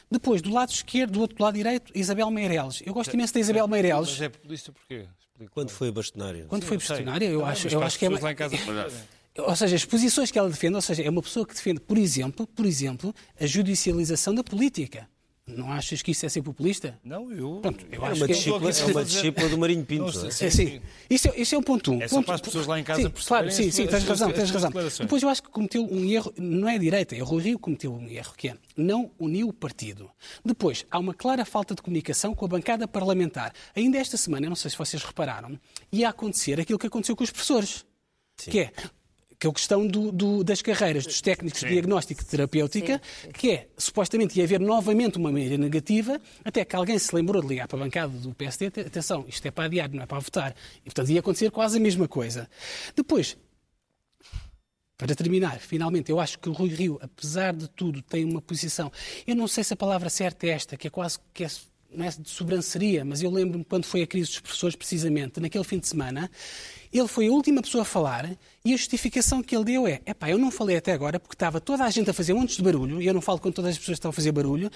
Depois, 0.10 0.41
do 0.41 0.52
lado 0.52 0.72
esquerdo, 0.72 1.14
do 1.14 1.22
outro 1.22 1.41
lado 1.44 1.56
direito, 1.56 1.91
Isabel 1.96 2.30
Meireles. 2.30 2.82
Eu 2.86 2.94
gosto 2.94 3.14
imenso 3.14 3.34
da 3.34 3.39
Isabel 3.39 3.68
Meireles. 3.68 4.10
Mas 4.10 4.22
é 4.22 4.30
populista 4.30 4.72
porquê? 4.72 5.08
Quando 5.52 5.70
foi 5.72 5.91
bastonária? 5.91 6.46
Quando 6.48 6.62
Sim, 6.62 6.68
foi 6.68 6.78
bastonária, 6.78 7.26
eu, 7.26 7.46
acho, 7.46 7.68
eu 7.68 7.82
acho 7.82 8.00
que 8.00 8.06
é... 8.06 8.10
Ou 9.36 9.56
seja, 9.56 9.76
as 9.76 9.84
posições 9.84 10.30
que 10.30 10.38
ela 10.38 10.48
defende, 10.48 10.76
ou 10.76 10.82
seja, 10.82 11.02
é 11.02 11.10
uma 11.10 11.22
pessoa 11.22 11.46
que 11.46 11.56
defende, 11.56 11.80
por 11.80 11.98
exemplo, 11.98 12.46
por 12.46 12.66
exemplo, 12.66 13.14
a 13.39 13.46
judicialização 13.48 14.36
da 14.36 14.44
política. 14.44 15.10
Não 15.46 15.70
achas 15.74 16.02
que 16.02 16.12
isso 16.12 16.26
é 16.26 16.30
ser 16.30 16.41
populista? 16.41 16.98
Não, 17.04 17.30
eu. 17.30 17.60
Pronto, 17.62 17.86
eu 17.91 18.06
é, 18.06 18.08
acho 18.08 18.16
uma 18.22 18.28
que 18.28 18.34
discípula, 18.34 18.72
é 18.72 18.86
uma 18.86 19.04
discípula 19.04 19.50
do 19.50 19.58
Marinho 19.58 19.86
Pinto. 19.86 20.18
Não, 20.18 20.28
é? 20.28 20.32
sim, 20.32 20.50
sim. 20.50 20.82
Isso, 21.10 21.28
é, 21.28 21.41
isso 21.41 21.56
é 21.56 21.58
um 21.58 21.62
ponto 21.62 21.91
um. 21.91 22.02
É 22.02 22.08
só 22.08 22.22
para 22.22 22.36
as 22.36 22.41
pessoas 22.41 22.66
lá 22.66 22.80
em 22.80 22.84
casa 22.84 23.02
sim, 23.02 23.10
Claro, 23.28 23.52
sim, 23.52 23.70
sim, 23.70 23.86
tens 23.86 24.06
razão, 24.06 24.32
tens 24.32 24.50
razão. 24.50 24.72
Depois 24.72 25.22
eu 25.22 25.28
acho 25.28 25.44
que 25.44 25.50
cometeu 25.50 25.84
um 25.84 26.06
erro, 26.06 26.34
não 26.38 26.70
é 26.70 26.76
a 26.76 26.78
direita, 26.78 27.14
é 27.14 27.22
o 27.22 27.26
Rui 27.26 27.44
Rio 27.44 27.58
que 27.58 27.64
cometeu 27.64 27.94
um 27.94 28.08
erro, 28.08 28.34
que 28.38 28.50
é 28.50 28.58
não 28.78 29.12
uniu 29.20 29.50
o 29.50 29.54
partido. 29.54 30.10
Depois, 30.46 30.86
há 30.89 30.98
uma 30.98 31.14
clara 31.14 31.44
falta 31.44 31.76
de 31.76 31.82
comunicação 31.82 32.34
com 32.34 32.46
a 32.46 32.48
bancada 32.48 32.88
parlamentar. 32.88 33.54
Ainda 33.76 33.98
esta 33.98 34.16
semana, 34.16 34.48
não 34.48 34.56
sei 34.56 34.72
se 34.72 34.78
vocês 34.78 35.04
repararam, 35.04 35.60
ia 35.91 36.08
acontecer 36.08 36.58
aquilo 36.58 36.80
que 36.80 36.88
aconteceu 36.88 37.18
com 37.18 37.24
os 37.24 37.32
professores. 37.32 37.86
Sim. 38.38 38.52
Que 38.52 38.60
é, 38.62 38.72
que 39.44 39.48
é 39.48 39.50
a 39.50 39.54
questão 39.54 39.86
do, 39.86 40.10
do, 40.10 40.41
das 40.41 40.62
carreiras 40.62 41.06
dos 41.06 41.20
técnicos 41.20 41.60
sim. 41.60 41.68
de 41.68 41.74
diagnóstico 41.74 42.22
e 42.22 42.26
terapêutica, 42.26 43.02
sim, 43.04 43.28
sim. 43.28 43.32
que 43.34 43.52
é, 43.52 43.68
supostamente, 43.78 44.38
ia 44.38 44.46
haver 44.46 44.62
novamente 44.62 45.18
uma 45.18 45.30
maioria 45.34 45.58
negativa, 45.58 46.20
até 46.46 46.64
que 46.64 46.74
alguém 46.74 46.98
se 46.98 47.14
lembrou 47.14 47.41
de 47.41 47.50
ligar 47.50 47.68
para 47.68 47.78
a 47.78 47.82
bancada 47.82 48.18
do 48.18 48.34
PSD, 48.34 48.68
atenção, 48.68 49.26
isto 49.28 49.46
é 49.46 49.52
para 49.52 49.66
adiar, 49.66 49.91
não 49.91 50.02
é 50.02 50.06
para 50.06 50.20
votar. 50.20 50.56
E, 50.78 50.86
portanto, 50.86 51.10
ia 51.10 51.20
acontecer 51.20 51.52
quase 51.52 51.78
a 51.78 51.82
mesma 51.82 52.08
coisa. 52.08 52.50
Depois, 52.96 53.38
para 54.98 55.14
terminar, 55.14 55.60
finalmente, 55.60 56.10
eu 56.10 56.22
acho 56.22 56.39
que 56.39 56.48
o 56.48 56.54
Rui 56.54 56.70
Rio, 56.70 56.98
apesar 57.02 57.54
de 57.54 57.68
tudo, 57.68 58.02
tem 58.02 58.24
uma 58.24 58.41
posição. 58.41 58.89
Eu 59.28 59.36
não 59.36 59.50
sei 59.50 59.66
se 59.66 59.74
a 59.74 59.78
palavra 59.78 60.10
certa 60.10 60.48
é 60.48 60.52
esta, 60.52 60.78
que 60.78 60.88
é 60.88 60.89
quase 60.89 61.20
que 61.34 61.44
é, 61.44 61.50
não 61.94 62.06
é 62.06 62.10
de 62.10 62.30
sobranceria, 62.30 63.04
mas 63.04 63.22
eu 63.22 63.30
lembro-me 63.30 63.66
quando 63.66 63.84
foi 63.84 64.04
a 64.04 64.08
crise 64.08 64.30
dos 64.30 64.39
professores, 64.39 64.76
precisamente, 64.78 65.41
naquele 65.41 65.66
fim 65.66 65.80
de 65.80 65.88
semana, 65.89 66.32
ele 66.94 67.10
foi 67.10 67.28
a 67.28 67.32
última 67.32 67.62
pessoa 67.62 67.82
a 67.82 67.86
falar 67.86 68.38
e 68.66 68.74
a 68.74 68.78
justificação 68.78 69.43
que 69.43 69.55
ele 69.55 69.66
deu 69.66 69.88
é: 69.88 70.01
epá, 70.05 70.30
eu 70.30 70.38
não 70.38 70.49
falei 70.49 70.78
até 70.78 70.93
agora 70.93 71.20
porque 71.20 71.36
estava 71.36 71.59
toda 71.59 71.84
a 71.84 71.89
gente 71.89 72.09
a 72.09 72.14
fazer 72.14 72.34
montes 72.34 72.55
de 72.55 72.64
barulho 72.64 73.01
e 73.01 73.07
eu 73.07 73.14
não 73.14 73.22
falo 73.22 73.39
quando 73.39 73.55
todas 73.55 73.72
as 73.72 73.78
pessoas 73.78 73.97
estão 73.97 74.09
a 74.09 74.14
fazer 74.14 74.32
barulho. 74.32 74.70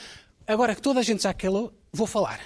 Agora 0.45 0.75
que 0.75 0.81
toda 0.81 0.99
a 0.99 1.03
gente 1.03 1.23
já 1.23 1.33
calou, 1.33 1.73
vou 1.91 2.07
falar. 2.07 2.39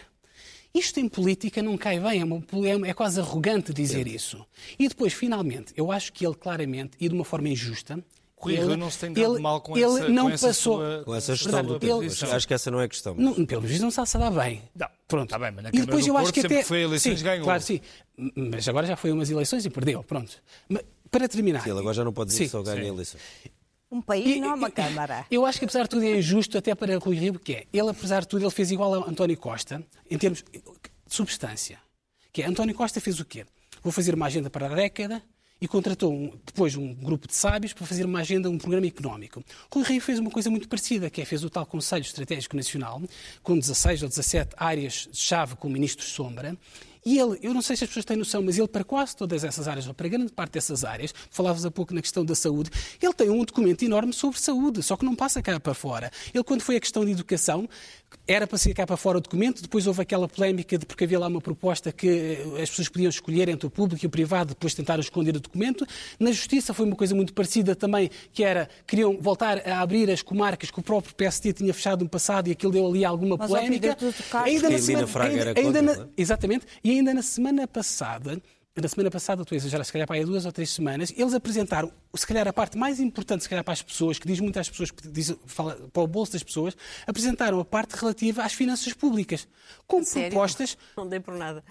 Isto 0.74 1.00
em 1.00 1.10
política 1.10 1.62
não 1.62 1.78
cai 1.78 2.00
bem, 2.00 2.22
é, 2.22 2.24
uma, 2.24 2.88
é 2.88 2.94
quase 2.94 3.20
arrogante 3.20 3.74
dizer 3.74 4.08
isso. 4.08 4.46
E 4.80 4.88
depois, 4.88 5.12
finalmente, 5.14 5.74
eu 5.76 5.92
acho 5.92 6.14
que 6.14 6.26
ele 6.26 6.36
claramente, 6.36 6.92
e 7.00 7.10
de 7.10 7.14
uma 7.14 7.26
forma 7.26 7.50
injusta, 7.50 8.02
Rui 8.42 8.56
ele, 8.56 8.76
não 8.76 8.90
se 8.90 9.00
tem 9.00 9.14
dado 9.14 9.36
ele, 9.36 9.42
mal 9.42 9.62
com 9.62 9.78
ele 9.78 9.86
essa, 9.86 10.10
não 10.10 10.24
com 10.24 10.30
essa 10.32 10.48
passou, 10.48 10.78
sua, 10.78 11.04
com 11.04 11.14
essa 11.14 11.36
gestão 11.36 11.64
do 11.64 11.80
Pedro. 11.80 12.06
Acho 12.32 12.48
que 12.48 12.54
essa 12.54 12.72
não 12.72 12.82
é 12.82 12.86
a 12.86 12.88
questão. 12.88 13.14
Não, 13.16 13.46
pelo 13.46 13.62
menos 13.62 13.80
não 13.80 13.92
se 13.92 14.18
dá 14.18 14.32
bem. 14.32 14.64
Não, 14.76 14.88
Pronto. 15.08 15.26
Está 15.26 15.38
bem, 15.38 15.52
mas 15.52 15.64
na 15.66 15.70
e 15.74 15.82
depois 15.82 16.08
eu 16.08 16.14
Porto, 16.14 16.24
acho 16.24 16.34
que 16.34 16.40
até 16.40 16.64
foi 16.64 16.82
eleições 16.82 17.20
sim, 17.20 17.26
ganhou. 17.26 17.44
Claro, 17.44 17.62
sim. 17.62 17.82
Mas 18.36 18.68
agora 18.68 18.88
já 18.88 18.96
foi 18.96 19.12
umas 19.12 19.30
eleições 19.30 19.66
e 19.66 19.70
perdeu. 19.70 20.02
Pronto. 20.04 20.42
Mas, 20.68 20.82
para 21.12 21.28
terminar. 21.28 21.62
Sim, 21.62 21.72
ele 21.72 21.80
agora 21.80 21.94
já 21.94 22.04
não 22.04 22.14
pode 22.14 22.30
dizer 22.30 22.40
sim, 22.40 22.46
que 22.46 22.52
só 22.52 22.64
ganha 22.64 22.88
eleições. 22.88 23.22
Um 23.92 24.02
país 24.02 24.26
e, 24.26 24.40
não 24.40 24.52
é 24.52 24.54
uma 24.54 24.72
Câmara. 24.72 25.26
Eu 25.30 25.46
acho 25.46 25.60
que, 25.60 25.66
apesar 25.66 25.84
de 25.84 25.90
tudo, 25.90 26.06
é 26.06 26.18
injusto 26.18 26.58
até 26.58 26.74
para 26.74 26.98
Rui 26.98 27.18
Rio, 27.18 27.38
que 27.38 27.54
é. 27.54 27.66
Ele, 27.74 27.90
apesar 27.90 28.22
de 28.22 28.30
tudo, 28.30 28.44
ele 28.44 28.52
fez 28.52 28.72
igual 28.72 28.94
a 28.96 29.10
António 29.10 29.38
Costa, 29.38 29.84
em 30.10 30.18
termos 30.18 30.44
de 30.44 30.62
substância. 31.08 31.78
Que 32.32 32.42
é, 32.42 32.48
António 32.48 32.74
Costa 32.74 33.02
fez 33.02 33.20
o 33.20 33.26
quê? 33.26 33.46
Vou 33.84 33.92
fazer 33.92 34.16
uma 34.16 34.28
agenda 34.28 34.50
para 34.50 34.68
a 34.68 34.76
década, 34.76 35.22
e 35.62 35.68
contratou 35.68 36.12
um, 36.12 36.34
depois 36.44 36.76
um 36.76 36.92
grupo 36.96 37.28
de 37.28 37.36
sábios 37.36 37.72
para 37.72 37.86
fazer 37.86 38.04
uma 38.04 38.20
agenda, 38.20 38.50
um 38.50 38.58
programa 38.58 38.88
económico. 38.88 39.44
Rui 39.72 39.84
Rio 39.84 40.02
fez 40.02 40.18
uma 40.18 40.32
coisa 40.32 40.50
muito 40.50 40.68
parecida, 40.68 41.08
que 41.08 41.22
é 41.22 41.26
fez 41.26 41.44
o 41.44 41.50
tal 41.52 41.68
Conselho 41.68 42.02
Estratégico 42.02 42.56
Nacional, 42.56 43.00
com 43.44 43.58
16 43.58 44.02
ou 44.02 44.10
17 44.10 44.56
áreas-chave 44.58 45.56
com 45.56 45.70
ministros 45.70 46.10
sombra, 46.10 46.58
E 47.06 47.18
ele, 47.18 47.40
eu 47.42 47.54
não 47.54 47.62
sei 47.62 47.76
se 47.76 47.84
as 47.84 47.90
pessoas 47.90 48.06
têm 48.06 48.16
noção, 48.16 48.44
mas 48.44 48.58
ele 48.58 48.68
para 48.68 48.84
quase 48.84 49.16
todas 49.16 49.44
essas 49.44 49.68
áreas, 49.68 49.88
ou 49.88 49.94
para 49.94 50.08
grande 50.08 50.32
parte 50.32 50.54
dessas 50.54 50.86
áreas, 50.86 51.14
falavas 51.32 51.66
há 51.66 51.72
pouco 51.72 51.94
na 51.94 52.02
questão 52.02 52.24
da 52.24 52.36
saúde, 52.36 52.70
ele 53.02 53.14
tem 53.14 53.30
um 53.30 53.44
documento 53.44 53.84
enorme 53.84 54.14
sobre 54.14 54.40
saúde, 54.40 54.84
só 54.84 54.96
que 54.96 55.04
não 55.04 55.16
passa 55.16 55.42
cá 55.42 55.60
para 55.60 55.74
fora. 55.74 56.12
Ele, 56.34 56.44
quando 56.44 56.62
foi 56.62 56.76
a 56.76 56.80
questão 56.80 57.04
de 57.04 57.12
educação, 57.12 57.68
era 58.28 58.48
para 58.48 58.58
ser 58.58 58.74
cá 58.74 58.86
para 58.86 58.98
fora 58.98 59.18
o 59.18 59.22
documento, 59.22 59.62
depois 59.62 59.88
houve 59.88 60.02
aquela 60.02 60.28
polémica 60.28 60.78
de 60.78 60.86
porque 60.86 61.04
havia 61.04 61.20
lá 61.20 61.28
uma 61.28 61.42
proposta 61.42 61.92
que 61.92 62.08
eh, 62.08 62.62
as 62.62 62.70
pessoas 62.70 62.90
podiam 62.90 63.10
escolher 63.10 63.50
entre 63.50 63.66
o 63.66 63.70
público 63.70 64.06
e 64.06 64.08
o 64.08 64.10
privado, 64.10 64.50
depois 64.50 64.74
tentaram 64.74 65.02
esconder 65.02 65.36
o 65.36 65.40
documento. 65.40 65.86
Na 66.20 66.32
Justiça 66.32 66.74
foi 66.74 66.86
uma 66.86 66.96
coisa 66.96 67.16
muito 67.16 67.34
parecida 67.34 67.76
também, 67.76 68.10
que 68.32 68.44
era, 68.44 68.70
queriam 68.88 69.18
voltar 69.20 69.68
a 69.68 69.82
abrir 69.82 70.10
as 70.10 70.22
comarcas 70.22 70.72
que 70.72 70.80
o 70.80 70.84
próprio 70.84 71.14
PSD 71.16 71.54
tinha 71.54 71.74
fechado 71.74 72.04
no 72.04 72.10
passado 72.10 72.48
e 72.48 72.52
aquilo 72.52 72.72
deu 72.72 72.88
ali 72.88 73.04
alguma 73.04 73.38
Mas, 73.38 73.50
polémica. 73.50 73.98
Ainda 74.34 74.70
na 74.70 74.78
semana, 74.78 75.08
ainda, 75.24 75.60
ainda 75.60 75.82
na, 75.82 76.08
exatamente, 76.18 76.66
e 76.84 76.92
ainda 76.92 77.14
na 77.14 77.22
semana 77.22 77.68
passada, 77.68 78.42
na 78.80 78.88
semana 78.88 79.12
passada, 79.12 79.42
estou 79.42 79.54
a 79.54 79.58
exagerar, 79.58 79.86
se 79.86 79.92
calhar 79.92 80.08
para 80.08 80.16
aí 80.16 80.24
duas 80.24 80.46
ou 80.46 80.52
três 80.52 80.70
semanas, 80.70 81.14
eles 81.18 81.34
apresentaram, 81.34 81.92
se 82.16 82.26
calhar 82.26 82.48
a 82.48 82.54
parte 82.54 82.78
mais 82.78 83.02
importante, 83.02 83.44
se 83.44 83.50
calhar 83.50 83.66
para 83.66 83.74
as 83.74 83.82
pessoas, 83.82 84.18
que 84.18 84.26
diz 84.26 84.40
muito 84.40 84.58
às 84.58 84.70
pessoas, 84.70 84.92
que 84.92 85.08
diz, 85.10 85.36
fala 85.46 85.76
para 85.92 86.02
o 86.02 86.08
bolso 86.08 86.32
das 86.32 86.44
pessoas, 86.44 86.76
apresentaram 87.06 87.60
a 87.60 87.66
parte 87.66 87.96
relativa 87.96 88.44
às 88.44 88.54
finanças 88.54 88.94
públicas, 88.94 89.46
com 89.86 90.02
Sério? 90.04 90.30
propostas... 90.30 90.78
Não 90.96 91.08
dei 91.08 91.20
por 91.20 91.36
nada. 91.36 91.64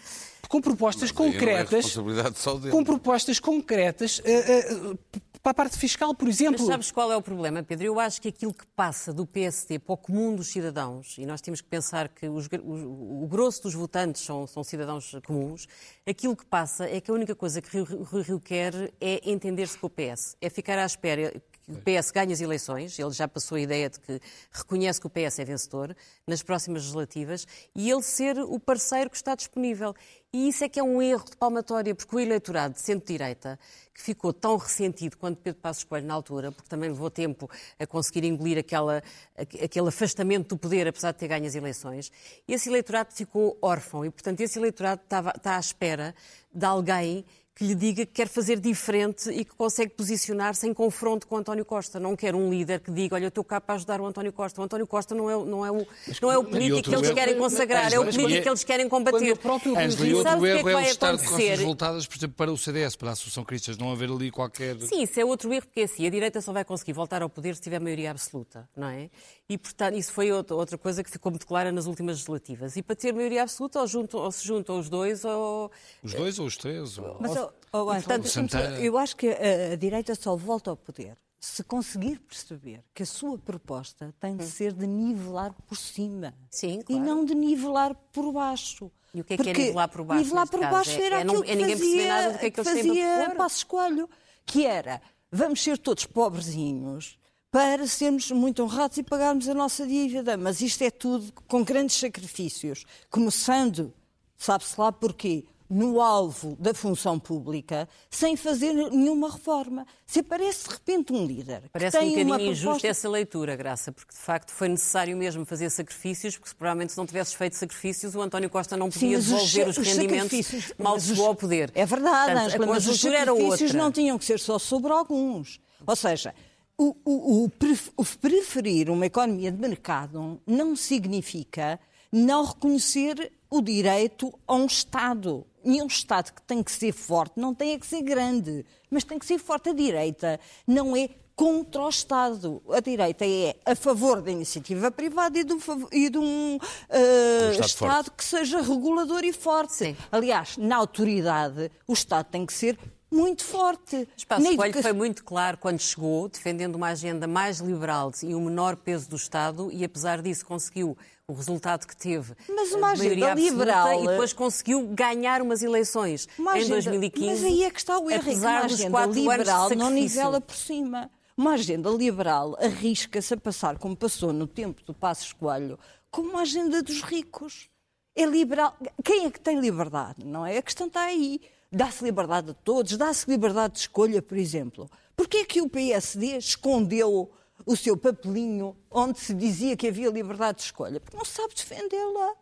Com 0.47 0.61
propostas 0.61 1.11
Mas 1.11 1.21
aí 1.21 1.27
não 1.27 1.33
é 1.33 1.39
concretas, 1.39 1.85
responsabilidade 1.87 2.39
só 2.39 2.55
dele. 2.57 2.71
com 2.73 2.85
propostas 2.85 3.39
concretas 3.39 4.21
eh, 4.25 4.59
eh, 4.59 5.21
para 5.43 5.53
a 5.53 5.55
parte 5.55 5.79
fiscal, 5.79 6.15
por 6.15 6.29
exemplo. 6.29 6.59
Mas 6.59 6.67
sabes 6.67 6.91
qual 6.91 7.11
é 7.11 7.17
o 7.17 7.23
problema, 7.23 7.63
Pedro? 7.63 7.87
Eu 7.87 7.99
acho 7.99 8.21
que 8.21 8.29
aquilo 8.29 8.53
que 8.53 8.67
passa 8.77 9.13
do 9.13 9.27
PSD 9.27 9.79
para 9.79 9.95
o 9.95 9.97
comum 9.97 10.35
dos 10.37 10.49
cidadãos, 10.49 11.17
e 11.19 11.25
nós 11.25 11.41
temos 11.41 11.61
que 11.61 11.69
pensar 11.69 12.09
que 12.09 12.29
os, 12.29 12.47
o, 12.63 13.25
o, 13.25 13.27
grosso 13.27 13.63
dos 13.63 13.75
votantes 13.75 14.23
são, 14.23 14.47
são, 14.47 14.63
cidadãos 14.63 15.17
comuns, 15.27 15.67
aquilo 16.07 16.37
que 16.37 16.45
passa 16.45 16.85
é 16.89 17.01
que 17.01 17.11
a 17.11 17.15
única 17.15 17.35
coisa 17.35 17.63
que 17.63 17.79
o 17.79 18.03
Rui 18.03 18.23
Rio 18.23 18.41
quer 18.41 18.93
é 19.01 19.31
entender-se 19.31 19.79
com 19.79 19.87
o 19.87 19.91
PS, 19.91 20.37
é 20.41 20.51
ficar 20.51 20.79
à 20.79 20.85
espera 20.85 21.33
o 21.71 21.77
PS 21.83 22.11
ganhe 22.11 22.33
as 22.33 22.41
eleições, 22.41 22.99
ele 22.99 23.11
já 23.11 23.29
passou 23.29 23.57
a 23.57 23.61
ideia 23.61 23.89
de 23.89 24.01
que 24.01 24.21
reconhece 24.51 25.01
que 25.01 25.07
o 25.07 25.11
PS 25.11 25.39
é 25.39 25.45
vencedor 25.45 25.97
nas 26.27 26.43
próximas 26.43 26.83
legislativas, 26.83 27.47
e 27.75 27.91
ele 27.91 28.03
ser 28.03 28.39
o 28.39 28.59
parceiro 28.59 29.09
que 29.09 29.17
está 29.17 29.35
disponível. 29.35 29.95
E 30.33 30.49
isso 30.49 30.63
é 30.63 30.69
que 30.69 30.79
é 30.79 30.83
um 30.83 31.03
erro 31.03 31.25
de 31.25 31.37
palmatória, 31.37 31.93
porque 31.95 32.15
o 32.15 32.21
eleitorado 32.21 32.75
de 32.75 32.81
centro-direita, 32.81 33.59
que 33.93 34.01
ficou 34.01 34.33
tão 34.33 34.57
ressentido 34.57 35.17
quanto 35.17 35.39
Pedro 35.39 35.61
Passos 35.61 35.83
Coelho 35.83 36.07
na 36.07 36.15
altura, 36.15 36.53
porque 36.53 36.69
também 36.69 36.89
levou 36.89 37.11
tempo 37.11 37.51
a 37.79 37.87
conseguir 37.87 38.25
engolir 38.25 38.57
aquela, 38.57 39.03
aquele 39.37 39.89
afastamento 39.89 40.51
do 40.51 40.57
poder, 40.57 40.87
apesar 40.87 41.13
de 41.13 41.19
ter 41.19 41.29
ganho 41.29 41.47
as 41.47 41.55
eleições, 41.55 42.13
esse 42.47 42.69
eleitorado 42.69 43.13
ficou 43.13 43.59
órfão 43.61 44.05
e, 44.05 44.11
portanto, 44.11 44.41
esse 44.41 44.59
eleitorado 44.59 45.03
está 45.05 45.57
à 45.57 45.61
espera 45.61 46.15
de 46.53 46.65
alguém 46.65 47.25
que 47.55 47.65
lhe 47.65 47.75
diga 47.75 48.07
que 48.07 48.13
quer 48.13 48.29
fazer 48.29 48.59
diferente 48.59 49.31
e 49.31 49.45
que 49.45 49.55
consegue 49.55 49.91
posicionar-se 49.91 50.67
em 50.67 50.73
confronto 50.73 51.27
com 51.27 51.37
António 51.37 51.65
Costa. 51.65 52.01
Não 52.01 52.17
quer 52.17 52.35
um 52.35 52.49
líder 52.49 52.81
que 52.81 52.91
diga, 52.91 53.17
olha, 53.17 53.25
eu 53.25 53.29
estou 53.29 53.45
cá 53.45 53.61
para 53.61 53.75
ajudar 53.75 54.01
o 54.01 54.07
António 54.07 54.33
Costa. 54.33 54.61
O 54.61 54.65
António 54.65 54.87
Costa 54.87 55.15
não 55.15 55.31
é, 55.31 55.45
não 55.45 55.67
é, 55.67 55.71
o, 55.71 55.87
não 56.23 56.33
é 56.33 56.39
o 56.39 56.45
político 56.45 56.89
que 56.89 56.95
eles 56.95 57.11
querem 57.11 57.37
consagrar, 57.37 57.93
é 57.93 57.99
o 57.99 58.05
político 58.05 58.43
que 58.43 58.49
eles 58.49 58.65
querem 58.65 58.89
combater. 58.89 59.39
Angela, 59.77 60.17
outro 60.17 60.23
Sabe 60.23 60.41
o 60.41 60.43
que 60.43 60.49
é 60.49 60.55
erro 60.55 60.65
que 60.65 60.69
é 60.69 60.73
o 60.73 60.75
vai 60.75 60.91
estar 60.91 61.17
de 61.17 61.23
acontecer? 61.23 61.49
costas 61.49 61.61
voltadas, 61.61 62.07
por 62.07 62.17
exemplo, 62.17 62.37
para 62.37 62.53
o 62.53 62.57
CDS, 62.57 62.97
para 62.97 63.11
a 63.11 63.13
Associação 63.13 63.45
Cristas, 63.45 63.77
não 63.77 63.93
haver 63.93 64.11
ali 64.11 64.31
qualquer... 64.31 64.79
Sim, 64.81 65.03
isso 65.03 65.21
é 65.21 65.25
outro 65.25 65.53
erro, 65.53 65.67
porque 65.67 65.81
é 65.81 65.85
assim, 65.85 66.07
a 66.07 66.11
direita 66.11 66.41
só 66.41 66.53
vai 66.53 66.65
conseguir 66.65 66.93
voltar 66.93 67.23
ao 67.23 67.29
poder 67.29 67.55
se 67.57 67.61
tiver 67.61 67.81
maioria 67.81 68.11
absoluta, 68.11 68.69
não 68.75 68.89
é? 68.89 69.11
E, 69.49 69.59
portanto, 69.59 69.97
isso 69.97 70.13
foi 70.13 70.31
outra, 70.31 70.55
outra 70.55 70.79
coisa 70.79 71.03
que 71.03 71.11
ficou 71.11 71.31
muito 71.31 71.47
clara 71.47 71.73
nas 71.73 71.87
últimas 71.87 72.17
legislativas. 72.17 72.77
E 72.77 72.83
para 72.83 72.95
ter 72.95 73.13
maioria 73.13 73.43
absoluta, 73.43 73.81
ou, 73.81 73.87
junto, 73.87 74.17
ou 74.17 74.31
se 74.31 74.47
juntam 74.47 74.79
os 74.79 74.89
dois, 74.89 75.25
ou... 75.25 75.71
Os 76.03 76.15
dois 76.15 76.39
ou 76.39 76.47
os 76.47 76.57
três? 76.57 76.97
Ou... 76.99 77.17
Mas, 77.21 77.37
Ângela, 77.73 77.95
portanto, 77.95 78.29
Santana- 78.29 78.79
eu 78.81 78.99
acho 78.99 79.17
que 79.17 79.29
a, 79.29 79.73
a 79.73 79.77
direita 79.77 80.15
só 80.15 80.35
volta 80.37 80.71
ao 80.71 80.77
poder 80.77 81.17
se 81.39 81.65
conseguir 81.65 82.19
perceber 82.21 82.85
que 82.95 83.03
a 83.03 83.07
sua 83.07 83.39
proposta 83.39 84.15
tem 84.21 84.37
de 84.37 84.45
ser 84.45 84.73
de 84.75 84.87
nivelar 84.87 85.55
por 85.67 85.77
cima 85.77 86.35
Sim, 86.51 86.81
e 86.81 86.85
claro. 86.85 87.03
não 87.03 87.25
de 87.25 87.35
nivelar 87.35 87.95
por 88.13 88.31
baixo. 88.33 88.91
E 89.15 89.21
o 89.23 89.25
que 89.25 89.33
é 89.35 89.37
que 89.37 89.43
é 89.43 89.45
Porque 89.47 89.63
nivelar 89.63 89.89
por 89.89 90.05
baixo, 90.05 90.23
Nivelar 90.25 90.49
por 90.49 90.61
baixo 90.61 90.91
É- 90.91 91.03
era 91.03 91.17
é 91.17 91.23
aquilo 91.23 91.45
é 91.45 91.57
que 91.57 91.67
fazia, 91.77 92.09
nada 92.09 92.33
do 92.33 92.39
que 92.39 92.47
é 92.47 92.51
que 92.51 92.63
fazia. 92.65 93.35
Passo 93.37 93.57
Escolho, 93.57 94.11
que 94.45 94.67
era 94.67 95.01
vamos 95.33 95.63
ser 95.63 95.79
todos 95.79 96.05
pobrezinhos 96.07 97.19
para 97.51 97.87
sermos 97.87 98.31
muito 98.31 98.63
honrados 98.63 98.99
e 98.99 99.03
pagarmos 99.03 99.49
a 99.49 99.55
nossa 99.55 99.87
dívida. 99.87 100.37
Mas 100.37 100.61
isto 100.61 100.83
é 100.83 100.91
tudo 100.91 101.33
com 101.49 101.65
grandes 101.65 101.97
sacrifícios, 101.97 102.85
começando, 103.09 103.93
sabe-se 104.37 104.79
lá 104.79 104.93
porquê, 104.93 105.45
no 105.71 106.01
alvo 106.01 106.57
da 106.59 106.75
função 106.75 107.17
pública, 107.17 107.89
sem 108.11 108.37
fazer 108.37 108.73
nenhuma 108.73 109.31
reforma. 109.31 109.87
Se 110.05 110.21
parece 110.23 110.65
de 110.69 110.75
repente 110.75 111.13
um 111.13 111.25
líder 111.25 111.63
Parece 111.73 111.97
um 111.99 112.01
bocadinho 112.01 112.27
uma 112.27 112.43
injusta 112.43 112.65
proposta... 112.65 112.89
essa 112.89 113.09
leitura, 113.09 113.55
Graça, 113.55 113.93
porque 113.93 114.13
de 114.13 114.19
facto 114.21 114.51
foi 114.51 114.69
necessário 114.69 115.17
mesmo 115.17 115.47
fazer 115.47 115.71
sacrifícios, 115.71 116.37
porque 116.37 116.55
provavelmente 116.59 116.91
se 116.93 116.99
não 116.99 117.07
tivesses 117.07 117.35
feito 117.35 117.55
sacrifícios, 117.55 118.17
o 118.17 118.21
António 118.21 118.51
Costa 118.51 118.77
não 118.77 118.91
podia 118.91 119.17
mas 119.19 119.27
devolver 119.27 119.69
os, 119.69 119.79
os 119.79 119.87
rendimentos 119.87 120.73
mal 120.77 120.99
chegou 120.99 121.27
ao 121.29 121.35
poder. 121.37 121.71
É 121.75 121.87
verdade, 121.87 122.33
Portanto, 122.33 122.47
Ângela, 122.47 122.65
a 122.65 122.69
mas 122.69 122.87
os 122.89 123.01
sacrifícios 123.01 123.73
não 123.73 123.93
tinham 123.93 124.19
que 124.19 124.25
ser 124.25 124.41
só 124.41 124.59
sobre 124.59 124.91
alguns. 124.93 125.61
Ou 125.87 125.95
seja, 125.95 126.35
o, 126.77 126.97
o- 127.05 127.45
o 127.45 128.05
preferir 128.21 128.91
uma 128.91 129.07
economia 129.07 129.53
de 129.53 129.59
mercado 129.61 130.41
não 130.47 130.75
significa 130.75 131.79
não 132.11 132.45
reconhecer 132.45 133.33
o 133.51 133.61
direito 133.61 134.33
a 134.47 134.55
um 134.55 134.67
Estado. 134.67 135.45
E 135.63 135.83
um 135.83 135.87
Estado 135.87 136.33
que 136.33 136.41
tem 136.43 136.63
que 136.63 136.73
ser 136.73 136.93
forte 136.93 137.39
não 137.39 137.55
tem 137.55 137.73
é 137.73 137.79
que 137.79 137.87
ser 137.87 138.03
grande, 138.03 138.65
mas 138.91 139.05
tem 139.05 139.19
que 139.19 139.27
ser 139.27 139.39
forte. 139.39 139.69
A 139.69 139.73
direita 139.75 140.41
não 140.67 140.97
é 140.97 141.11
contra 141.37 141.83
o 141.83 141.89
Estado. 141.89 142.63
A 142.71 142.81
direita 142.81 143.27
é 143.27 143.57
a 143.65 143.75
favor 143.75 144.23
da 144.23 144.31
iniciativa 144.31 144.91
privada 144.91 145.39
e, 145.39 145.45
do, 145.45 145.59
e 145.93 146.09
de 146.11 146.19
um 146.19 146.59
eh, 146.89 147.51
Estado 147.53 147.67
Estado, 147.67 148.11
que 148.13 148.25
seja 148.25 148.61
regulador 148.63 149.25
e 149.25 149.33
forte. 149.33 149.75
Sim. 149.75 149.97
Aliás, 150.13 150.57
na 150.57 150.77
autoridade, 150.77 151.71
o 151.87 151.93
Estado 151.93 152.27
tem 152.27 152.45
que 152.47 152.53
ser 152.53 152.79
muito 153.11 153.45
forte. 153.45 154.07
Espaço 154.17 154.45
Coelho 154.45 154.65
educa- 154.65 154.83
foi 154.83 154.93
muito 154.93 155.25
claro 155.25 155.59
quando 155.59 155.81
chegou, 155.81 156.29
defendendo 156.29 156.77
uma 156.77 156.89
agenda 156.89 157.27
mais 157.27 157.59
liberal 157.59 158.13
e 158.23 158.35
o 158.35 158.41
menor 158.41 158.77
peso 158.77 159.09
do 159.11 159.17
Estado, 159.17 159.69
e 159.73 159.85
apesar 159.85 160.23
disso 160.23 160.47
conseguiu 160.47 160.97
o 161.31 161.35
resultado 161.35 161.87
que 161.87 161.97
teve. 161.97 162.35
Mas 162.49 162.73
uma 162.73 162.93
eh, 162.93 162.97
maioria 162.99 163.33
agenda 163.33 163.51
liberal- 163.51 164.05
E 164.05 164.07
depois 164.09 164.33
conseguiu 164.33 164.87
ganhar 164.89 165.41
umas 165.43 165.63
eleições 165.63 166.29
Uma 166.39 166.53
em 166.57 166.61
agenda- 166.63 166.75
2015. 166.75 167.27
Mas 167.31 167.45
aí 167.45 167.65
é 167.65 167.71
que 167.71 167.79
está 167.79 167.99
o 167.99 168.11
erro, 168.11 168.31
é 168.31 168.35
uma 168.37 168.59
agenda 168.61 169.07
liberal 169.07 169.71
não 169.77 169.91
nivela 169.91 170.41
por 170.41 170.55
cima. 170.55 171.11
Uma 171.37 171.53
agenda 171.55 171.89
liberal 171.91 172.57
arrisca-se 172.61 173.33
a 173.33 173.37
passar, 173.37 173.79
como 173.79 173.97
passou 173.97 174.33
no 174.33 174.47
tempo 174.47 174.83
do 174.85 174.93
Passos 174.93 175.33
Coelho, 175.33 175.79
como 176.11 176.31
uma 176.31 176.43
agenda 176.43 176.83
dos 176.83 177.01
ricos. 177.03 177.69
É 178.15 178.27
liberal. 178.27 178.77
Quem 179.03 179.25
é 179.27 179.31
que 179.31 179.41
tem 179.41 179.59
liberdade? 179.61 180.25
Não 180.25 180.45
é? 180.45 180.59
A 180.59 180.63
questão 180.63 180.89
está 180.89 181.03
aí. 181.03 181.41
Dá-se 181.73 182.03
liberdade 182.05 182.51
a 182.51 182.55
todos, 182.55 182.97
dá-se 182.97 183.31
liberdade 183.31 183.75
de 183.75 183.79
escolha, 183.81 184.21
por 184.21 184.37
exemplo. 184.37 184.91
Porquê 185.17 185.39
é 185.39 185.45
que 185.45 185.63
o 185.63 185.69
PSD 185.69 186.37
escondeu 186.37 187.31
o 187.67 187.77
seu 187.77 187.97
papelinho 187.97 188.77
onde 188.91 189.19
se 189.21 189.35
dizia 189.35 189.77
que 189.77 189.89
havia 189.89 190.09
liberdade 190.11 190.59
de 190.59 190.65
escolha? 190.65 191.01
Porque 191.01 191.17
não 191.17 191.25
sabe 191.25 191.55
defendê-la. 191.55 192.35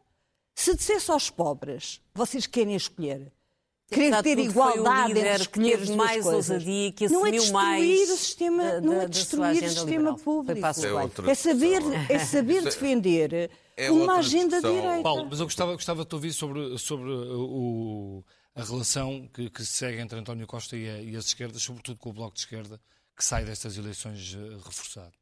Se 0.55 0.75
dissesse 0.75 1.11
aos 1.11 1.31
pobres, 1.31 2.01
vocês 2.15 2.47
querem 2.47 2.75
escolher, 2.75 3.33
querer 3.91 4.11
de 4.17 4.23
ter 4.23 4.35
foi 4.37 4.43
o 4.47 4.51
igualdade 4.51 5.13
líder 5.15 5.27
entre 5.27 5.37
que 5.37 5.43
escolher 5.61 5.79
teve 5.79 5.97
mais 5.97 6.23
coisas. 6.25 6.51
ousadia, 6.51 6.93
que 6.93 7.09
não 7.09 7.27
é 7.27 7.31
assumiu 7.31 7.41
destruir 7.41 7.53
mais 7.53 8.11
o 8.11 8.17
sistema, 8.17 8.65
da- 8.65 8.81
não 8.81 9.01
é 9.01 9.07
destruir 9.09 9.51
o 9.65 9.69
sistema 9.69 9.91
liberal. 9.91 10.19
Foi 10.19 10.25
público. 10.25 10.67
É 10.67 10.93
outra 10.93 11.31
É 11.31 11.35
saber, 11.35 11.83
é 12.11 12.19
saber 12.19 12.63
defender 12.63 13.51
É 13.77 13.91
uma 13.91 14.17
agenda 14.19 14.57
discussão. 14.61 14.75
direita. 14.81 15.03
Paulo, 15.03 15.27
mas 15.31 15.39
eu 15.39 15.47
gostava, 15.47 15.73
gostava 15.75 16.03
de 16.03 16.09
te 16.09 16.15
ouvir 16.17 16.33
sobre, 16.33 16.77
sobre 16.79 17.09
o, 17.09 18.25
a 18.55 18.65
relação 18.65 19.29
que, 19.33 19.49
que 19.51 19.65
se 19.65 19.73
segue 19.73 20.01
entre 20.01 20.19
António 20.19 20.47
Costa 20.47 20.77
e, 20.77 20.89
a- 20.91 21.01
e 21.03 21.15
as 21.17 21.27
esquerdas, 21.27 21.63
sobretudo 21.63 21.99
com 21.99 22.11
o 22.11 22.13
Bloco 22.13 22.35
de 22.35 22.41
Esquerda, 22.41 22.81
que 23.19 23.25
sai 23.25 23.45
destas 23.45 23.77
eleições 23.77 24.35
eh, 24.35 24.57
reforçado. 24.65 25.13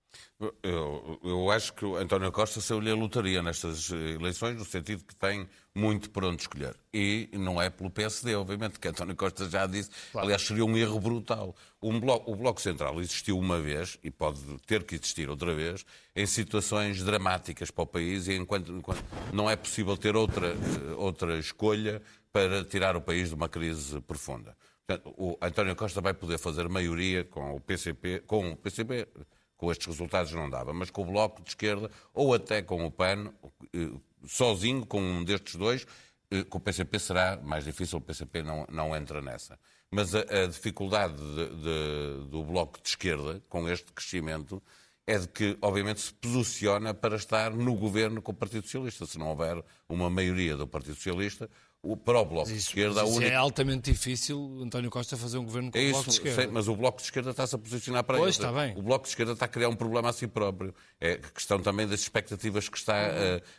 Eu, 0.62 1.18
eu 1.24 1.50
acho 1.50 1.72
que 1.72 1.84
o 1.84 1.96
António 1.96 2.30
Costa 2.30 2.60
saiu-lhe 2.60 2.90
a 2.90 2.94
lotaria 2.94 3.42
nestas 3.42 3.90
eleições, 3.90 4.56
no 4.56 4.66
sentido 4.66 5.02
que 5.02 5.14
tem 5.16 5.48
muito 5.74 6.10
por 6.10 6.24
onde 6.24 6.42
escolher. 6.42 6.76
E 6.92 7.30
não 7.32 7.60
é 7.60 7.70
pelo 7.70 7.90
PSD, 7.90 8.34
obviamente, 8.34 8.78
que 8.78 8.86
António 8.86 9.16
Costa 9.16 9.48
já 9.48 9.66
disse. 9.66 9.90
Aliás, 10.14 10.42
seria 10.42 10.64
um 10.64 10.76
erro 10.76 11.00
brutal. 11.00 11.56
Um 11.82 11.98
bloco, 11.98 12.30
o 12.30 12.36
Bloco 12.36 12.60
Central 12.60 13.00
existiu 13.00 13.38
uma 13.38 13.60
vez, 13.60 13.98
e 14.02 14.10
pode 14.10 14.40
ter 14.66 14.84
que 14.84 14.94
existir 14.94 15.28
outra 15.30 15.54
vez, 15.54 15.86
em 16.14 16.26
situações 16.26 17.02
dramáticas 17.02 17.70
para 17.70 17.84
o 17.84 17.86
país, 17.86 18.28
e 18.28 18.34
enquanto, 18.34 18.72
enquanto 18.72 19.02
não 19.32 19.48
é 19.48 19.56
possível 19.56 19.96
ter 19.96 20.16
outra, 20.16 20.48
eh, 20.48 20.94
outra 20.96 21.38
escolha 21.38 22.02
para 22.30 22.62
tirar 22.62 22.94
o 22.94 23.00
país 23.00 23.30
de 23.30 23.34
uma 23.34 23.48
crise 23.48 23.98
profunda. 24.02 24.54
Portanto, 24.86 25.14
o 25.18 25.36
António 25.42 25.74
Costa 25.74 26.00
vai 26.00 26.14
poder 26.14 26.38
fazer 26.38 26.68
maioria 26.68 27.24
com 27.24 27.56
o 27.56 27.60
PCP, 27.60 28.20
com 28.26 28.52
o 28.52 28.56
PCP, 28.56 29.08
com 29.56 29.70
estes 29.72 29.86
resultados 29.86 30.32
não 30.32 30.48
dava, 30.48 30.72
mas 30.72 30.90
com 30.90 31.02
o 31.02 31.06
Bloco 31.06 31.42
de 31.42 31.50
Esquerda 31.50 31.90
ou 32.14 32.34
até 32.34 32.62
com 32.62 32.84
o 32.86 32.90
PAN, 32.90 33.32
eh, 33.74 33.90
sozinho, 34.26 34.86
com 34.86 35.00
um 35.00 35.24
destes 35.24 35.56
dois, 35.56 35.86
Eh, 36.30 36.42
Com 36.44 36.58
o 36.58 36.60
PCP 36.60 36.98
será 36.98 37.36
mais 37.42 37.64
difícil, 37.64 37.98
o 37.98 38.00
PCP 38.00 38.42
não, 38.42 38.66
não 38.68 38.96
entra 38.96 39.22
nessa. 39.22 39.58
Mas 39.90 40.14
a, 40.14 40.20
a 40.22 40.46
dificuldade 40.48 41.14
de, 41.16 41.48
de, 41.56 42.28
do 42.30 42.42
Bloco 42.44 42.80
de 42.82 42.88
Esquerda, 42.88 43.40
com 43.48 43.68
este 43.68 43.92
crescimento, 43.92 44.60
é 45.06 45.18
de 45.18 45.28
que, 45.28 45.56
obviamente, 45.62 46.00
se 46.00 46.12
posiciona 46.14 46.92
para 46.92 47.14
estar 47.14 47.52
no 47.52 47.76
governo 47.76 48.20
com 48.20 48.32
o 48.32 48.34
Partido 48.34 48.64
Socialista. 48.64 49.06
Se 49.06 49.18
não 49.18 49.28
houver 49.28 49.62
uma 49.88 50.10
maioria 50.10 50.56
do 50.56 50.66
Partido 50.66 50.96
Socialista, 50.96 51.48
o, 51.92 51.96
para 51.96 52.18
o 52.20 52.24
Bloco 52.24 52.48
de 52.48 52.56
Isso, 52.56 52.68
Esquerda, 52.68 53.00
a 53.00 53.02
mas 53.02 53.10
isso 53.10 53.18
única... 53.18 53.32
é 53.32 53.36
altamente 53.36 53.90
difícil 53.92 54.58
António 54.62 54.90
Costa 54.90 55.16
fazer 55.16 55.38
um 55.38 55.44
governo 55.44 55.70
com 55.70 55.78
É 55.78 55.80
o 55.80 55.84
isso, 55.84 55.92
Bloco 55.92 56.10
de 56.10 56.16
Esquerda. 56.16 56.42
sei, 56.42 56.50
mas 56.50 56.68
o 56.68 56.76
Bloco 56.76 56.98
de 56.98 57.04
Esquerda 57.04 57.30
está-se 57.30 57.54
a 57.54 57.58
posicionar 57.58 58.04
para 58.04 58.18
Pois, 58.18 58.34
isso. 58.36 58.44
está 58.44 58.52
bem. 58.52 58.74
O 58.76 58.82
Bloco 58.82 59.04
de 59.04 59.08
Esquerda 59.10 59.32
está 59.32 59.44
a 59.46 59.48
criar 59.48 59.68
um 59.68 59.76
problema 59.76 60.08
a 60.10 60.12
si 60.12 60.26
próprio. 60.26 60.74
É 61.00 61.12
a 61.12 61.18
questão 61.18 61.60
também 61.60 61.86
das 61.86 62.00
expectativas 62.00 62.68
que 62.68 62.78
está 62.78 62.94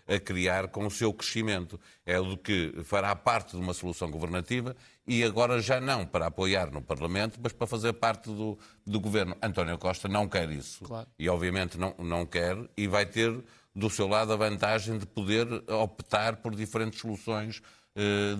a, 0.07 0.15
a 0.15 0.19
criar 0.19 0.67
com 0.67 0.85
o 0.85 0.91
seu 0.91 1.13
crescimento. 1.13 1.79
É 2.05 2.19
o 2.19 2.29
de 2.31 2.37
que 2.37 2.73
fará 2.83 3.15
parte 3.15 3.51
de 3.51 3.57
uma 3.57 3.73
solução 3.73 4.09
governativa 4.09 4.75
e 5.07 5.23
agora 5.23 5.61
já 5.61 5.79
não 5.79 6.05
para 6.05 6.25
apoiar 6.27 6.69
no 6.71 6.81
Parlamento, 6.81 7.39
mas 7.41 7.53
para 7.53 7.65
fazer 7.67 7.93
parte 7.93 8.25
do, 8.29 8.57
do 8.85 8.99
governo. 8.99 9.35
António 9.41 9.77
Costa 9.77 10.07
não 10.07 10.27
quer 10.27 10.49
isso. 10.51 10.83
Claro. 10.83 11.07
E 11.17 11.29
obviamente 11.29 11.77
não, 11.77 11.93
não 11.99 12.25
quer 12.25 12.57
e 12.75 12.87
vai 12.87 13.05
ter 13.05 13.33
do 13.73 13.89
seu 13.91 14.07
lado 14.07 14.33
a 14.33 14.35
vantagem 14.35 14.97
de 14.97 15.05
poder 15.05 15.47
optar 15.71 16.37
por 16.37 16.55
diferentes 16.55 16.99
soluções 16.99 17.61
eh, 17.61 17.86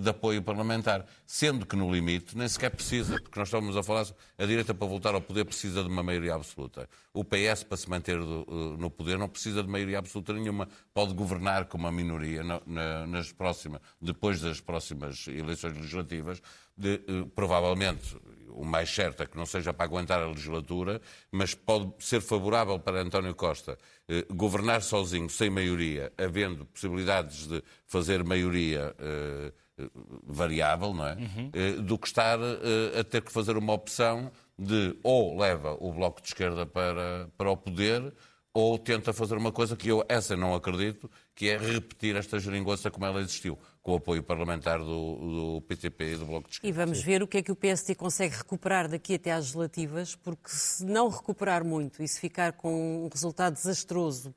de 0.00 0.08
apoio 0.10 0.40
parlamentar, 0.42 1.04
sendo 1.26 1.66
que 1.66 1.74
no 1.74 1.92
limite 1.92 2.36
nem 2.36 2.46
sequer 2.48 2.70
precisa, 2.70 3.20
porque 3.20 3.38
nós 3.38 3.48
estamos 3.48 3.76
a 3.76 3.82
falar, 3.82 4.06
a 4.38 4.46
direita 4.46 4.72
para 4.72 4.86
voltar 4.86 5.14
ao 5.14 5.20
poder 5.20 5.44
precisa 5.44 5.82
de 5.82 5.88
uma 5.88 6.02
maioria 6.02 6.34
absoluta. 6.34 6.88
O 7.12 7.24
PS, 7.24 7.64
para 7.64 7.76
se 7.76 7.90
manter 7.90 8.16
eh, 8.18 8.76
no 8.78 8.88
poder, 8.90 9.18
não 9.18 9.28
precisa 9.28 9.62
de 9.62 9.68
maioria 9.68 9.98
absoluta 9.98 10.32
nenhuma, 10.32 10.68
pode 10.94 11.12
governar 11.14 11.64
com 11.66 11.76
uma 11.76 11.90
minoria 11.90 12.42
na- 12.44 12.60
na- 12.66 13.06
nas 13.06 13.32
próximas, 13.32 13.80
depois 14.00 14.40
das 14.40 14.60
próximas 14.60 15.26
eleições 15.26 15.76
legislativas, 15.76 16.40
de, 16.78 16.94
eh, 16.94 17.26
provavelmente, 17.34 18.16
o 18.50 18.64
mais 18.64 18.90
certo 18.92 19.22
é 19.22 19.26
que 19.26 19.36
não 19.36 19.46
seja 19.46 19.72
para 19.72 19.84
aguentar 19.84 20.20
a 20.20 20.26
legislatura, 20.26 21.00
mas 21.30 21.54
pode 21.54 21.92
ser 22.00 22.20
favorável 22.20 22.78
para 22.78 23.00
António 23.02 23.34
Costa 23.34 23.78
eh, 24.08 24.24
governar 24.30 24.82
sozinho, 24.82 25.28
sem 25.28 25.50
maioria, 25.50 26.12
havendo 26.16 26.64
possibilidades 26.66 27.46
de 27.46 27.62
fazer 27.86 28.24
maioria 28.24 28.94
eh, 28.98 29.52
variável, 30.26 30.92
não 30.92 31.06
é? 31.06 31.16
Eh, 31.52 31.72
do 31.80 31.96
que 31.98 32.08
estar 32.08 32.38
eh, 32.40 33.00
a 33.00 33.04
ter 33.04 33.22
que 33.22 33.30
fazer 33.32 33.56
uma 33.56 33.72
opção 33.72 34.30
de 34.58 34.96
ou 35.04 35.38
leva 35.38 35.76
o 35.78 35.92
Bloco 35.92 36.20
de 36.20 36.28
Esquerda 36.28 36.66
para, 36.66 37.28
para 37.36 37.50
o 37.50 37.56
poder 37.56 38.12
ou 38.52 38.76
tenta 38.76 39.12
fazer 39.12 39.36
uma 39.36 39.52
coisa 39.52 39.76
que 39.76 39.88
eu, 39.88 40.04
essa 40.08 40.36
não 40.36 40.52
acredito, 40.52 41.08
que 41.34 41.48
é 41.48 41.56
repetir 41.56 42.16
esta 42.16 42.40
geringonça 42.40 42.90
como 42.90 43.06
ela 43.06 43.20
existiu, 43.20 43.56
com 43.82 43.92
o 43.92 43.96
apoio 43.96 44.22
parlamentar 44.22 44.78
do, 44.78 44.84
do 44.84 45.60
PTP 45.62 46.12
e 46.12 46.16
do 46.16 46.26
Bloco 46.26 46.48
de 46.48 46.54
Esquerda. 46.56 46.68
E 46.68 46.72
vamos 46.84 47.00
ver 47.02 47.22
o 47.22 47.26
que 47.26 47.38
é 47.38 47.42
que 47.42 47.52
o 47.52 47.56
PSD 47.56 47.94
consegue 47.94 48.36
recuperar 48.36 48.88
daqui 48.88 49.14
até 49.14 49.32
às 49.32 49.44
legislativas, 49.46 50.14
porque 50.14 50.50
se 50.50 50.84
não 50.84 51.08
recuperar 51.08 51.64
muito 51.64 52.02
e 52.02 52.08
se 52.08 52.20
ficar 52.20 52.52
com 52.52 53.04
um 53.04 53.08
resultado 53.12 53.54
desastroso, 53.54 54.34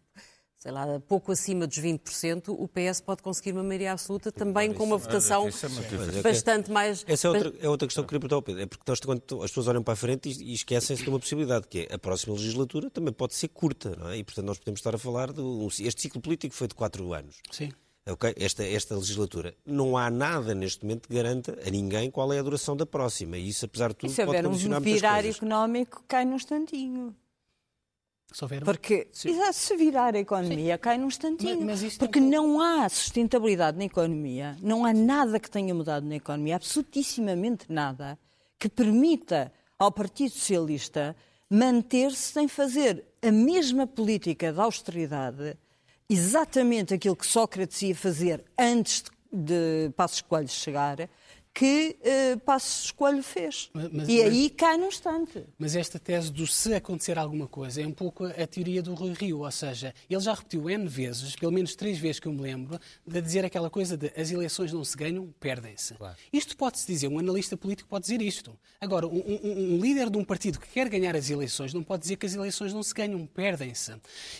sei 0.57 0.71
lá, 0.71 0.99
pouco 0.99 1.31
acima 1.31 1.65
dos 1.65 1.79
20%, 1.79 2.49
o 2.49 2.67
PS 2.67 3.01
pode 3.01 3.23
conseguir 3.23 3.51
uma 3.51 3.63
maioria 3.63 3.93
absoluta 3.93 4.31
também 4.31 4.71
com 4.71 4.83
uma 4.83 4.95
votação 4.97 5.47
é. 5.47 5.51
Mas 5.51 5.63
é 5.63 6.11
que- 6.11 6.21
bastante 6.21 6.71
mais... 6.71 7.03
Essa 7.07 7.27
é 7.27 7.29
outra, 7.31 7.53
é 7.61 7.67
outra 7.67 7.87
questão 7.87 8.03
que 8.03 8.09
queria 8.09 8.19
perguntar 8.19 8.35
ao 8.35 8.41
Pedro. 8.43 8.61
É 8.61 8.65
porque 8.67 8.83
nós, 8.87 8.99
quando 8.99 9.21
as 9.43 9.49
pessoas 9.49 9.67
olham 9.67 9.81
para 9.81 9.93
a 9.93 9.97
frente 9.97 10.29
e, 10.29 10.51
e 10.51 10.53
esquecem-se 10.53 11.01
de 11.03 11.09
uma 11.09 11.19
possibilidade, 11.19 11.67
que 11.67 11.87
é 11.89 11.95
a 11.95 11.97
próxima 11.97 12.35
legislatura 12.35 12.91
também 12.91 13.11
pode 13.11 13.33
ser 13.33 13.47
curta, 13.47 13.95
não 13.97 14.09
é? 14.09 14.17
E, 14.17 14.23
portanto, 14.23 14.45
nós 14.45 14.59
podemos 14.59 14.79
estar 14.79 14.93
a 14.93 14.99
falar 14.99 15.33
de 15.33 15.41
um, 15.41 15.67
este 15.67 15.99
ciclo 15.99 16.21
político 16.21 16.53
foi 16.53 16.67
de 16.67 16.75
quatro 16.75 17.11
anos. 17.11 17.37
Sim. 17.49 17.71
Ok? 18.09 18.33
Esta, 18.35 18.63
esta 18.65 18.95
legislatura. 18.95 19.53
Não 19.65 19.95
há 19.95 20.09
nada 20.09 20.55
neste 20.55 20.83
momento 20.83 21.07
que 21.07 21.13
garanta 21.15 21.57
a 21.65 21.69
ninguém 21.69 22.09
qual 22.09 22.33
é 22.33 22.39
a 22.39 22.41
duração 22.43 22.75
da 22.75 22.85
próxima. 22.85 23.37
E 23.37 23.47
isso, 23.49 23.65
apesar 23.65 23.89
de 23.89 23.95
tudo, 23.95 24.09
E 24.09 24.13
se 24.13 24.15
pode 24.25 24.27
houver 24.37 24.43
condicionar 24.43 24.79
um 24.79 24.83
muitas 24.83 25.01
virar 25.01 25.13
coisas. 25.21 25.35
económico, 25.37 26.03
cai 26.07 26.25
num 26.25 26.35
instantinho. 26.35 27.15
Se 28.33 28.43
houver 28.43 28.63
Porque 28.63 29.09
exato, 29.25 29.53
se 29.53 29.75
virar 29.75 30.15
a 30.15 30.19
economia, 30.19 30.77
cai 30.77 30.97
num 30.97 31.07
instantinho. 31.07 31.65
Mas- 31.65 31.83
mas 31.83 31.97
porque 31.97 32.19
um 32.19 32.29
não 32.29 32.61
há 32.61 32.87
sustentabilidade 32.89 33.77
na 33.77 33.83
economia, 33.83 34.57
não 34.61 34.85
há 34.85 34.93
nada 34.93 35.37
que 35.39 35.51
tenha 35.51 35.75
mudado 35.75 36.05
na 36.05 36.15
economia, 36.15 36.55
absolutissimamente 36.55 37.65
nada, 37.69 38.17
que 38.57 38.69
permita 38.69 39.51
ao 39.77 39.91
Partido 39.91 40.31
Socialista 40.31 41.15
manter-se 41.49 42.31
sem 42.33 42.47
fazer 42.47 43.03
a 43.21 43.31
mesma 43.31 43.85
política 43.85 44.53
de 44.53 44.59
austeridade, 44.61 45.57
exatamente 46.11 46.93
aquilo 46.93 47.15
que 47.15 47.25
Sócrates 47.25 47.81
ia 47.81 47.95
fazer 47.95 48.43
antes 48.59 49.03
de, 49.31 49.89
Passos 49.95 50.21
Coelho 50.21 50.47
chegar, 50.49 51.09
que 51.53 51.97
eh, 52.01 52.37
Passos 52.37 52.91
Coelho 52.91 53.21
fez. 53.21 53.69
Mas- 53.73 53.89
mas- 53.91 54.07
e 54.09 54.17
mas- 54.23 54.25
aí 54.31 54.49
cai 54.49 54.77
num 54.77 54.87
instante. 54.87 55.43
Mas 55.59 55.75
esta 55.75 55.99
tese 55.99 56.31
do 56.31 56.47
se 56.47 56.73
acontecer 56.73 57.17
alguma 57.19 57.45
coisa 57.47 57.81
é 57.81 57.85
um 57.85 57.91
pouco 57.91 58.25
a 58.25 58.47
teoria 58.47 58.81
do 58.81 58.93
Rui 58.93 59.13
Rio, 59.13 59.39
ou 59.41 59.51
seja, 59.51 59.93
ele 60.09 60.19
já 60.21 60.33
repetiu 60.33 60.69
N 60.69 60.87
vezes, 60.87 61.35
pelo 61.35 61.51
menos 61.51 61.75
três 61.75 61.97
vezes 61.97 62.19
que 62.19 62.27
eu 62.27 62.31
me 62.33 62.41
lembro, 62.41 62.79
de 63.05 63.21
dizer 63.21 63.43
aquela 63.43 63.69
coisa 63.69 63.97
de 63.97 64.11
as 64.15 64.31
eleições 64.31 64.71
não 64.71 64.83
se 64.83 64.95
ganham, 64.95 65.27
perdem-se. 65.39 65.93
Isto 66.31 66.55
pode-se 66.55 66.87
dizer, 66.87 67.07
um 67.09 67.19
analista 67.19 67.57
político 67.57 67.89
pode 67.89 68.03
dizer 68.03 68.21
isto. 68.21 68.57
Agora, 68.79 69.05
um, 69.05 69.17
um- 69.17 69.75
um 69.75 69.79
líder 69.81 70.09
de 70.09 70.17
um 70.17 70.23
partido 70.23 70.57
que 70.59 70.67
quer 70.69 70.87
ganhar 70.87 71.15
as 71.17 71.29
eleições 71.29 71.73
não 71.73 71.83
pode 71.83 72.03
dizer 72.03 72.15
que 72.15 72.25
as 72.25 72.33
eleições 72.33 72.73
não 72.73 72.81
se 72.81 72.93
ganham, 72.93 73.25
perdem-se. 73.27 73.91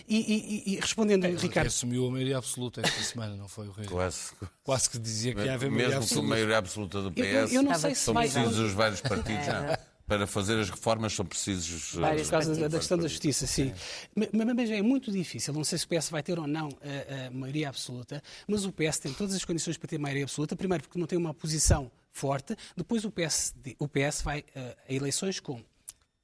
E, 0.07 0.17
e- 0.17 0.73
e- 0.73 0.79
respondendo, 0.79 1.25
Ele 1.25 1.35
Ricardo, 1.37 1.67
assumiu 1.67 2.07
a 2.07 2.11
maioria 2.11 2.37
absoluta 2.37 2.81
esta 2.81 3.01
semana, 3.03 3.35
não 3.35 3.47
foi 3.49 3.67
o 3.67 3.71
Rei? 3.71 3.85
Quase. 3.85 4.31
Quase 4.63 4.89
que 4.89 4.97
dizia 4.97 5.35
que 5.35 5.41
ia 5.41 5.53
haver 5.55 5.69
maioria 5.69 5.99
Mesmo 5.99 6.07
com 6.15 6.33
a 6.33 6.57
absoluta. 6.57 7.00
Do 7.03 7.11
PS, 7.11 7.53
Eu- 7.53 7.61
eu- 7.61 7.63
não 7.63 7.75
sei 7.77 7.95
se 7.95 8.01
são 8.01 8.13
vai- 8.13 8.29
precisos 8.29 8.57
os 8.59 8.73
vários 8.73 9.01
partidos. 9.01 9.47
Não. 9.47 9.91
Para 10.07 10.27
fazer 10.27 10.59
as 10.59 10.69
reformas 10.69 11.13
são 11.13 11.25
precisos. 11.25 11.95
eh, 11.95 11.99
Vários 12.01 12.23
Por 12.27 12.31
causa 12.31 12.53
da, 12.67 12.77
questão 12.77 12.97
da 12.97 13.07
justiça, 13.07 13.47
sim. 13.47 13.73
Ma- 14.13 14.45
ma- 14.45 14.53
Mas, 14.53 14.69
é 14.69 14.81
muito 14.81 15.09
difícil. 15.09 15.53
Não 15.53 15.63
sei 15.63 15.77
se 15.77 15.85
o 15.85 15.87
PS 15.87 16.09
vai 16.11 16.21
ter 16.21 16.37
ou 16.37 16.45
não 16.45 16.67
a, 16.81 17.27
a 17.27 17.31
maioria 17.31 17.69
absoluta, 17.69 18.21
mas 18.45 18.65
o 18.65 18.73
PS 18.73 18.99
tem 18.99 19.13
todas 19.13 19.33
as 19.35 19.45
condições 19.45 19.77
para 19.77 19.87
ter 19.87 19.97
maioria 19.97 20.23
absoluta. 20.25 20.53
Primeiro, 20.53 20.83
porque 20.83 20.99
não 20.99 21.07
tem 21.07 21.17
uma 21.17 21.33
posição 21.33 21.89
forte. 22.11 22.57
Depois, 22.75 23.05
o 23.05 23.11
PS, 23.11 23.53
o 23.79 23.87
PS 23.87 24.21
vai 24.21 24.43
eh, 24.53 24.75
a 24.89 24.93
eleições 24.93 25.39
com 25.39 25.61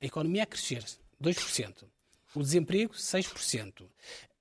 a 0.01 0.05
economia 0.05 0.43
a 0.43 0.45
crescer 0.45 0.84
2%, 1.23 1.86
o 2.36 2.43
desemprego 2.43 2.93
6%. 2.93 3.86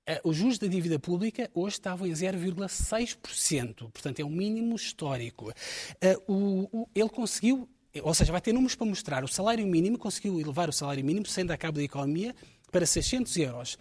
Eh, 0.07 0.21
Os 0.23 0.37
juros 0.37 0.57
da 0.57 0.67
dívida 0.67 0.97
pública 0.97 1.51
hoje 1.53 1.75
estavam 1.75 2.07
em 2.07 2.11
0,6%, 2.13 3.91
portanto 3.91 4.19
é 4.21 4.25
um 4.25 4.29
mínimo 4.29 4.75
histórico. 4.75 5.51
Eh, 6.01 6.17
ele 6.95 7.09
conseguiu 7.09 7.69
ou 8.03 8.13
seja, 8.13 8.31
vai 8.31 8.39
ter 8.39 8.53
números 8.53 8.75
para 8.75 8.85
mostrar. 8.85 9.23
O 9.23 9.27
salário 9.27 9.65
mínimo 9.65 9.97
conseguiu 9.97 10.39
elevar 10.39 10.69
o 10.69 10.73
salário 10.73 11.03
mínimo, 11.03 11.25
sendo 11.25 11.49
a 11.51 11.57
cabo 11.57 11.77
da 11.77 11.83
economia, 11.83 12.35
para 12.71 12.85
600 12.85 13.35
euros. 13.37 13.77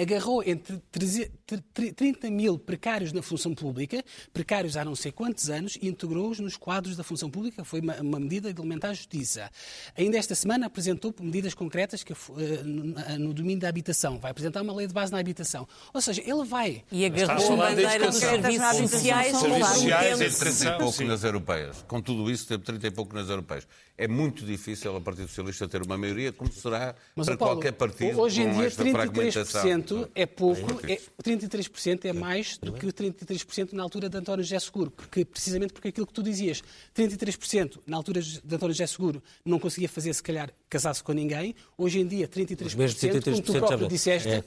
Agarrou 0.00 0.42
entre 0.44 0.78
13 0.92 1.30
tr- 1.46 1.92
30 1.96 2.30
mil 2.30 2.58
precários 2.58 3.12
na 3.12 3.20
função 3.22 3.54
pública, 3.54 4.02
precários 4.32 4.76
há 4.76 4.84
não 4.84 4.94
sei 4.94 5.10
quantos 5.10 5.50
anos, 5.50 5.76
e 5.80 5.88
integrou-os 5.88 6.38
nos 6.38 6.56
quadros 6.56 6.96
da 6.96 7.02
função 7.02 7.28
pública. 7.28 7.64
Foi 7.64 7.80
uma, 7.80 7.96
uma 7.96 8.20
medida 8.20 8.52
de 8.54 8.60
elementar 8.60 8.94
justiça. 8.94 9.50
Ainda 9.96 10.16
esta 10.16 10.34
semana 10.34 10.66
apresentou 10.66 11.12
medidas 11.20 11.54
concretas 11.54 12.04
que, 12.04 12.12
eh, 12.12 13.16
no, 13.18 13.32
domínio 13.34 13.58
da 13.60 13.68
habitação. 13.68 14.18
Vai 14.18 14.30
apresentar 14.30 14.62
uma 14.62 14.74
lei 14.74 14.86
de 14.86 14.92
base 14.94 15.10
na 15.10 15.18
habitação. 15.18 15.66
Ou 15.92 16.00
seja, 16.00 16.22
ele 16.24 16.44
vai 16.44 16.84
E 16.92 17.04
agarrou 17.04 17.54
a 17.54 17.68
bandeira 17.70 18.06
dos 18.06 18.16
serviços 18.16 18.90
sociais 18.90 19.36
Serviços 19.36 19.68
sociais, 19.74 20.20
entre- 20.20 20.38
30 20.38 20.64
e 20.64 20.78
pouco 20.78 20.92
Sim. 20.92 21.04
nas 21.06 21.24
europeias. 21.24 21.84
Com 21.88 22.00
tudo 22.00 22.30
isso, 22.30 22.46
teve 22.46 22.62
30 22.62 22.86
e 22.86 22.90
pouco 22.90 23.14
nas 23.14 23.28
europeias. 23.28 23.66
É 23.96 24.06
muito 24.06 24.44
difícil 24.44 24.94
a 24.96 25.00
Partido 25.00 25.26
Socialista 25.26 25.66
ter 25.66 25.82
uma 25.82 25.98
maioria, 25.98 26.32
como 26.32 26.52
será 26.52 26.94
Mas, 27.16 27.26
para 27.26 27.36
Paulo, 27.36 27.54
qualquer 27.56 27.72
partido. 27.72 28.20
hoje 28.20 28.42
em 28.42 28.48
com 28.50 28.56
dia 28.58 28.66
esta 28.66 28.84
fragmentação. 28.84 29.60
33% 29.94 30.08
é 30.14 30.26
pouco, 30.26 30.86
é, 30.86 30.94
isso. 30.94 31.10
33% 31.22 32.04
é 32.04 32.12
mais 32.12 32.58
do 32.58 32.72
que 32.72 32.86
o 32.86 32.92
33% 32.92 33.72
na 33.72 33.82
altura 33.82 34.08
de 34.08 34.16
António 34.16 34.44
José 34.44 34.58
Seguro, 34.58 34.90
porque, 34.90 35.24
precisamente 35.24 35.72
porque 35.72 35.88
aquilo 35.88 36.06
que 36.06 36.12
tu 36.12 36.22
dizias, 36.22 36.62
33% 36.94 37.80
na 37.86 37.96
altura 37.96 38.20
de 38.20 38.54
António 38.54 38.74
José 38.74 38.86
Seguro 38.86 39.22
não 39.44 39.58
conseguia 39.58 39.88
fazer, 39.88 40.12
se 40.14 40.22
calhar, 40.22 40.50
casar-se 40.68 41.02
com 41.02 41.12
ninguém, 41.12 41.54
hoje 41.76 42.00
em 42.00 42.06
dia 42.06 42.28
33%, 42.28 42.66
Os 42.66 42.74
mesmos 42.74 43.00
como 43.00 43.42
tu 43.42 43.52
33% 43.52 43.58
próprio 43.58 43.88
disseste, 43.88 44.28
é. 44.28 44.44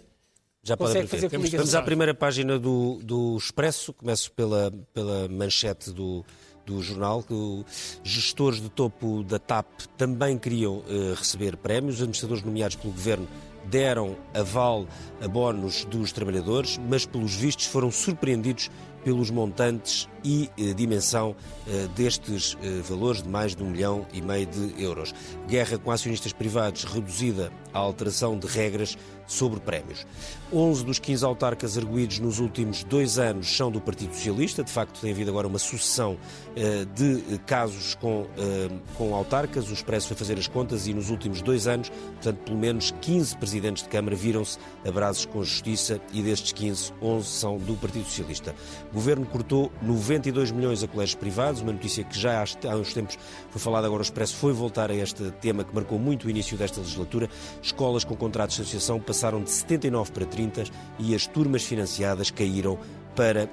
Já 0.63 0.77
consegue 0.77 1.07
fazer 1.07 1.29
coligação. 1.29 1.57
Vamos 1.57 1.75
à 1.75 1.81
primeira 1.81 2.13
página 2.13 2.59
do, 2.59 2.99
do 3.01 3.35
Expresso. 3.35 3.91
Começo 3.93 4.31
pela, 4.31 4.71
pela 4.93 5.27
manchete 5.27 5.91
do, 5.91 6.23
do 6.65 6.81
jornal. 6.83 7.23
que 7.23 7.65
Gestores 8.03 8.61
de 8.61 8.69
topo 8.69 9.23
da 9.23 9.39
TAP 9.39 9.67
também 9.97 10.37
queriam 10.37 10.83
eh, 10.87 11.15
receber 11.15 11.57
prémios. 11.57 11.95
Os 11.95 12.01
administradores 12.01 12.43
nomeados 12.43 12.75
pelo 12.75 12.93
governo 12.93 13.27
deram 13.65 14.15
aval 14.33 14.87
a 15.21 15.27
bónus 15.27 15.85
dos 15.85 16.11
trabalhadores, 16.11 16.79
mas 16.89 17.05
pelos 17.05 17.35
vistos 17.35 17.65
foram 17.65 17.91
surpreendidos 17.91 18.69
pelos 19.03 19.31
montantes 19.31 20.07
e 20.23 20.49
eh, 20.57 20.73
dimensão 20.73 21.35
eh, 21.67 21.87
destes 21.95 22.55
eh, 22.61 22.81
valores 22.81 23.23
de 23.23 23.29
mais 23.29 23.55
de 23.55 23.63
um 23.63 23.69
milhão 23.69 24.05
e 24.13 24.21
meio 24.21 24.45
de 24.45 24.81
euros. 24.81 25.13
Guerra 25.47 25.77
com 25.77 25.91
acionistas 25.91 26.33
privados 26.33 26.83
reduzida 26.83 27.51
à 27.73 27.79
alteração 27.79 28.37
de 28.37 28.47
regras 28.47 28.97
sobre 29.25 29.59
prémios. 29.59 30.05
11 30.53 30.83
dos 30.83 30.99
15 30.99 31.23
autarcas 31.23 31.77
arguídos 31.77 32.19
nos 32.19 32.39
últimos 32.39 32.83
dois 32.83 33.17
anos 33.17 33.55
são 33.55 33.71
do 33.71 33.79
Partido 33.79 34.13
Socialista. 34.13 34.63
De 34.63 34.71
facto, 34.71 34.99
tem 34.99 35.11
havido 35.11 35.31
agora 35.31 35.47
uma 35.47 35.59
sucessão 35.59 36.17
eh, 36.57 36.85
de 36.93 37.39
casos 37.45 37.95
com, 37.95 38.27
eh, 38.37 38.69
com 38.97 39.15
autarcas. 39.15 39.69
O 39.69 39.73
Expresso 39.73 40.09
foi 40.09 40.17
fazer 40.17 40.37
as 40.37 40.47
contas 40.47 40.87
e 40.87 40.93
nos 40.93 41.09
últimos 41.09 41.41
dois 41.41 41.67
anos, 41.67 41.89
portanto, 41.89 42.39
pelo 42.39 42.57
menos 42.57 42.93
15 42.99 43.37
presidentes 43.37 43.83
de 43.83 43.89
Câmara 43.89 44.13
viram-se 44.13 44.57
abraços 44.85 45.25
com 45.25 45.39
a 45.39 45.43
Justiça 45.43 46.01
e 46.11 46.21
destes 46.21 46.51
15, 46.51 46.91
11 47.01 47.27
são 47.27 47.57
do 47.57 47.75
Partido 47.77 48.05
Socialista. 48.05 48.53
O 48.91 48.95
Governo 48.95 49.25
cortou 49.25 49.71
92 49.81 50.51
milhões 50.51 50.83
a 50.83 50.87
colégios 50.87 51.15
privados, 51.15 51.61
uma 51.61 51.71
notícia 51.71 52.03
que 52.03 52.19
já 52.19 52.43
há 52.43 52.75
uns 52.75 52.93
tempos 52.93 53.17
foi 53.49 53.61
falada, 53.61 53.87
agora 53.87 54.01
o 54.01 54.03
Expresso 54.03 54.35
foi 54.35 54.51
voltar 54.51 54.91
a 54.91 54.95
este 54.95 55.31
tema 55.39 55.63
que 55.63 55.73
marcou 55.73 55.97
muito 55.97 56.27
o 56.27 56.29
início 56.29 56.57
desta 56.57 56.81
legislatura. 56.81 57.29
Escolas 57.61 58.03
com 58.03 58.17
contratos 58.17 58.57
de 58.57 58.63
associação 58.63 58.99
passaram 58.99 59.41
de 59.41 59.49
79 59.49 60.11
para 60.11 60.25
30 60.25 60.40
e 60.97 61.15
as 61.15 61.27
turmas 61.27 61.63
financiadas 61.63 62.31
caíram 62.31 62.77
para 63.15 63.45
uh, 63.45 63.49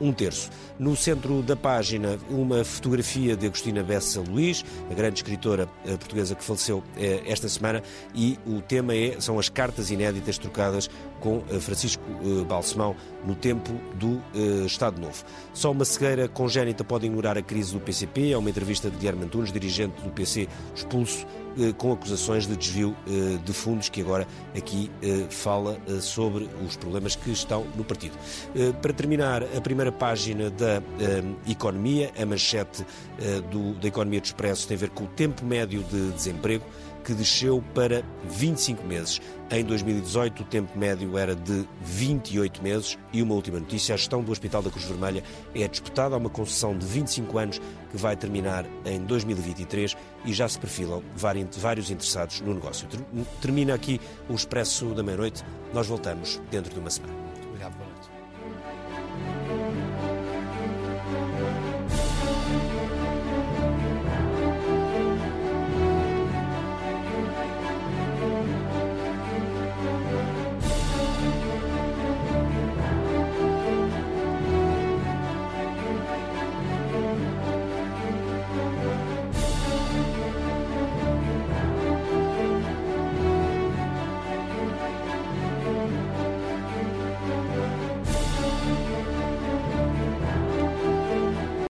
um 0.00 0.12
terço. 0.12 0.50
No 0.78 0.96
centro 0.96 1.42
da 1.42 1.56
página, 1.56 2.18
uma 2.30 2.64
fotografia 2.64 3.36
de 3.36 3.46
Agostina 3.46 3.82
Bessa 3.82 4.20
Luís, 4.20 4.64
a 4.90 4.94
grande 4.94 5.16
escritora 5.18 5.68
uh, 5.84 5.98
portuguesa 5.98 6.34
que 6.34 6.44
faleceu 6.44 6.78
uh, 6.78 6.82
esta 7.26 7.48
semana, 7.48 7.82
e 8.14 8.38
o 8.46 8.60
tema 8.60 8.94
é, 8.94 9.20
são 9.20 9.38
as 9.38 9.48
cartas 9.48 9.90
inéditas 9.90 10.38
trocadas 10.38 10.88
com 11.24 11.40
Francisco 11.58 12.04
Balsemão 12.46 12.94
no 13.26 13.34
tempo 13.34 13.72
do 13.94 14.20
Estado 14.66 15.00
Novo. 15.00 15.24
Só 15.54 15.72
uma 15.72 15.86
cegueira 15.86 16.28
congénita 16.28 16.84
pode 16.84 17.06
ignorar 17.06 17.38
a 17.38 17.42
crise 17.42 17.72
do 17.72 17.80
PCP, 17.80 18.32
é 18.32 18.36
uma 18.36 18.50
entrevista 18.50 18.90
de 18.90 18.98
Guilherme 18.98 19.24
Antunes, 19.24 19.50
dirigente 19.50 20.02
do 20.02 20.10
PC, 20.10 20.46
expulso 20.76 21.26
com 21.78 21.92
acusações 21.92 22.46
de 22.46 22.54
desvio 22.56 22.94
de 23.42 23.52
fundos, 23.54 23.88
que 23.88 24.02
agora 24.02 24.26
aqui 24.54 24.90
fala 25.30 25.78
sobre 26.00 26.50
os 26.66 26.76
problemas 26.76 27.16
que 27.16 27.30
estão 27.30 27.64
no 27.74 27.84
partido. 27.84 28.18
Para 28.82 28.92
terminar, 28.92 29.42
a 29.42 29.60
primeira 29.62 29.90
página 29.90 30.50
da 30.50 30.82
Economia, 31.48 32.12
a 32.20 32.26
manchete 32.26 32.84
do, 33.50 33.72
da 33.74 33.88
Economia 33.88 34.20
do 34.20 34.24
Expresso 34.24 34.68
tem 34.68 34.76
a 34.76 34.80
ver 34.80 34.90
com 34.90 35.04
o 35.04 35.08
tempo 35.08 35.42
médio 35.46 35.82
de 35.84 36.10
desemprego 36.10 36.64
que 37.04 37.14
desceu 37.14 37.62
para 37.74 38.02
25 38.24 38.84
meses. 38.84 39.20
Em 39.50 39.62
2018, 39.62 40.42
o 40.42 40.46
tempo 40.46 40.76
médio 40.76 41.16
era 41.18 41.36
de 41.36 41.68
28 41.82 42.62
meses. 42.62 42.98
E 43.12 43.22
uma 43.22 43.34
última 43.34 43.60
notícia: 43.60 43.94
a 43.94 43.98
gestão 43.98 44.22
do 44.22 44.32
Hospital 44.32 44.62
da 44.62 44.70
Cruz 44.70 44.86
Vermelha 44.86 45.22
é 45.54 45.68
disputada 45.68 46.14
a 46.14 46.18
uma 46.18 46.30
concessão 46.30 46.76
de 46.76 46.86
25 46.86 47.38
anos 47.38 47.60
que 47.90 47.96
vai 47.96 48.16
terminar 48.16 48.64
em 48.84 49.00
2023 49.00 49.96
e 50.24 50.32
já 50.32 50.48
se 50.48 50.58
perfilam 50.58 51.02
vários 51.14 51.90
interessados 51.90 52.40
no 52.40 52.54
negócio. 52.54 52.88
Termina 53.40 53.74
aqui 53.74 54.00
o 54.28 54.34
Expresso 54.34 54.86
da 54.94 55.02
Meia-Noite. 55.02 55.44
Nós 55.72 55.86
voltamos 55.86 56.40
dentro 56.50 56.72
de 56.72 56.80
uma 56.80 56.90
semana. 56.90 57.33